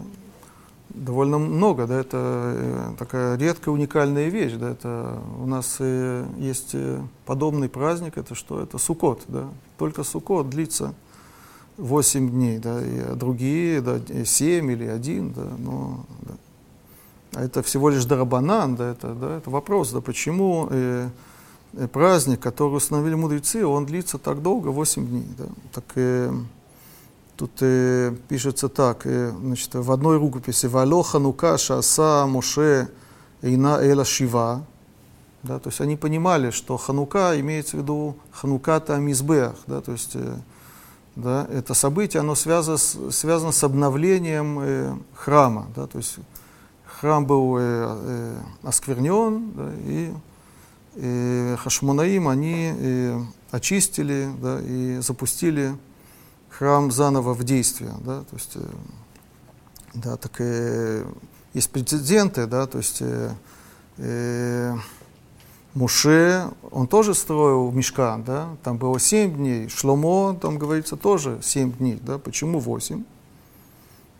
[0.95, 6.69] довольно много, да, это э, такая редкая уникальная вещь, да, это у нас э, есть
[6.73, 8.61] э, подобный праздник, это что?
[8.61, 10.93] Это Сукот, да, только Сукот длится
[11.77, 16.33] 8 дней, да, и другие, да, 7 или 1, да, но, да.
[17.33, 21.09] А это всего лишь дарабанан, да, это, да, это вопрос, да, почему э, э,
[21.91, 26.31] праздник, который установили мудрецы, он длится так долго, 8 дней, да, так э,
[27.37, 32.87] Тут э, пишется так, э, значит, в одной рукописи «Вало ханука шаса Моше
[33.41, 34.63] эйна эла шива».
[35.43, 40.11] Да, то есть они понимали, что ханука имеется в виду хануката мизбех, да, то есть
[40.15, 40.37] э,
[41.17, 45.67] да, это событие, оно связано с, связано с обновлением э, храма.
[45.75, 46.15] Да, то есть
[46.85, 50.13] храм был э, э, осквернен, да, и
[50.95, 53.19] э, Хашмунаим, они э,
[53.51, 55.75] очистили да, и запустили
[56.49, 57.93] храм заново в действие.
[58.01, 58.67] Да, то есть, э,
[59.93, 61.05] да, так э,
[61.53, 63.31] есть прецеденты, да, то есть э,
[63.97, 64.75] э,
[65.73, 71.73] Муше, он тоже строил мешкан, да, там было семь дней, Шломо, там говорится, тоже семь
[71.73, 73.03] дней, да, почему восемь?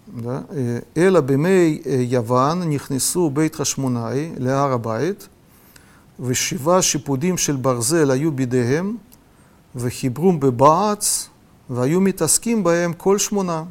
[0.08, 5.30] Э, Эла бимей э, яван нихнесу бейт хашмунай леарабайт
[6.21, 8.97] ושבעה שיפודים של ברזל היו בידיהם,
[9.75, 11.29] וחיברום בבעץ,
[11.71, 13.65] והיו מתעסקים בהם כל שמונה.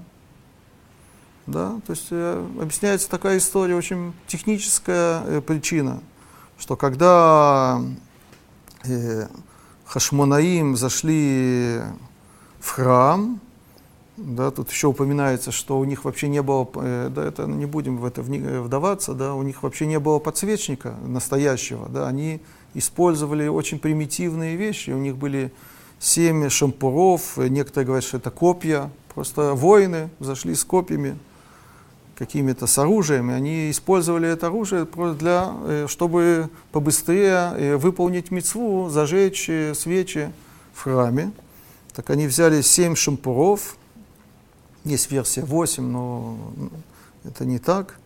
[1.50, 6.00] Да, то есть э, объясняется такая история, очень техническая э, причина,
[6.60, 7.82] что когда
[8.86, 9.28] э,
[9.84, 11.80] Хашмонаим зашли
[12.60, 13.40] в храм,
[14.17, 17.99] да, тут еще упоминается, что у них вообще не было, э, да, это не будем
[17.99, 22.41] в это вни- вдаваться, да, у них вообще не было подсвечника настоящего, да, они
[22.75, 25.53] использовали очень примитивные вещи, у них были
[25.99, 31.19] семь шампуров, э, некоторые говорят, что это копья, просто воины зашли с копьями,
[32.15, 38.31] какими-то с оружием, и они использовали это оружие просто для, э, чтобы побыстрее э, выполнить
[38.31, 40.31] мецву, зажечь э, свечи
[40.73, 41.33] в храме.
[41.93, 43.77] Так они взяли семь шампуров,
[44.85, 46.37] есть версия 8, но
[47.25, 47.99] это не так.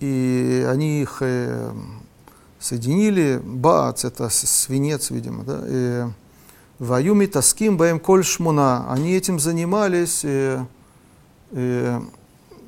[0.00, 1.72] И они их э,
[2.58, 3.40] соединили.
[3.42, 5.62] Бац, это свинец, видимо, да.
[5.66, 6.04] И
[6.78, 8.86] Ваюми таским баем коль шмуна.
[8.90, 10.64] Они этим занимались, э,
[11.50, 12.00] э,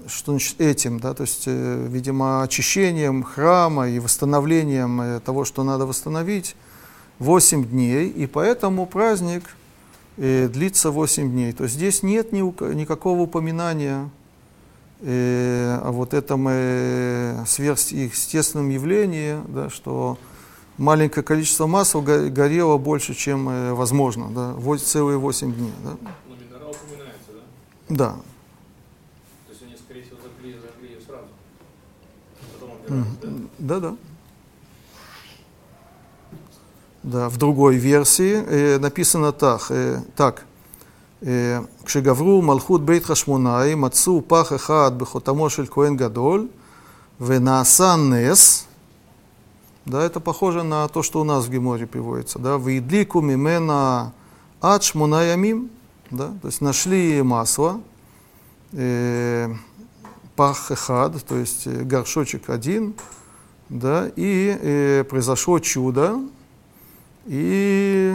[0.07, 5.63] что значит этим, да, то есть, э, видимо, очищением храма и восстановлением э, того, что
[5.63, 6.57] надо восстановить,
[7.21, 8.09] 8 дней.
[8.09, 9.45] И поэтому праздник
[10.17, 11.53] э, длится 8 дней.
[11.53, 12.41] То есть здесь нет ни,
[12.75, 14.11] никакого упоминания
[15.01, 20.19] э, о вот этом э, сверхъестественном явлении, да, что
[20.79, 25.73] маленькое количество масла горело больше, чем э, возможно, да, целые 8 дней.
[25.85, 25.97] Да.
[26.29, 27.31] Но минерал упоминается,
[27.89, 27.95] да?
[27.97, 28.11] Да.
[29.47, 31.29] То есть они, скорее всего, зажгли ее сразу.
[32.59, 33.81] Потом да?
[33.81, 33.97] Да, да
[37.04, 40.44] Да, в другой версии э, написано так, э, так
[41.86, 46.48] כשגברו מלכות בית חשמונאי, מצאו פח אחד בחותמו של כהן גדול,
[47.22, 48.66] ונעשה נס,
[49.86, 54.14] да, это похоже на то, что у нас в Геморе приводится, да, «Вейдлику мимена
[54.62, 55.70] ад шмунаямим»,
[56.10, 57.82] да, то есть нашли масло,
[58.72, 59.54] э,
[60.36, 62.96] пах эхад, то есть горшочек один,
[63.70, 66.20] да, и э, произошло чудо,
[67.27, 68.15] и,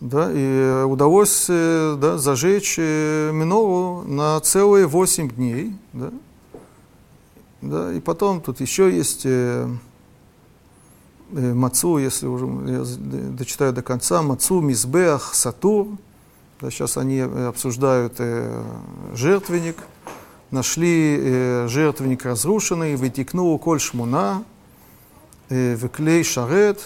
[0.00, 5.76] да, и удалось э, да, зажечь э, минору на целые восемь дней.
[5.92, 6.10] Да,
[7.62, 9.68] да, и потом тут еще есть э,
[11.32, 12.84] э, Мацу, если уже я
[13.32, 15.88] дочитаю до конца, Мацу, Мизбеах, Сатур.
[16.60, 18.62] Да, сейчас они обсуждают э,
[19.14, 19.76] жертвенник.
[20.50, 24.44] Нашли э, жертвенник разрушенный, вытекнул коль шмуна,
[25.48, 26.80] э, выклей шарет.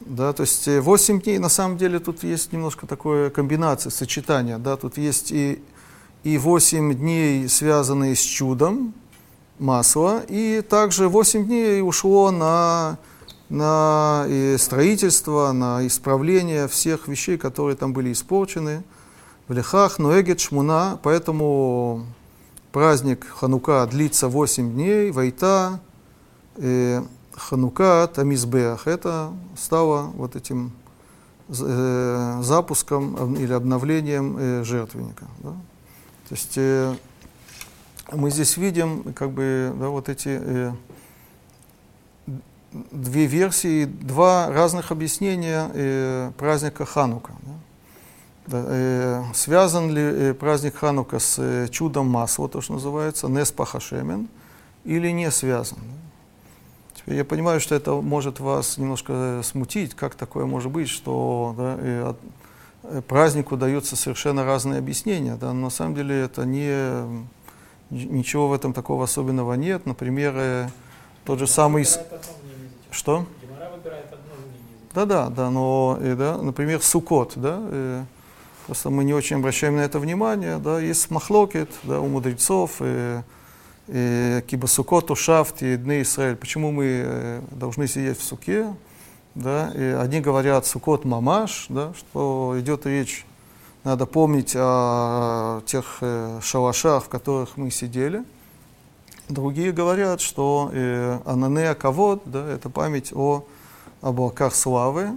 [0.00, 4.58] Да, то есть 8 дней, на самом деле, тут есть немножко такое комбинация, сочетание.
[4.58, 5.62] Да, тут есть и,
[6.24, 8.92] и 8 дней, связанные с чудом,
[9.58, 12.98] масла, и также 8 дней ушло на,
[13.48, 18.82] на и строительство, на исправление всех вещей, которые там были испорчены.
[19.48, 22.06] В лехах, ноэгет, шмуна, поэтому
[22.72, 25.80] праздник Ханука длится 8 дней, вайта,
[26.56, 27.02] э,
[27.36, 28.86] Ханука Тамизбеах.
[28.86, 30.72] Это стало вот этим
[31.48, 35.26] э, запуском или обновлением э, жертвенника.
[35.38, 35.50] Да?
[36.28, 36.94] То есть э,
[38.12, 40.72] мы здесь видим как бы да, вот эти э,
[42.72, 47.32] две версии, два разных объяснения э, праздника Ханука.
[47.42, 47.52] Да?
[48.46, 54.28] Да, э, связан ли э, праздник Ханука с э, чудом масла, то, что называется, Неспахашемен,
[54.84, 55.78] или не связан?
[55.78, 56.03] Да?
[57.06, 62.08] Я понимаю, что это может вас немножко смутить, как такое может быть, что да, э,
[62.08, 62.16] от,
[62.84, 65.36] э, празднику даются совершенно разные объяснения.
[65.36, 65.52] Да?
[65.52, 67.26] Но на самом деле это не
[67.90, 69.86] ничего в этом такого особенного нет.
[69.86, 70.68] Например, э,
[71.24, 71.86] тот же самый...
[72.90, 73.26] Что?
[74.94, 78.04] Да-да, да, но, и, да, например, Сукот, да, и, э,
[78.66, 83.20] просто мы не очень обращаем на это внимание, да, есть махлокет, да, у мудрецов, и,
[83.86, 86.36] Сукот, Ушафт и Дны Израиль.
[86.36, 88.74] Почему мы э, должны сидеть в суке,
[89.34, 93.26] да, и одни говорят Сукот Мамаш, да, что идет речь
[93.84, 98.24] надо помнить о тех э, шалашах, в которых мы сидели.
[99.28, 103.44] Другие говорят, что э, Ананея Кавод, да, это память о
[104.00, 105.10] облаках славы.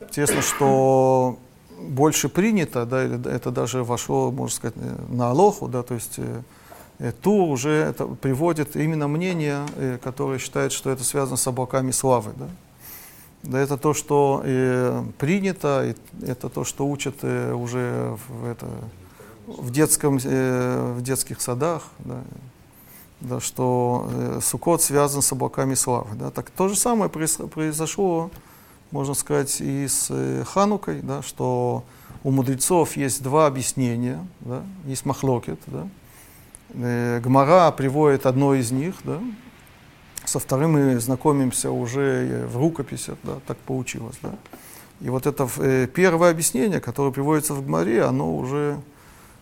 [0.00, 1.38] Интересно, что
[1.80, 6.20] больше принято, да, или это даже вошло, можно сказать, э, на Алоху, да, то есть
[6.98, 11.90] э, Тур уже это приводит именно мнение, э, которое считает, что это связано с облаками
[11.90, 12.32] славы.
[12.36, 12.48] Да.
[13.42, 18.66] Да, это то, что э, принято, и это то, что учат э, уже в, это,
[19.46, 22.22] в, детском, в детских садах, да,
[23.20, 24.08] да, что
[24.42, 26.14] Суккот связан с облаками славы.
[26.14, 26.30] Да.
[26.30, 28.30] Так то же самое произошло,
[28.90, 30.10] можно сказать, и с
[30.46, 31.84] Ханукой, да, что
[32.22, 35.86] у мудрецов есть два объяснения, да, есть махлокет, да.
[36.70, 39.20] Э, Гмара приводит одно из них, да,
[40.24, 44.16] со вторым мы знакомимся уже в рукописях, да, так получилось.
[44.22, 44.34] Да.
[45.00, 48.80] И вот это э, первое объяснение, которое приводится в Гмаре, оно уже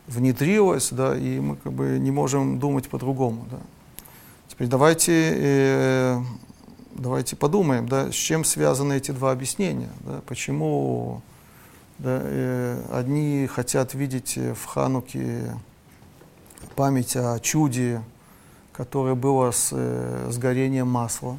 [0.07, 3.47] внедрилось, да, и мы как бы не можем думать по-другому.
[3.51, 3.59] Да.
[4.49, 6.21] Теперь давайте, э,
[6.93, 9.91] давайте подумаем, да, с чем связаны эти два объяснения.
[10.01, 11.23] Да, почему
[11.99, 15.53] да, э, одни хотят видеть в Хануке
[16.75, 18.03] память о чуде,
[18.73, 21.39] которое было с, э, с горением масла,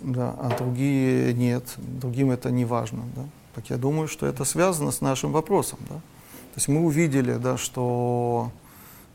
[0.00, 3.02] да, а другие нет, другим это не важно.
[3.14, 3.24] Да.
[3.54, 5.78] Так я думаю, что это связано с нашим вопросом.
[5.88, 5.96] Да.
[5.96, 8.50] То есть мы увидели, да, что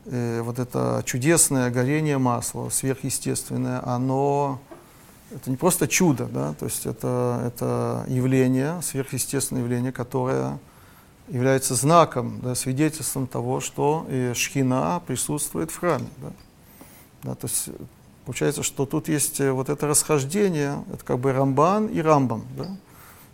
[0.06, 4.60] э, вот это чудесное горение масла, сверхъестественное, оно
[5.30, 10.58] это не просто чудо, да, то есть это, это явление, сверхъестественное явление, которое
[11.28, 16.08] является знаком, да, свидетельством того, что и шхина присутствует в храме.
[16.18, 16.32] Да.
[17.22, 17.70] Да, то есть
[18.24, 22.44] получается, что тут есть э, вот это расхождение, это как бы Рамбан и Рамбам.
[22.56, 22.76] Да.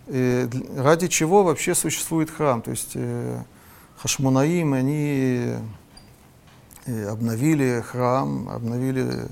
[0.07, 2.63] э, ради чего вообще существует храм.
[2.63, 3.43] То есть э,
[3.99, 5.55] Хашмунаим, они
[6.87, 9.27] э, обновили храм, обновили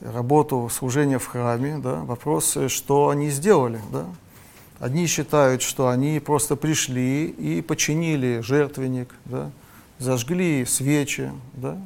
[0.00, 1.78] работу служения в храме.
[1.78, 2.00] Да?
[2.04, 3.80] Вопрос, что они сделали.
[3.92, 4.06] Да?
[4.80, 9.50] Одни считают, что они просто пришли и починили жертвенник, да?
[9.98, 11.30] зажгли свечи.
[11.54, 11.78] Да?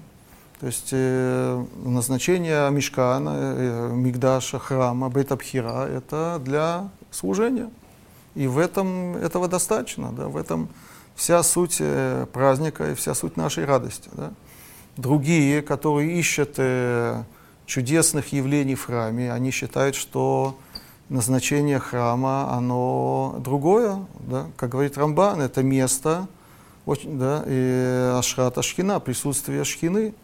[0.60, 7.70] То есть э, назначение Мишкана, э, Мигдаша, храма, Бетабхира– это для служения.
[8.34, 10.68] И в этом этого достаточно, да, в этом
[11.14, 14.08] вся суть э, праздника и вся суть нашей радости.
[14.12, 14.32] Да.
[14.96, 17.22] Другие, которые ищут э,
[17.66, 20.58] чудесных явлений в храме, они считают, что
[21.08, 26.28] назначение храма, оно другое, да, как говорит Рамбан, это место,
[26.86, 30.14] очень, да, и Ашрат Ашхина, присутствие Шхины.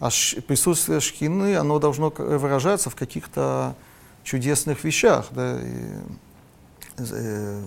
[0.00, 0.10] А
[0.46, 3.74] присутствие Шхины, оно должно выражаться в каких-то
[4.22, 5.26] чудесных вещах.
[5.32, 5.96] Да, и,
[6.98, 7.62] Э,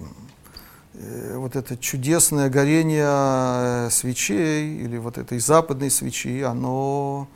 [0.94, 7.28] э, вот это чудесное горение э, свечей или вот этой западной свечи, оно,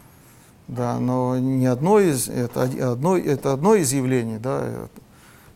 [0.68, 4.90] да, оно не одно из, это одно, это одно из явлений, да,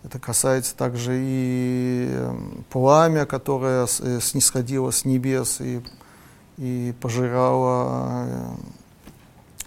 [0.04, 2.18] это касается также и
[2.70, 5.82] пламя, которое снисходило с небес и,
[6.58, 8.56] и пожирало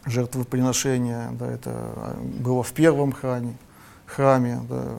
[0.04, 3.56] жертвоприношения, да, это было в первом храме,
[4.06, 4.96] храме, да,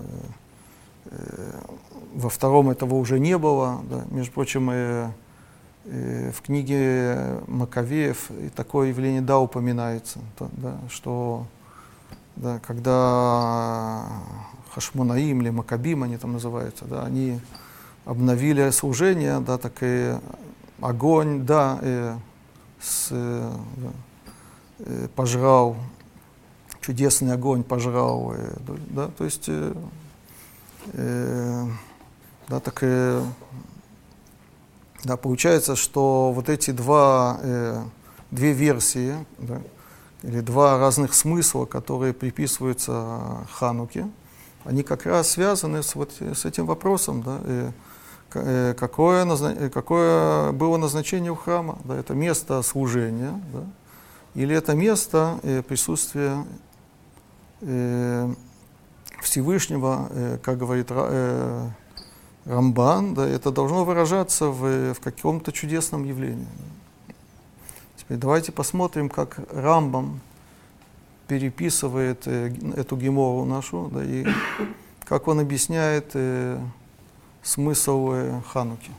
[1.14, 1.61] Э,
[2.14, 3.81] во втором этого уже не было.
[3.89, 4.03] Да.
[4.11, 5.07] Между прочим, и,
[5.85, 11.45] и в книге Маковеев такое явление да упоминается, да, что
[12.35, 14.05] да, когда
[14.74, 17.40] Хашмонаим или Макабим они там называются, да, они
[18.06, 20.16] обновили служение, да, так и
[20.82, 22.14] огонь, да, и
[22.82, 23.91] с, да,
[24.80, 25.78] и пожрал,
[26.82, 28.38] чудесный огонь пожрал, и,
[28.90, 29.74] да, то есть э,
[30.91, 31.66] Э,
[32.50, 33.24] да, так э,
[35.04, 37.84] да, получается, что вот эти два, э,
[38.32, 39.62] две версии, да,
[40.24, 44.10] или два разных смысла, которые приписываются Хануке,
[44.65, 47.72] они как раз связаны с, вот, с этим вопросом, да, э,
[48.35, 53.64] э какое, назна, какое было назначение у храма, да, это место служения, да,
[54.35, 56.45] или это место э, присутствия
[57.61, 58.34] э,
[59.22, 61.69] Всевышнего, э, как говорит э,
[62.45, 66.48] Рамбан, да, это должно выражаться в, в каком-то чудесном явлении.
[67.95, 70.19] Теперь давайте посмотрим, как Рамбам
[71.34, 74.23] переписывает э, эту гемору нашу, да, и
[75.03, 76.60] как он объясняет э,
[77.41, 78.91] смысл э, Хануки.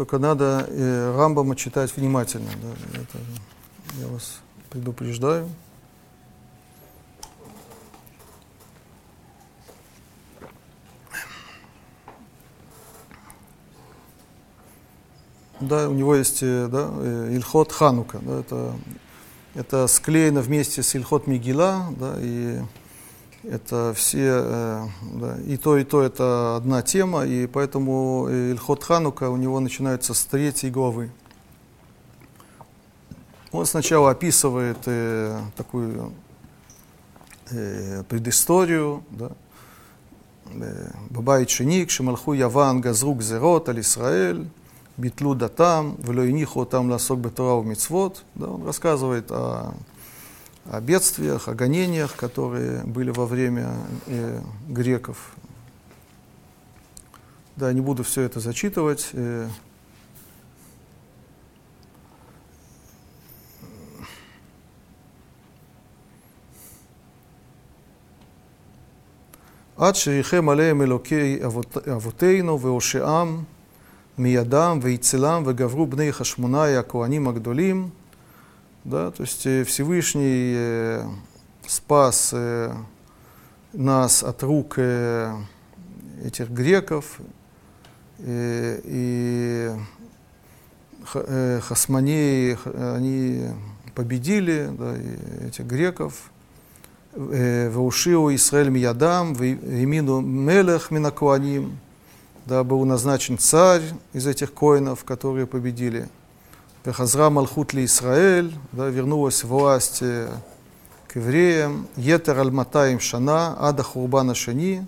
[0.00, 2.48] Только надо э, Рамбама читать внимательно.
[2.62, 3.18] Да, это
[4.00, 4.40] я вас
[4.70, 5.46] предупреждаю.
[15.60, 18.20] Да, у него есть э, да, э, Ильхот Ханука.
[18.22, 18.74] Да, это,
[19.54, 21.94] это склеено вместе с Ильхот Мигила.
[21.98, 22.60] Да, и
[23.42, 29.30] это все, э, да, и то, и то это одна тема, и поэтому Ильхот Ханука
[29.30, 31.10] у него начинается с третьей главы.
[33.52, 36.12] Он сначала описывает э, такую
[37.50, 39.32] э, предысторию, да,
[40.54, 44.48] э, Бабай Ченик, Шималху Яван Газрук Зерот, Аль Исраэль,
[44.96, 48.22] Битлу Датам, Велоиниху там Ласок Бетура Мицвод.
[48.36, 49.74] Да, он рассказывает о
[50.65, 53.73] о бедствиях, о гонениях, которые были во время
[54.07, 55.35] э, греков.
[57.55, 59.09] Да, не буду все это зачитывать.
[59.13, 59.47] Э,
[69.77, 71.39] עד שריחם עליהם אלוקי
[71.95, 73.43] אבותינו והושעם
[74.17, 77.89] מידם והצלם וגברו בני חשמונאי הכהנים הגדולים
[78.84, 81.04] да, то есть э, Всевышний э,
[81.66, 82.74] спас э,
[83.72, 87.20] нас от рук этих греков,
[88.18, 89.70] и
[91.04, 92.58] хасманеи,
[92.96, 93.46] они
[93.94, 94.96] победили да,
[95.46, 96.30] этих греков.
[97.12, 101.78] Ваушиу Исраэль Миядам, Вимину Мелех Минакуаним,
[102.44, 103.82] да, был назначен царь
[104.12, 106.08] из этих коинов, которые победили.
[106.84, 114.86] Хазра Малхут ли Израиль, да, вернулась власть к евреям, Етер аль Шана, Ада Хурбана Шани,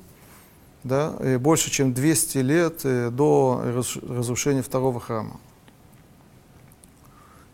[0.84, 3.62] да, больше чем 200 лет э, до
[4.08, 5.38] разрушения второго храма.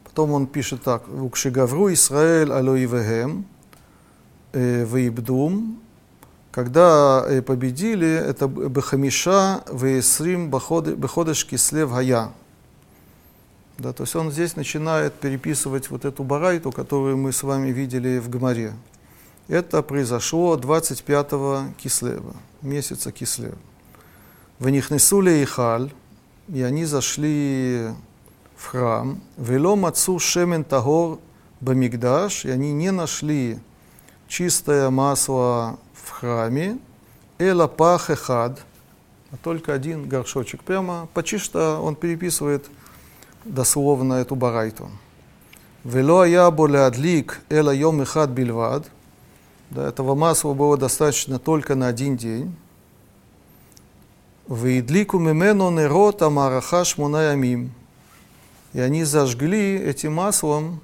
[0.05, 3.45] Потом он пишет так, «Укшигавру Исраэль алоивехем,
[4.53, 5.81] э, вейбдум,
[6.51, 12.33] когда э, победили, это Бехамиша Веесрим Беходеш Кислев Гая.
[13.79, 18.19] Да, то есть он здесь начинает переписывать вот эту барайту, которую мы с вами видели
[18.19, 18.73] в Гамаре.
[19.47, 23.57] Это произошло 25-го Кислева, месяца Кислева.
[24.59, 25.93] В них несули Ихаль,
[26.49, 27.91] и они зашли
[28.57, 29.21] в храм.
[29.37, 31.21] Вело мацу шемен тагор
[31.61, 33.61] бамигдаш, и они не нашли
[34.27, 36.79] чистое масло в храме,
[37.39, 38.11] эла пах
[39.31, 40.65] а только один горшочек.
[40.65, 42.69] Прямо почти что он переписывает
[43.49, 44.91] дословно эту барайту.
[45.85, 48.91] Вело я адлик эла йом эхад бильвад.
[49.71, 52.55] Да, этого масла было достаточно только на один день.
[54.49, 57.73] Вейдлику мимену нерота мараха шмунаямим.
[58.73, 60.81] И они зажгли этим маслом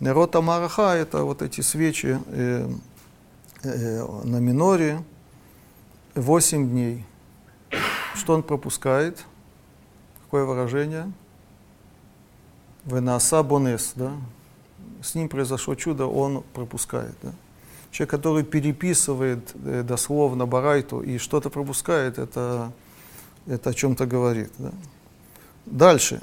[0.00, 2.70] нерота мараха, это вот эти свечи э,
[3.62, 5.02] э, на миноре,
[6.14, 7.04] 8 дней.
[8.14, 9.24] Что он пропускает?
[10.24, 11.12] Какое выражение?
[12.86, 14.12] Венаса бонес, да?
[15.02, 17.32] С ним произошло чудо, он пропускает, да?
[17.90, 22.72] Человек, который переписывает э, дословно Барайту и что-то пропускает, это,
[23.46, 24.50] это о чем-то говорит.
[24.58, 24.72] Да?
[25.64, 26.20] Дальше.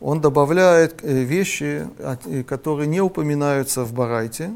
[0.00, 4.52] Он добавляет э, вещи, э, которые не упоминаются в Барайте.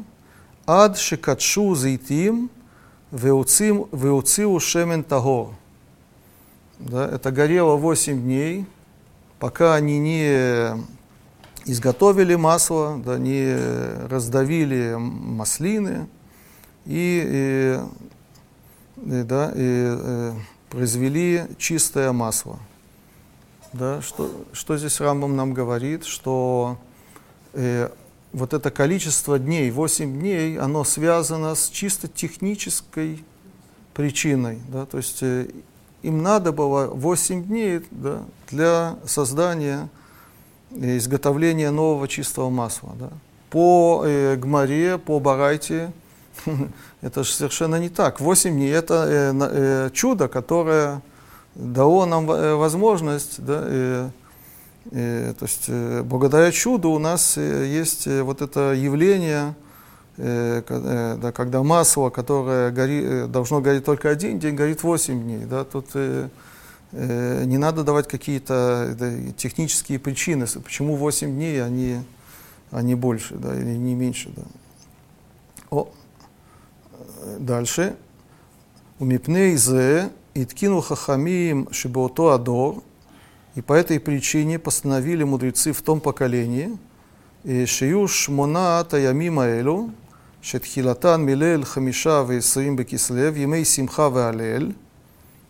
[0.65, 2.49] Ад шикатшу зейтим
[3.11, 5.53] веуциу шемен тагор.
[6.79, 8.65] Да, это горело 8 дней,
[9.39, 10.85] пока они не
[11.65, 13.55] изготовили масло, да, не
[14.07, 16.07] раздавили маслины
[16.85, 17.79] и,
[18.97, 20.33] и, и, да, и э,
[20.69, 22.59] произвели чистое масло.
[23.73, 26.77] Да, что, что здесь Рамбам нам говорит, что
[27.53, 27.89] э,
[28.31, 33.23] вот это количество дней, 8 дней, оно связано с чисто технической
[33.93, 34.59] причиной.
[34.69, 35.47] Да, то есть э,
[36.03, 39.89] им надо было 8 дней да, для создания
[40.75, 42.91] изготовления нового чистого масла.
[42.99, 43.09] Да.
[43.49, 45.91] По э, Гмаре, по Барайте,
[47.01, 48.19] это же совершенно не так.
[48.19, 51.01] 8 дней это э, э, чудо, которое
[51.55, 54.09] дало нам э, возможность, да, э,
[54.91, 59.55] э, то есть э, благодаря чуду у нас э, есть э, вот это явление,
[60.17, 65.23] э, э, да, когда масло, которое гори, э, должно гореть только один день, горит 8
[65.23, 65.45] дней.
[65.45, 66.29] Да, тут э, э,
[66.95, 68.95] не надо давать какие-то
[69.37, 71.97] технические причины, почему 8 дней, они,
[72.71, 74.31] они больше да, или не меньше.
[74.35, 74.43] Да.
[75.71, 75.89] О,
[77.39, 77.95] дальше.
[78.99, 82.81] Умипней зе иткину хахамиим шибото адор.
[83.55, 86.77] И по этой причине постановили мудрецы в том поколении,
[87.45, 89.91] шиюш мона таямима элю,
[90.41, 94.75] шетхилатан милель хамиша весрим бекислев, емей симха веалель,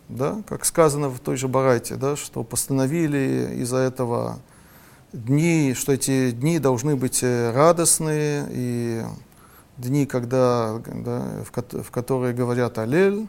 [0.08, 4.38] да, как сказано в той же Барайте, да, что постановили из-за этого
[5.12, 9.02] дни, что эти дни должны быть э, радостные, и
[9.78, 13.26] дни, когда, да, в, в которые говорят Алель,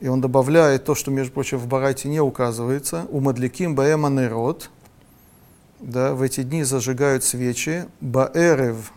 [0.00, 4.70] и он добавляет то, что, между прочим, в Барайте не указывается, у Мадликим Баэма Нерот,
[5.80, 8.92] да, в эти дни зажигают свечи, Баэрев,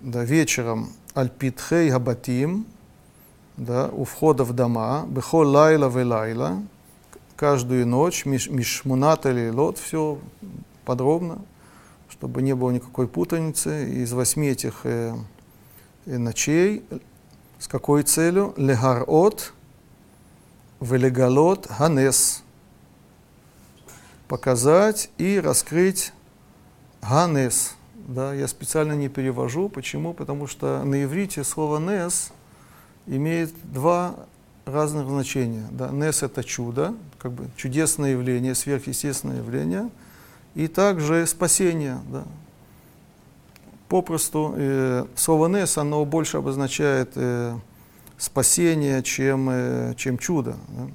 [0.00, 2.66] да, вечером, Альпитхей Габатим,
[3.56, 6.62] да, у входа в дома, Бехол Лайла Велайла,
[7.36, 10.18] каждую ночь, Мишмунат или Лот, все
[10.84, 11.38] подробно,
[12.08, 13.90] чтобы не было никакой путаницы.
[13.90, 15.14] Из восьми этих э,
[16.06, 16.84] э, ночей
[17.58, 18.54] с какой целью?
[18.56, 19.52] Легарот
[20.82, 22.42] велегалот ганес.
[24.28, 26.12] Показать и раскрыть
[27.02, 27.74] ганес.
[27.94, 29.68] Да, я специально не перевожу.
[29.68, 30.12] Почему?
[30.12, 32.32] Потому что на иврите слово нес
[33.06, 34.16] имеет два
[34.64, 35.66] разных значения.
[35.70, 35.90] Да.
[35.90, 39.90] Нес это чудо, как бы чудесное явление, сверхъестественное явление,
[40.54, 41.98] и также спасение.
[42.10, 42.24] Да.
[43.88, 47.54] Попросту э, слово нес, оно больше обозначает э,
[48.16, 50.56] спасение, чем, э, чем чудо.
[50.68, 50.88] Да.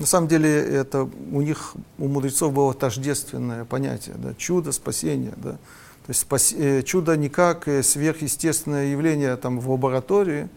[0.00, 5.34] На самом деле это у них, у мудрецов было тождественное понятие, да, чудо, спасение.
[5.36, 5.52] Да.
[5.52, 10.48] То есть спас, э, чудо не как э, сверхъестественное явление там, в лаборатории,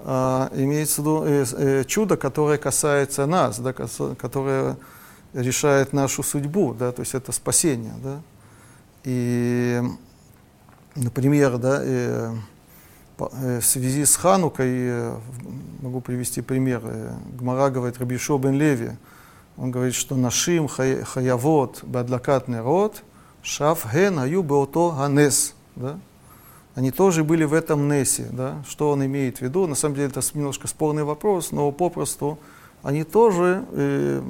[0.00, 4.76] а имеется в виду э, э, чудо, которое касается нас, да, которое
[5.32, 7.94] решает нашу судьбу, да, то есть это спасение.
[8.02, 8.20] Да.
[9.04, 9.82] И,
[10.94, 12.34] например, да, э,
[13.18, 15.12] в связи с Ханукой,
[15.80, 16.82] могу привести пример,
[17.32, 18.92] Гмара говорит Рабишо бен Леви,
[19.56, 23.02] он говорит, что нашим хаявот бадлакат нерот,
[23.42, 25.54] шаф ген аю беото ганес.
[25.74, 25.98] Да?
[26.78, 28.28] Они тоже были в этом несе.
[28.30, 28.62] Да?
[28.68, 29.66] Что он имеет в виду?
[29.66, 32.38] На самом деле это немножко спорный вопрос, но попросту
[32.84, 34.22] они тоже э,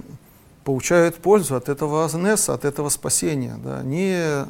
[0.64, 3.58] получают пользу от этого неса, от этого спасения.
[3.62, 3.82] Да?
[3.82, 4.46] Не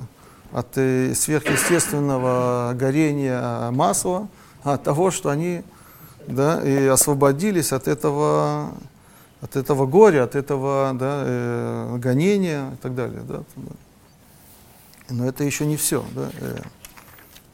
[0.53, 4.29] от э, сверхъестественного горения масла,
[4.62, 5.65] а от того, что они
[6.29, 8.75] да, и освободились от этого
[9.41, 13.23] от этого горя, от этого да, э, гонения и так далее.
[13.27, 13.73] Да, да.
[15.11, 16.05] Но это еще не все.
[16.15, 16.59] Да, э,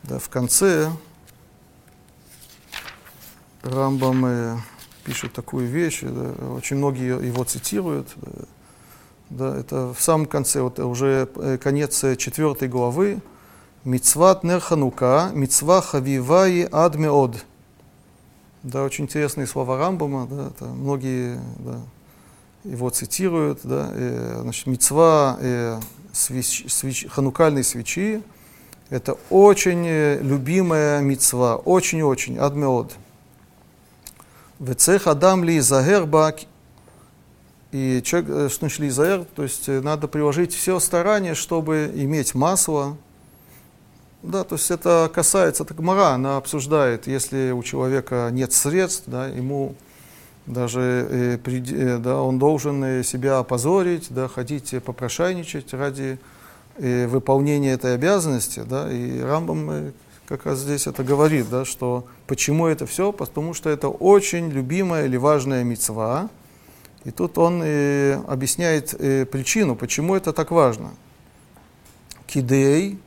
[0.09, 0.91] да, в конце
[3.63, 4.57] Рамбам э,
[5.05, 8.09] пишет такую вещь, да, очень многие его цитируют.
[8.17, 8.45] Да,
[9.31, 13.21] да, это в самом конце, вот уже э, конец четвертой главы.
[13.85, 17.45] Мицват нерханука, мицва хавиваи адмеод.
[18.63, 21.81] Да, очень интересные слова Рамбама, да, это многие да,
[22.65, 23.61] его цитируют.
[23.65, 25.81] Да, э, значит, мецва э,
[26.13, 28.23] свеч, свеч, ханукальной свечи–
[28.95, 32.93] это очень э, любимая мецва, очень-очень, адмеод.
[34.61, 36.37] Вецех адам ли загерба,
[37.73, 42.37] и человек, э, что значит ли то есть э, надо приложить все старания, чтобы иметь
[42.37, 42.97] масло,
[44.23, 49.27] да, то есть это касается, это Гмара, она обсуждает, если у человека нет средств, да,
[49.27, 49.75] ему
[50.47, 51.41] даже
[51.99, 56.21] да, он должен себя опозорить, да, ходить попрошайничать ради
[56.79, 58.63] э, выполнения этой обязанности.
[58.67, 59.93] Да, и Рамбам э,
[60.27, 65.07] как раз здесь это говорит, да, что почему это все, потому что это очень любимая
[65.07, 66.31] или важная мецва.
[67.05, 70.91] И тут он э, объясняет э, причину, почему это так важно.
[72.27, 72.99] Кидей,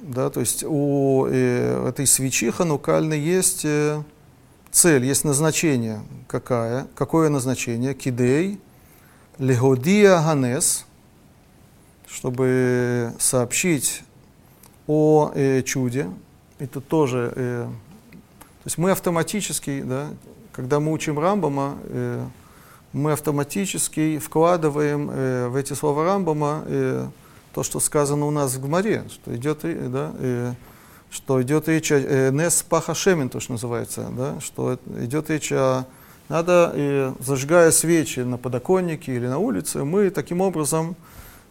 [0.00, 4.02] да, то есть у э, этой свечи ханукальной есть э,
[4.70, 6.02] цель, есть назначение.
[6.26, 6.86] Какая?
[6.94, 7.94] Какое назначение?
[7.94, 8.60] Кидей,
[9.38, 10.84] легодия ганес,
[12.08, 14.02] чтобы сообщить
[14.86, 16.10] о э, чуде.
[16.58, 20.08] Это тоже, э, то есть мы автоматически, да,
[20.52, 22.26] когда мы учим Рамбама, э,
[22.92, 27.06] мы автоматически вкладываем э, в эти слова Рамбама э,
[27.52, 30.54] то, что сказано у нас в Гмаре, что идет, да, э,
[31.10, 35.84] что идет речь о э, Нес Пахашемин, то, что называется, да, что идет речь о
[36.28, 40.96] надо, э, зажигая свечи на подоконнике или на улице, мы таким образом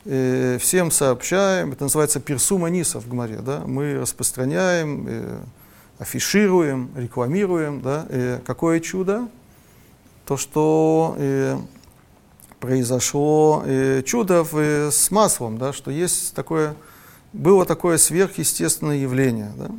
[0.08, 5.38] э, всем сообщаем, это называется персума ниса в Гмаре, да, мы распространяем, э,
[6.00, 9.28] афишируем, рекламируем, да, э, какое чудо,
[10.26, 11.58] то, что э,
[12.60, 16.76] произошло э, чудо в, э, с маслом, да, что есть такое,
[17.34, 19.52] было такое сверхъестественное явление.
[19.58, 19.70] Да,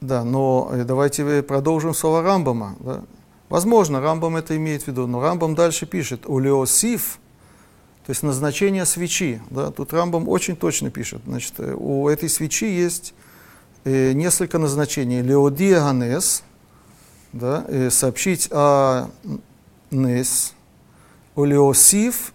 [0.00, 2.76] да но э, давайте продолжим слова Рамбама.
[2.80, 3.02] Да.
[3.48, 7.19] Возможно, Рамбам это имеет в виду, но Рамбам дальше пишет, улеосиф,
[8.06, 9.40] то есть назначение свечи.
[9.50, 11.22] Да, тут Рамбам очень точно пишет.
[11.26, 13.14] Значит, э, у этой свечи есть
[13.84, 15.22] э, несколько назначений.
[15.22, 16.42] Леодия Ганес,
[17.32, 19.10] да, э, сообщить о
[19.90, 20.54] Нес,
[21.36, 22.32] Олеосиф,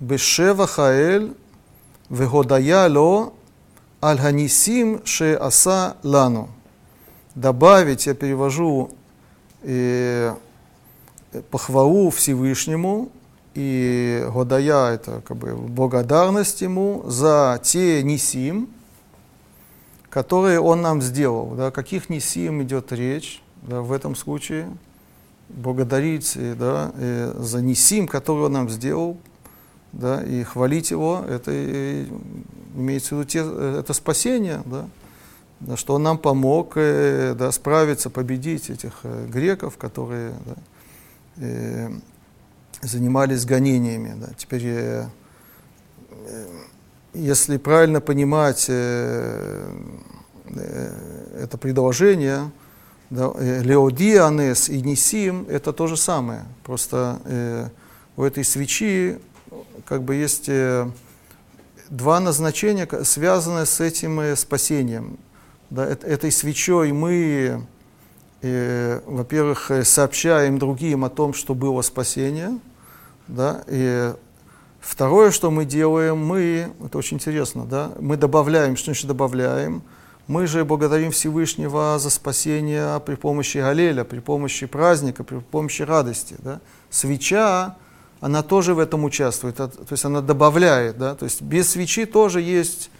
[0.00, 1.34] Бешева Хаэль,
[2.08, 3.34] Вегодая Ло,
[4.00, 6.48] Альганисим Ше Аса Лану.
[7.34, 8.90] Добавить, я перевожу
[9.62, 10.34] э,
[11.32, 13.10] э похвалу Всевышнему
[13.54, 18.68] и Годая это как бы благодарность ему за те нисим,
[20.10, 21.54] которые он нам сделал.
[21.54, 24.68] Да, каких нисим идет речь да, в этом случае?
[25.52, 26.92] благодарить да,
[27.36, 29.18] за Нисим, который он нам сделал,
[29.92, 32.04] да, и хвалить его, это
[32.74, 34.88] имеется в виду те, это спасение, да,
[35.60, 40.54] да, что он нам помог э, да, справиться, победить этих э, греков, которые да,
[41.36, 41.90] э,
[42.82, 44.14] занимались гонениями.
[44.16, 44.28] Да.
[44.36, 45.06] Теперь, э,
[46.26, 46.46] э,
[47.14, 49.74] если правильно понимать э,
[50.46, 52.50] э, это предложение,
[53.10, 56.44] да, э, Леодианес и Нисим– это то же самое.
[56.64, 57.68] Просто э,
[58.16, 59.18] у этой свечи
[59.84, 60.90] как бы есть э,
[61.88, 65.18] два назначения, связанные с этим э, спасением.
[65.70, 67.66] Да, э, этой свечой мы,
[68.42, 72.58] э, во-первых, э, сообщаем другим о том, что было спасение.
[73.28, 74.12] Да, и
[74.80, 79.82] второе, что мы делаем, мы, это очень интересно, да, мы добавляем, что значит добавляем–
[80.28, 86.36] мы же благодарим Всевышнего за спасение при помощи Галеля, при помощи праздника, при помощи радости.
[86.38, 86.60] Да?
[86.90, 87.76] Свеча,
[88.20, 90.96] она тоже в этом участвует, то есть она добавляет.
[90.96, 91.16] Да?
[91.16, 92.90] То есть без свечи тоже есть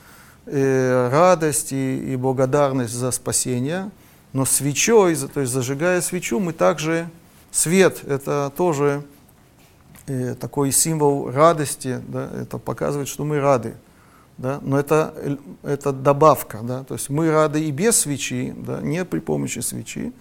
[0.46, 3.90] э, радость и, и благодарность за спасение.
[4.32, 7.08] Но свечой, то есть зажигая свечу, мы также
[7.52, 9.04] свет, это тоже
[10.06, 13.74] э, такой символ радости, да, это показывает, что мы рады.
[14.38, 15.14] Да, но это,
[15.62, 20.12] это добавка, да, то есть мы рады и без свечи, да, не при помощи свечи.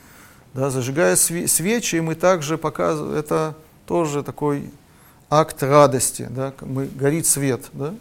[0.54, 3.56] Да, зажигая свечи, мы также показываем, это
[3.86, 4.70] тоже такой
[5.30, 7.70] акт радости, да, мы, горит свет.
[7.72, 7.96] Да,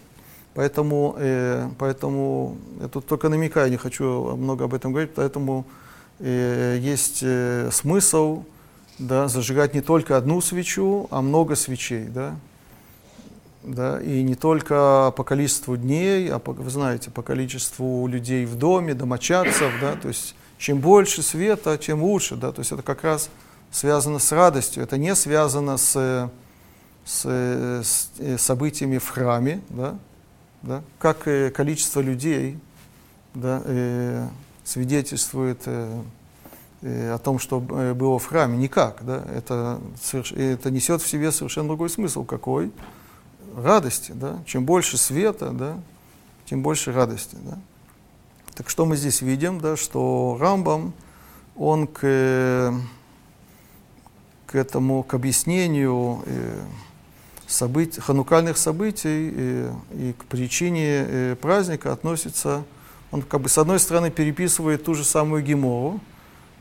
[0.55, 5.65] поэтому, э, поэтому я тут только намекаю, не хочу много об этом говорить, поэтому
[6.19, 8.43] э, есть э, смысл
[9.01, 12.05] да, зажигать не только одну свечу, а много свечей.
[12.05, 12.37] Да,
[13.63, 18.57] да, и не только по количеству дней, а по, вы знаете, по количеству людей в
[18.57, 23.03] доме, домочадцев, да, то есть чем больше света, тем лучше, да, то есть это как
[23.05, 23.31] раз
[23.71, 26.31] связано с радостью, это не связано с,
[27.05, 29.97] с, с э, событиями в храме, да,
[30.63, 32.59] да, как и количество людей
[33.35, 34.29] да, э,
[34.65, 36.03] свидетельствует э, э,
[36.83, 39.81] о том, что э, было в храме, никак, да, это,
[40.13, 42.73] это несет в себе совершенно другой смысл, какой,
[43.57, 45.79] радости, да, чем больше света, да,
[46.47, 47.59] тем больше радости, да.
[48.55, 50.93] Так что мы здесь видим, да, что Рамбам,
[51.57, 52.75] он к,
[54.47, 56.63] к этому, к объяснению э,
[57.47, 62.65] событий, ханукальных событий э, и к причине э, праздника относится,
[63.11, 66.01] он как бы с одной стороны переписывает ту же самую Гемору,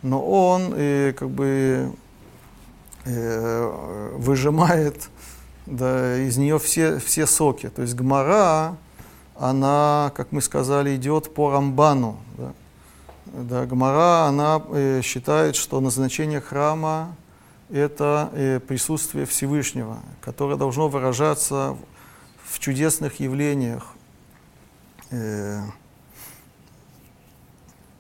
[0.02, 1.92] но он э, как бы
[3.06, 5.10] э, выжимает
[5.66, 7.70] да, из нее все, все соки.
[7.70, 8.78] То есть гмара,
[9.38, 12.18] она, как мы сказали, идет по Рамбану.
[12.38, 12.54] Да.
[13.34, 17.16] Да, Гмара, она э, считает, что назначение храма–
[17.70, 21.78] это э, присутствие Всевышнего, которое должно выражаться
[22.44, 23.94] в, в чудесных явлениях.
[25.12, 25.62] Э,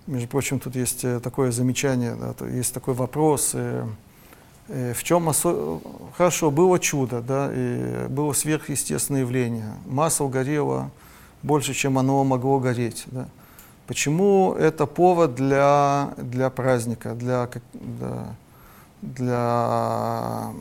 [0.10, 3.52] между прочим, тут есть э, такое замечание, да, есть такой вопрос.
[3.54, 3.88] Э,
[4.70, 5.80] Э, в чем осо...
[6.16, 9.74] хорошо было чудо, да, и было сверхъестественное явление.
[9.88, 10.92] Масло горело
[11.42, 13.06] больше, чем оно могло гореть.
[13.08, 13.28] Да.
[13.88, 18.36] Почему это повод для, для праздника, для, для,
[19.02, 20.52] для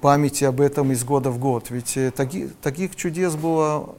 [0.00, 1.68] памяти об этом из года в год?
[1.68, 3.94] Ведь э, таки, таких чудес было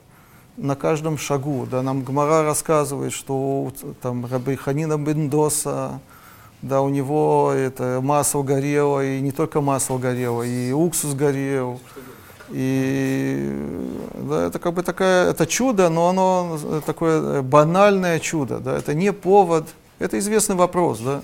[0.57, 1.67] на каждом шагу.
[1.69, 1.81] Да.
[1.81, 3.71] Нам Гмара рассказывает, что
[4.01, 5.99] там Раби Ханина Бендоса,
[6.61, 11.79] да, у него это масло горело, и не только масло горело, и уксус горел.
[12.49, 13.51] И
[14.13, 19.11] да, это как бы такая, это чудо, но оно такое банальное чудо, да, это не
[19.11, 19.67] повод,
[19.99, 21.21] это известный вопрос, да,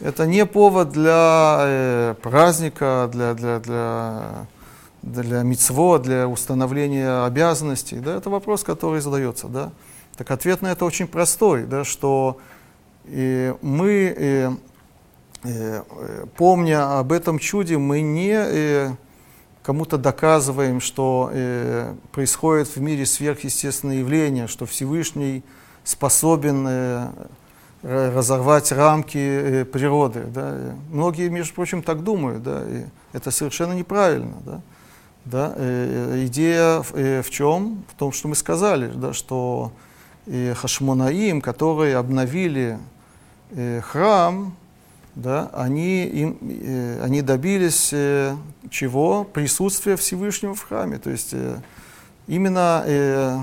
[0.00, 4.46] это не повод для э, праздника, для, для, для,
[5.02, 9.72] для мицво, для установления обязанностей, да, это вопрос, который задается, да.
[10.16, 12.38] Так ответ на это очень простой, да, что
[13.04, 14.50] и мы, э,
[15.44, 15.82] э,
[16.36, 18.90] помня об этом чуде, мы не э,
[19.62, 25.42] кому-то доказываем, что э, происходит в мире сверхъестественное явление, что Всевышний
[25.84, 27.08] способен э,
[27.82, 30.24] разорвать рамки э, природы.
[30.28, 30.74] Да.
[30.90, 34.36] Многие, между прочим, так думают, да, и это совершенно неправильно.
[34.44, 34.60] Да.
[35.24, 37.84] Да, э, идея э, в чем?
[37.88, 39.72] В том, что мы сказали, да, что
[40.26, 42.78] и Хашмонаим, которые обновили
[43.50, 44.54] э, храм,
[45.14, 48.34] да, они, им, э, они добились э,
[48.70, 49.24] чего?
[49.24, 50.98] Присутствия Всевышнего в храме.
[50.98, 51.60] То есть э,
[52.26, 53.38] именно э,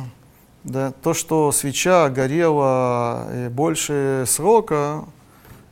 [0.63, 5.05] да, то, что свеча горела э, больше срока,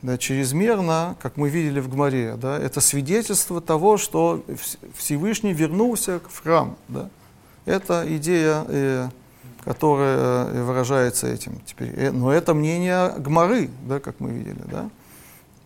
[0.02, 4.44] да, чрезмерно, как мы видели в Гмаре, да, это свидетельство того, что
[4.96, 6.78] Всевышний вернулся в храм.
[6.88, 7.10] Да.
[7.66, 9.10] Это идея э,
[9.68, 11.92] которое э, выражается этим теперь.
[11.98, 14.90] Э, но это мнение Гмары, да, как мы видели, да.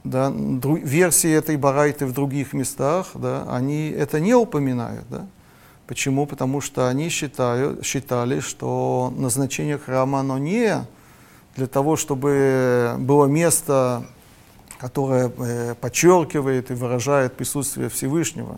[0.04, 5.28] Да, версии этой барайты в других местах, да, они это не упоминают, да.
[5.86, 6.26] Почему?
[6.26, 10.84] Потому что они считают, считали, что назначение храма, оно не
[11.56, 14.04] для того, чтобы было место,
[14.82, 18.58] которое э, подчеркивает и выражает присутствие Всевышнего,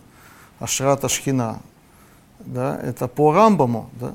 [0.60, 1.60] Ашрата Шхина.
[2.40, 4.14] Да, это по Рамбаму, да,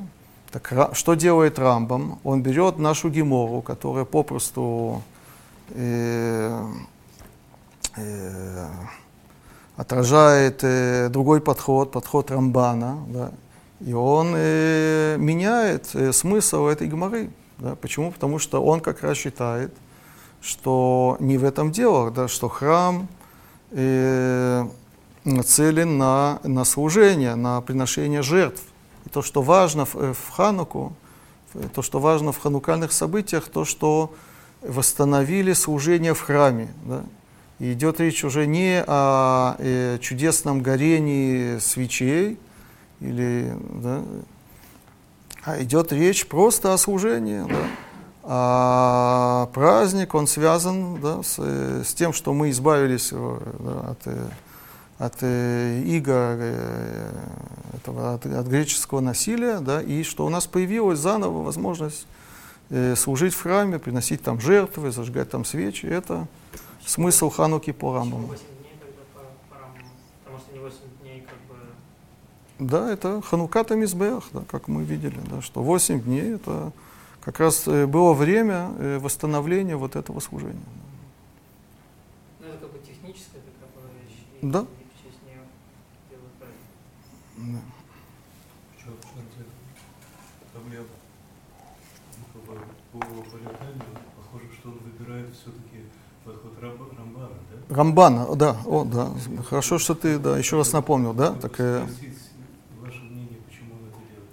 [0.51, 2.19] так что делает Рамбам?
[2.25, 5.03] Он берет нашу гемору, которая попросту
[5.71, 6.67] э,
[7.97, 8.67] э,
[9.77, 13.31] отражает э, другой подход, подход Рамбана, да,
[13.81, 17.31] и он э, меняет э, смысл этой геморы.
[17.59, 17.75] Да.
[17.75, 18.13] Почему?
[18.13, 19.75] Потому что он как раз считает,
[20.41, 23.09] что не в этом дело, да, что храм
[23.71, 24.67] э,
[25.25, 28.63] нацелен на, на служение, на приношение жертв.
[29.07, 30.93] И то, что важно в, э, в Хануку,
[31.75, 34.13] то, что важно в ханукальных событиях, то, что
[34.63, 36.69] восстановили служение в храме.
[36.85, 37.05] Да?
[37.59, 42.39] И идет речь уже не о э, чудесном горении свечей,
[43.01, 44.03] или, да,
[45.45, 47.45] а идет речь просто о служении.
[47.49, 47.57] Да?
[48.31, 54.29] А праздник, он связан да, с, с тем, что мы избавились э, да, от, э,
[54.99, 56.37] от э, иго,
[57.75, 62.07] этого, от, от греческого насилия, да, и что у нас появилась заново возможность
[62.97, 65.87] служить в храме, приносить там жертвы, зажигать там свечи.
[65.87, 66.27] Это
[66.85, 68.27] смысл Хануки по Рамбаму.
[68.27, 69.89] 8 дней тогда по, по Рамбаму?
[70.25, 72.69] Потому что не 8 дней как бы...
[72.71, 76.73] Да, это Хануката Мизбех, да, как мы видели, да, что 8 дней это
[77.29, 80.65] как раз э, было время э, восстановления вот этого служения.
[82.41, 84.17] Ну это как бы техническая такая вещь.
[84.41, 84.61] и- Да.
[84.61, 85.43] И в честь нее
[86.09, 87.53] делают праздник.
[87.53, 87.61] Да.
[90.73, 90.81] Я
[92.17, 92.61] ну, как бы,
[92.93, 92.99] по
[93.31, 93.83] полетанию
[94.17, 95.85] похоже, что он выбирает все-таки
[96.25, 97.29] подход Рам- Рамбана,
[97.69, 97.77] да?
[97.77, 99.11] Рамбана, да, о, да,
[99.49, 101.87] хорошо, что ты, да, еще раз напомнил, да, так э,
[102.81, 104.29] ваше мнение, почему он это делает?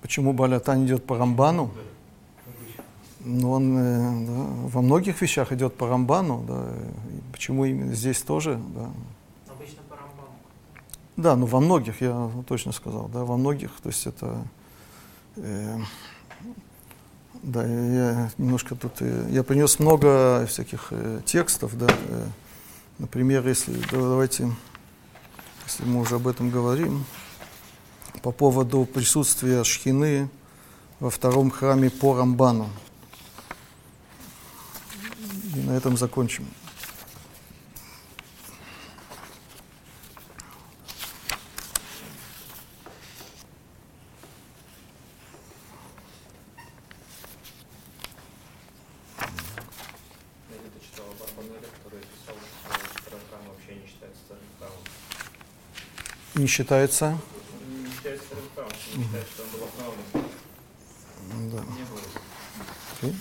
[0.00, 1.70] почему Балятан идет по Рамбану?
[1.74, 1.80] Да,
[3.28, 3.40] обычно.
[3.40, 6.66] Ну, он э, да, во многих вещах идет по Рамбану, да,
[7.10, 8.90] и почему именно здесь тоже, да.
[9.48, 10.34] Обычно по Рамбаму.
[11.16, 14.42] Да, ну во многих, я точно сказал, да, во многих, то есть это,
[15.36, 15.78] э,
[17.42, 22.26] да, я, немножко тут, э, я принес много всяких э, текстов, да, э,
[22.98, 24.50] например, если, да, давайте,
[25.66, 27.04] если мы уже об этом говорим,
[28.22, 30.28] по поводу присутствия шхины
[30.98, 32.68] во втором храме по Рамбану.
[35.54, 36.46] И на этом закончим.
[56.34, 57.18] Не считается.
[57.66, 58.24] Не считается?
[58.94, 59.98] Не считается что он был основан.
[61.50, 61.60] Да.
[61.74, 62.00] Не было.
[62.92, 63.14] Окей.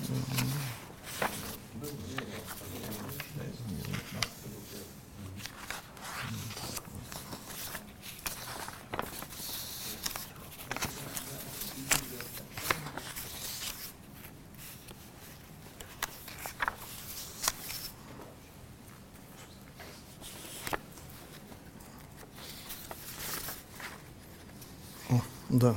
[25.56, 25.74] Да.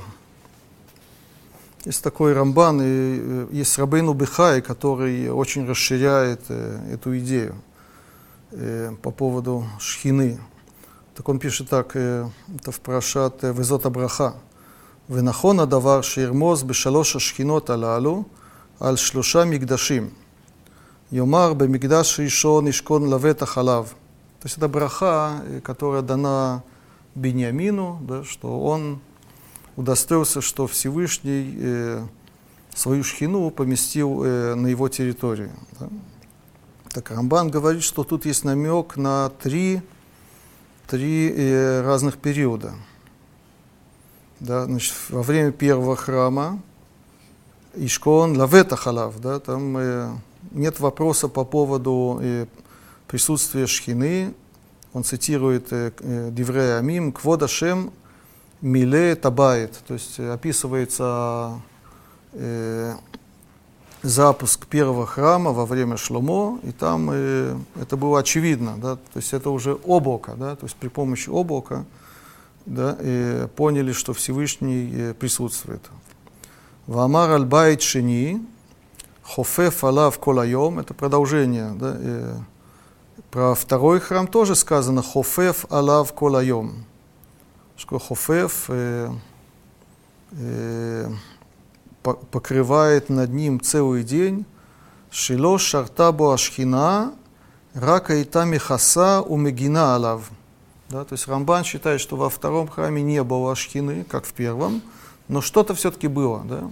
[1.84, 7.54] Есть такой Рамбан, и э, есть Рабейну Бехай, который очень расширяет э, эту идею
[8.50, 10.40] э, по поводу шхины.
[11.14, 12.28] Так он пишет так, э,
[12.58, 14.34] это в Парашат э, Везот Абраха.
[15.10, 18.24] ונכון הדבר שירמוז בשלוש השכינות הללו
[18.80, 20.08] על שלושה מקדשים.
[21.12, 23.86] יאמר במקדש ראשון ישכון לבטח עליו.
[24.40, 26.62] То есть это браха, э, которая дана
[27.14, 29.00] Бениамину, да, что он
[29.75, 32.05] удостоился, что Всевышний э,
[32.75, 35.51] свою шхину поместил э, на его территорию.
[35.79, 35.89] да.
[36.93, 39.81] Так Рамбан говорит, что тут есть намек на три,
[40.87, 42.73] три э, разных периода.
[44.41, 46.59] Да, значит, во время первого храма
[47.75, 50.11] Ишкон Лавета Халав, да, там э,
[50.51, 52.47] нет вопроса по поводу э,
[53.07, 54.33] присутствия шхины.
[54.91, 57.93] Он цитирует э, э, Диврея Амим, Квода Шем
[58.61, 61.59] Миле Табает, то есть э, описывается
[62.33, 62.93] э,
[64.03, 69.33] запуск первого храма во время Шломо, и там э, это было очевидно, да, то есть
[69.33, 71.85] это уже облако, да, то есть при помощи облака
[72.65, 75.81] да, э, поняли, что Всевышний э, присутствует.
[76.85, 78.45] Вамар аль-байт шини,
[79.23, 82.35] хофеф алав колайом, это продолжение, да, э,
[83.31, 86.85] про второй храм тоже сказано хофеф алав колайом.
[87.81, 89.09] Что хофеф э,
[90.33, 91.09] э,
[92.03, 94.45] по- покрывает над ним целый день.
[95.09, 97.11] Шило шартабо ашхина,
[97.73, 100.29] рака и михаса у мегина алав.
[100.89, 104.83] Да, то есть Рамбан считает, что во втором храме не было ашхины, как в первом,
[105.27, 106.43] но что-то все-таки было.
[106.43, 106.69] Да?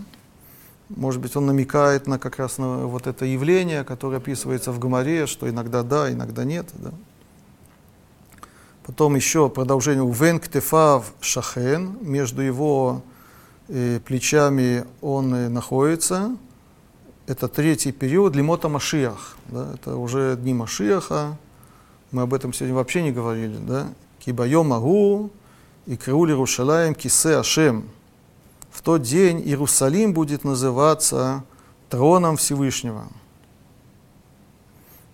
[0.90, 5.26] Может быть, он намекает на как раз на вот это явление, которое описывается в Гамаре,
[5.26, 6.69] что иногда да, иногда нет.
[6.76, 6.91] Да?
[8.90, 13.03] Потом еще продолжение Увен ктефав шахен, между его
[13.68, 16.36] э, плечами он э, находится.
[17.28, 19.38] Это третий период лимота Машиах.
[19.49, 19.74] Да?
[19.76, 21.38] Это уже дни Машиаха.
[22.10, 23.57] Мы об этом сегодня вообще не говорили.
[23.57, 23.90] Да?
[24.18, 25.30] Кибайом Агу
[25.86, 27.88] и Краули Рушалаем Кисе Ашем.
[28.72, 31.44] В тот день Иерусалим будет называться
[31.90, 33.03] троном Всевышнего.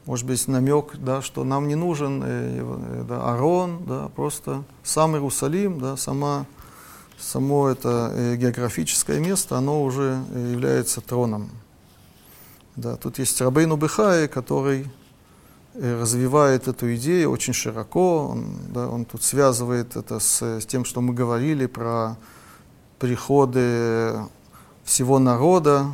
[0.05, 5.15] Может быть, намек, да, что нам не нужен э, э, да, Арон, да, просто сам
[5.15, 6.45] Иерусалим, да, сама,
[7.19, 11.49] само это э, географическое место, оно уже э, является троном.
[12.75, 14.87] Да, тут есть Рабейну Бехай, который
[15.73, 18.27] э, развивает эту идею очень широко.
[18.27, 22.17] Он, да, он тут связывает это с, с тем, что мы говорили про
[22.99, 24.19] приходы
[24.83, 25.87] всего народа.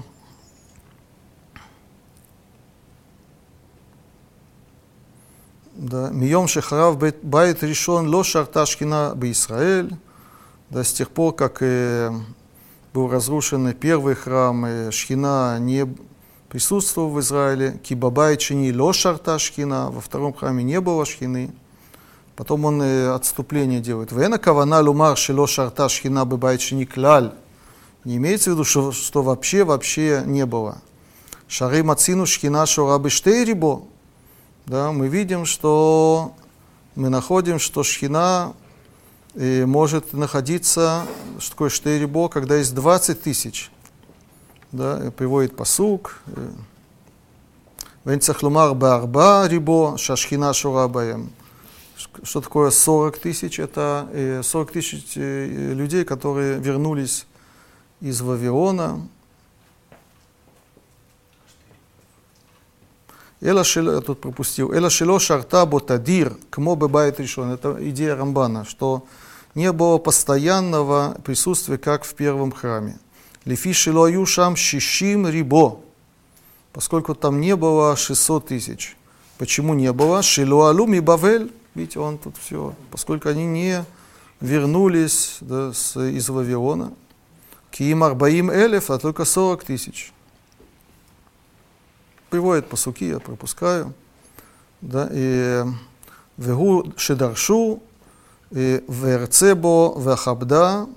[5.81, 9.95] Да, Мием Шехарав Байт решен Ло Шарта Шхина Израиль.
[10.69, 12.11] Да, с тех пор, как э,
[12.93, 15.87] был разрушен первый храм, э, Шхина не
[16.49, 17.79] присутствовал в Израиле.
[17.81, 21.51] Кибабай чини ло шарта шхина, во втором храме не было шхины.
[22.35, 24.11] Потом он э, отступление делает.
[24.11, 27.33] Вена кавана лумар шило шарта шхина бабай чини кляль.
[28.05, 30.77] Не имеется в виду, что, что вообще, вообще не было.
[31.47, 33.81] Шары мацину шхина шора рибо.
[34.65, 36.33] Да, мы видим, что
[36.95, 38.53] мы находим, что шхина
[39.33, 41.07] э, может находиться,
[41.39, 43.71] что такое штейрибо, когда есть 20 тысяч
[44.71, 46.21] да, приводит посук.
[48.05, 51.31] Венцахлумар барба рибо шашхина шурабаем.
[52.23, 53.59] Что такое 40 тысяч?
[53.59, 57.25] Это 40 тысяч людей, которые вернулись
[57.99, 59.07] из Вавилона.
[63.41, 64.71] Эла шило, я тут пропустил.
[64.71, 67.51] Эла шило шарта ботадир, кмо бебайт решен.
[67.51, 69.03] Это идея Рамбана, что
[69.55, 72.99] не было постоянного присутствия, как в первом храме.
[73.45, 75.79] Лефи шилою шам шишим рибо,
[76.71, 78.95] поскольку там не было 600 тысяч.
[79.39, 80.21] Почему не было?
[80.21, 83.83] Шилуалу ми бавель, видите, он тут все, поскольку они не
[84.39, 86.93] вернулись да, с, из Вавилона.
[87.71, 90.13] Киим арбаим элев, а только 40 тысяч.
[92.31, 93.93] Приводит по суки, я пропускаю.
[94.79, 95.65] Да, и
[96.37, 97.83] вегу шедаршу,
[98.51, 100.87] и верцебо вахабда,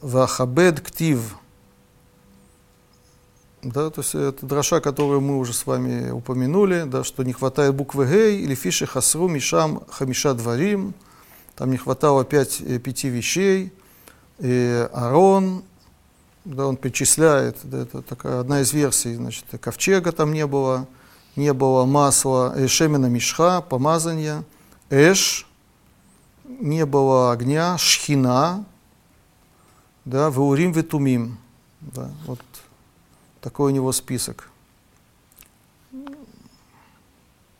[0.00, 1.36] Вахабед ктив.
[3.62, 7.72] Да, то есть это дроша, которую мы уже с вами упомянули, да, что не хватает
[7.74, 10.92] буквы Гей или фиши хасру мишам хамиша дворим.
[11.54, 13.72] Там не хватало пять, э, пяти вещей.
[14.40, 15.62] И Арон,
[16.48, 20.86] да, он перечисляет, да, это такая одна из версий, значит, ковчега там не было,
[21.36, 24.44] не было масла, э, шемена мишха, помазания,
[24.88, 25.46] эш,
[26.44, 28.64] не было огня, шхина,
[30.06, 31.36] да, Ваурим Ветумим.
[31.80, 32.40] Да, вот
[33.42, 34.48] такой у него список.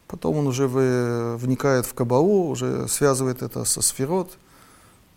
[0.06, 4.39] Потом он уже вникает в Кабалу, уже связывает это со сферот.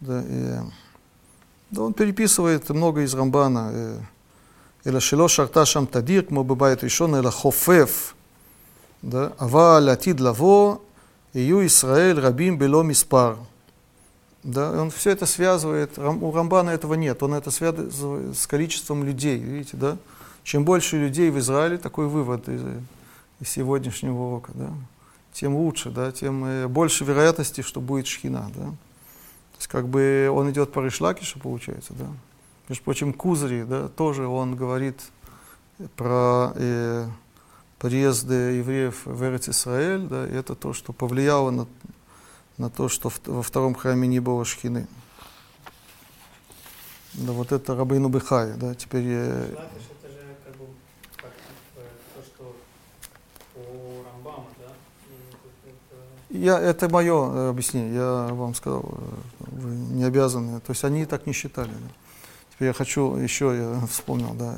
[0.02, 0.58] Да, и,
[1.71, 3.73] да, он переписывает много из Рамбана.
[4.87, 8.15] אלא שלא שרתה שם תדיר כמו בבית ראשון, אלא חופף.
[9.15, 10.77] אבל לעתיד לבוא,
[11.35, 13.35] יהיו ישראל רבים בלא מספר.
[14.45, 19.39] Да, он все это связывает, у Рамбана этого нет, он это связывает с количеством людей,
[19.39, 19.97] видите, да?
[20.45, 22.63] Чем больше людей в Израиле, такой вывод из,
[23.41, 24.71] из сегодняшнего урока, да,
[25.33, 28.73] тем лучше, да, тем э, больше вероятности, что будет шхина, да.
[29.62, 32.08] Есть как бы он идет по Ришлакишу, получается, да.
[32.68, 35.00] Между прочим, Кузри, да, тоже он говорит
[35.96, 37.08] про э,
[37.78, 41.68] приезды евреев в Эрец-Исраэль, да, и это то, что повлияло на
[42.58, 44.88] на то, что во втором храме не было шхины.
[47.14, 49.04] Да, вот это Рабейну Бехай, да, теперь...
[49.04, 49.20] Я...
[49.20, 50.66] это же как бы
[51.18, 51.34] как,
[51.76, 52.56] э, то, что
[53.54, 53.62] по
[54.10, 54.74] Рамбаму, да?
[55.66, 55.98] Это...
[56.32, 61.06] Я, это мое э, объяснение, я вам сказал, э, вы не обязаны, то есть они
[61.06, 61.72] так не считали.
[62.54, 64.56] Теперь я хочу, еще я вспомнил, да,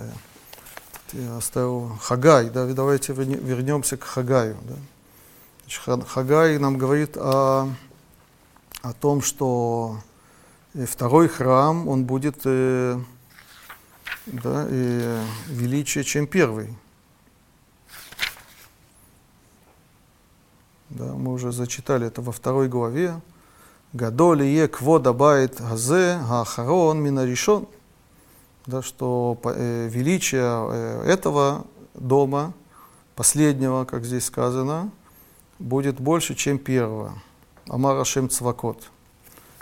[1.14, 4.76] я, я оставил Хагай, да, давайте вернемся к Хагаю, да.
[6.06, 7.70] Хагай нам говорит о
[8.84, 9.98] о том, что
[10.74, 13.00] э, второй храм, он будет э,
[14.26, 16.76] да, э, величие, чем первый.
[20.94, 23.20] Да, мы уже зачитали это во второй главе.
[23.94, 27.68] Гадоли е квода байт газе хаахарон минаришон.
[28.68, 31.66] Да, что э, величие э, этого
[31.96, 32.54] дома,
[33.16, 34.92] последнего, как здесь сказано,
[35.58, 37.16] будет больше, чем первого.
[37.68, 38.84] Амар Ашем Цвакот.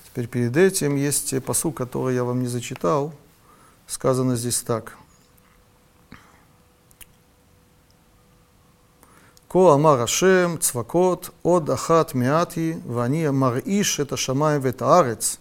[0.03, 3.13] Теперь перед этим есть посыл, который я вам не зачитал.
[3.87, 4.97] Сказано здесь так.
[9.50, 15.38] Ко Амар Ашем Цвакот Од Ахат Миати Вани Мариш это Шамай это Арец.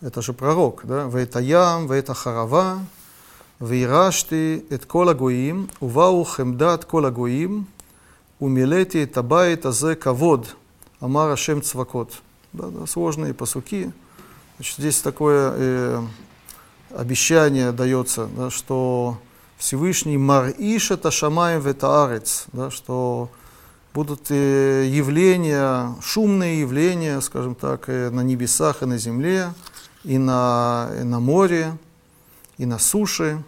[0.00, 1.06] Это же пророк, да?
[1.06, 2.78] Вета Ям, Вета Харава,
[3.60, 7.64] וירשתי את כל הגויים, ובאו חמדת כל הגויים,
[8.40, 10.54] умилете табайт азе кавод,
[11.00, 12.22] амар Ашем цвакот.
[12.52, 13.92] Да, да, сложные посуки.
[14.56, 16.02] Значит, здесь такое э,
[16.96, 19.18] обещание дается, да, что
[19.57, 23.29] Всевышний Мар'iша Ташамаем Ветаарец, да, что
[23.93, 29.53] будут э, явления, шумные явления, скажем так, э, на небесах и на земле,
[30.03, 31.77] и на, и на море,
[32.57, 33.41] и на суше,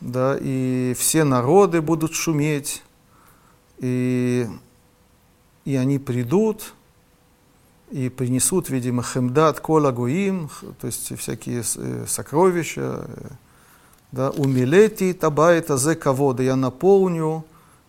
[0.00, 2.82] да, и все народы будут шуметь,
[3.78, 4.48] и,
[5.66, 6.72] и они придут,
[7.90, 10.48] и принесут, видимо, хемдат кола гуим,
[10.80, 13.06] то есть всякие э, сокровища,
[14.16, 17.44] да, умилети табайта зе кавода, я наполню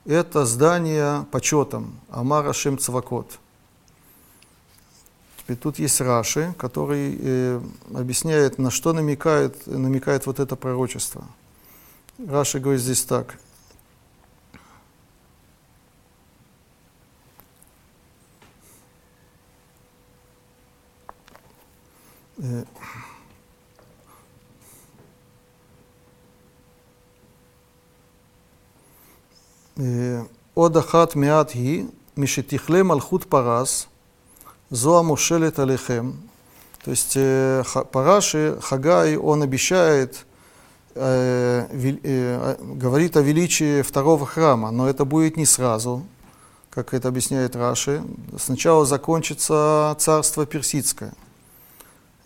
[0.06, 3.40] это здание почетом, Амара Шем Цвакот.
[5.38, 7.62] Теперь тут есть Раши, который э,
[7.94, 11.24] объясняет, на что намекает, намекает вот это пророчество.
[12.18, 13.40] Раши говорит здесь так.
[22.40, 22.66] Э,
[30.55, 31.85] עוד אחת מעט היא,
[32.17, 33.87] משתכלה מלכות פרס,
[34.71, 36.11] זו המושלת עליכם.
[36.85, 40.27] То есть э, Параши, Хагай, он обещает,
[40.97, 46.03] э, э, говорит о величии второго храма, но это будет не сразу,
[46.71, 48.03] как это объясняет Раши.
[48.37, 51.13] Сначала закончится царство персидское,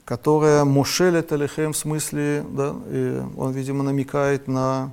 [0.07, 2.71] которое Мушелет Алихем в смысле, да,
[3.37, 4.91] он, видимо, намекает на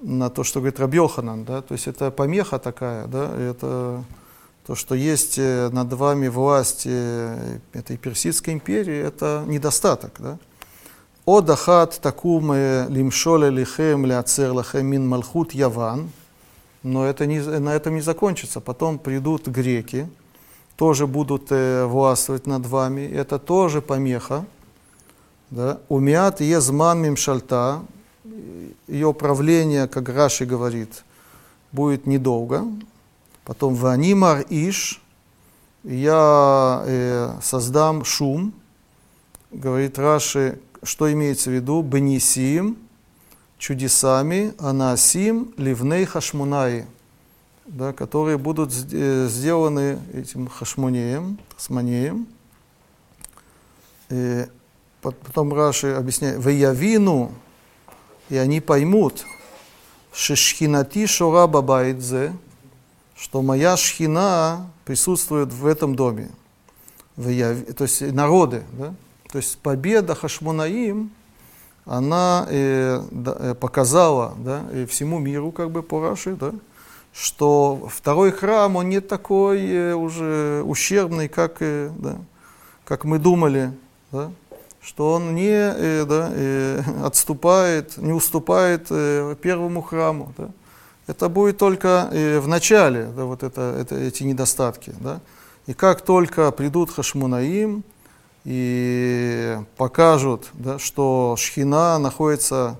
[0.00, 4.04] на то, что говорит Рабьоханан, да, то есть это помеха такая, да, это
[4.66, 10.38] то, что есть э, над вами власть э, этой персидской империи, это недостаток, да.
[11.26, 16.10] О дахат такум лимшоле лихем ляцер лахем мин малхут яван,
[16.82, 18.60] но это не, на этом не закончится.
[18.60, 20.08] Потом придут греки,
[20.76, 24.44] тоже будут э, властвовать над вами, это тоже помеха.
[25.50, 25.80] Да.
[25.88, 27.82] Умят езман мимшальта,
[28.86, 31.04] ее правление, как Раши говорит,
[31.72, 32.64] будет недолго.
[33.44, 35.00] Потом Ванимар Иш,
[35.82, 38.52] я э, создам шум,
[39.50, 41.82] говорит Раши, что имеется в виду?
[41.82, 42.76] Бенисим,
[43.58, 46.86] чудесами, анасим, ливней хашмунаи,
[47.66, 52.26] да, которые будут э, сделаны этим хашмунеем, хасманеем.
[54.10, 54.46] И
[55.00, 57.32] потом Раши объясняет, «Ваявину
[58.30, 59.26] и они поймут,
[60.12, 62.32] шишхинати шора бабайдзе,
[63.16, 66.30] что моя шхина присутствует в этом доме.
[67.16, 68.94] То есть народы, да?
[69.30, 71.10] То есть победа Хашмунаим,
[71.84, 76.52] она э, да, э, показала да, всему миру, как бы по Раши, да,
[77.12, 82.18] что второй храм, он не такой э, уже ущербный, как, э, да,
[82.84, 83.72] как мы думали.
[84.10, 84.32] Да
[84.90, 90.34] что он не э, да, э, отступает, не уступает э, первому храму.
[90.36, 90.50] Да.
[91.06, 94.92] Это будет только э, в начале, да, вот это, это, эти недостатки.
[94.98, 95.20] Да.
[95.68, 97.84] И как только придут Хашмунаим
[98.44, 102.76] и покажут, да, что Шхина находится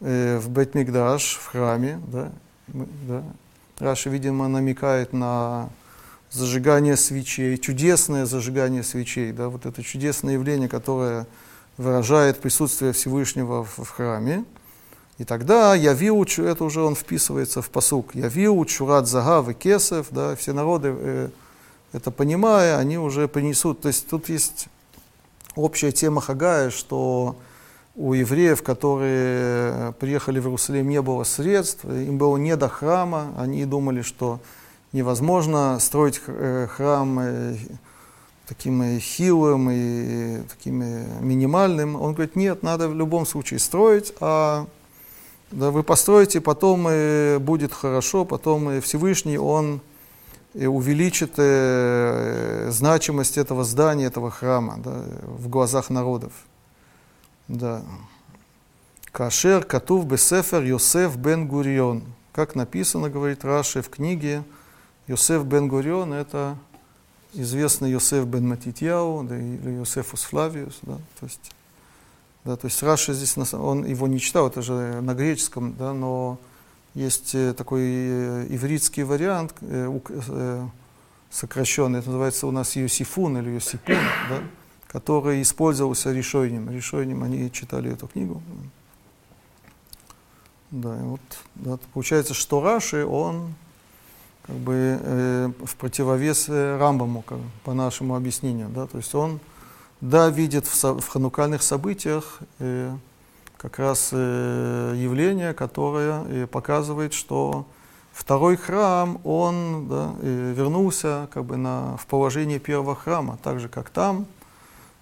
[0.00, 2.32] э, в Бетмигдаш, в храме, да,
[2.66, 3.22] да,
[3.78, 5.68] Раша, видимо, намекает на
[6.30, 11.26] зажигание свечей, чудесное зажигание свечей, да, вот это чудесное явление, которое
[11.76, 14.44] выражает присутствие Всевышнего в, в храме.
[15.18, 20.36] И тогда явил, это уже он вписывается в посук, явил чурат загав и кесов, да,
[20.36, 21.28] все народы, э,
[21.92, 23.80] это понимая, они уже принесут.
[23.80, 24.68] То есть тут есть
[25.54, 27.36] общая тема Хагая, что
[27.94, 33.64] у евреев, которые приехали в Иерусалим, не было средств, им было не до храма, они
[33.64, 34.40] думали, что
[34.96, 37.56] невозможно строить э, храм э,
[38.48, 40.78] таким э, хилым и таким
[41.20, 42.00] минимальным.
[42.00, 44.66] Он говорит, нет, надо в любом случае строить, а
[45.50, 49.80] да, вы построите, потом и будет хорошо, потом и Всевышний, он
[50.54, 56.32] и увеличит э, значимость этого здания, этого храма да, в глазах народов.
[57.46, 57.82] Да.
[59.12, 62.04] Кашер Катув Бесефер Йосеф Бен Гурион.
[62.32, 64.42] Как написано, говорит Раши в книге,
[65.08, 66.56] Йосеф бен Гурион– это
[67.32, 70.78] известный Йосеф бен Матитьяу, да, или Йосефус Флавиус.
[70.82, 71.52] Да, то есть,
[72.44, 76.38] да, то есть Раша здесь, он его не читал, это же на греческом, да, но
[76.94, 77.82] есть такой
[78.48, 80.66] ивритский вариант, э,
[81.30, 83.98] сокращенный, это называется у нас Йосифун или Йосипун,
[84.30, 84.40] да,
[84.88, 86.70] который использовался решением.
[86.70, 88.42] Решением они читали эту книгу.
[90.70, 91.20] Да, и вот
[91.54, 93.54] да, получается, что Раши, он
[94.46, 98.68] как бы э, в противовес э, Рамбаму, как, по нашему объяснению.
[98.68, 98.86] Да?
[98.86, 99.40] То есть он,
[100.00, 102.94] да, видит в, со, в ханукальных событиях э,
[103.56, 107.66] как раз э, явление, которое э, показывает, что
[108.12, 113.68] второй храм, он да, э, вернулся как бы на, в положение первого храма, так же,
[113.68, 114.26] как там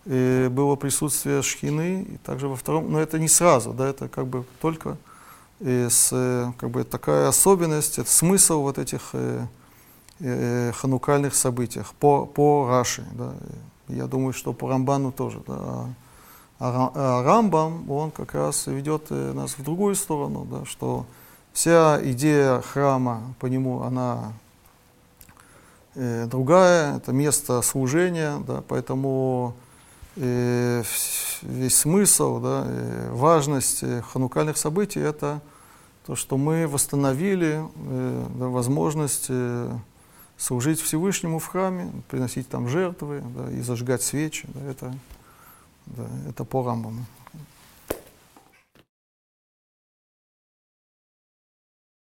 [0.06, 4.26] э, было присутствие шхины, и также во втором, но это не сразу, да, это как
[4.26, 4.97] бы только
[5.60, 9.47] и с, э, как бы, такая особенность, это смысл вот этих э,
[10.20, 13.07] э, ханукальных событиях по, по Раши.
[13.12, 13.34] Да.
[13.89, 15.42] Я думаю, что по Рамбану тоже.
[15.47, 15.55] Да.
[15.55, 15.89] А,
[16.60, 21.05] а, а Рамбам, он как раз ведет э, нас в другую сторону, да, что
[21.52, 24.33] вся идея храма, по нему, она
[25.94, 29.55] э, другая, это место служения, да, поэтому
[30.17, 30.83] э,
[31.43, 32.67] весь смысл, да,
[33.10, 35.41] важность э, ханукальных событий– это
[36.07, 39.73] то, что мы восстановили э, да, возможность э,
[40.36, 44.47] служить Всевышнему в храме, приносить там жертвы да, и зажигать свечи.
[44.52, 44.94] Да, это,
[45.86, 47.07] да, это по Рамбаму.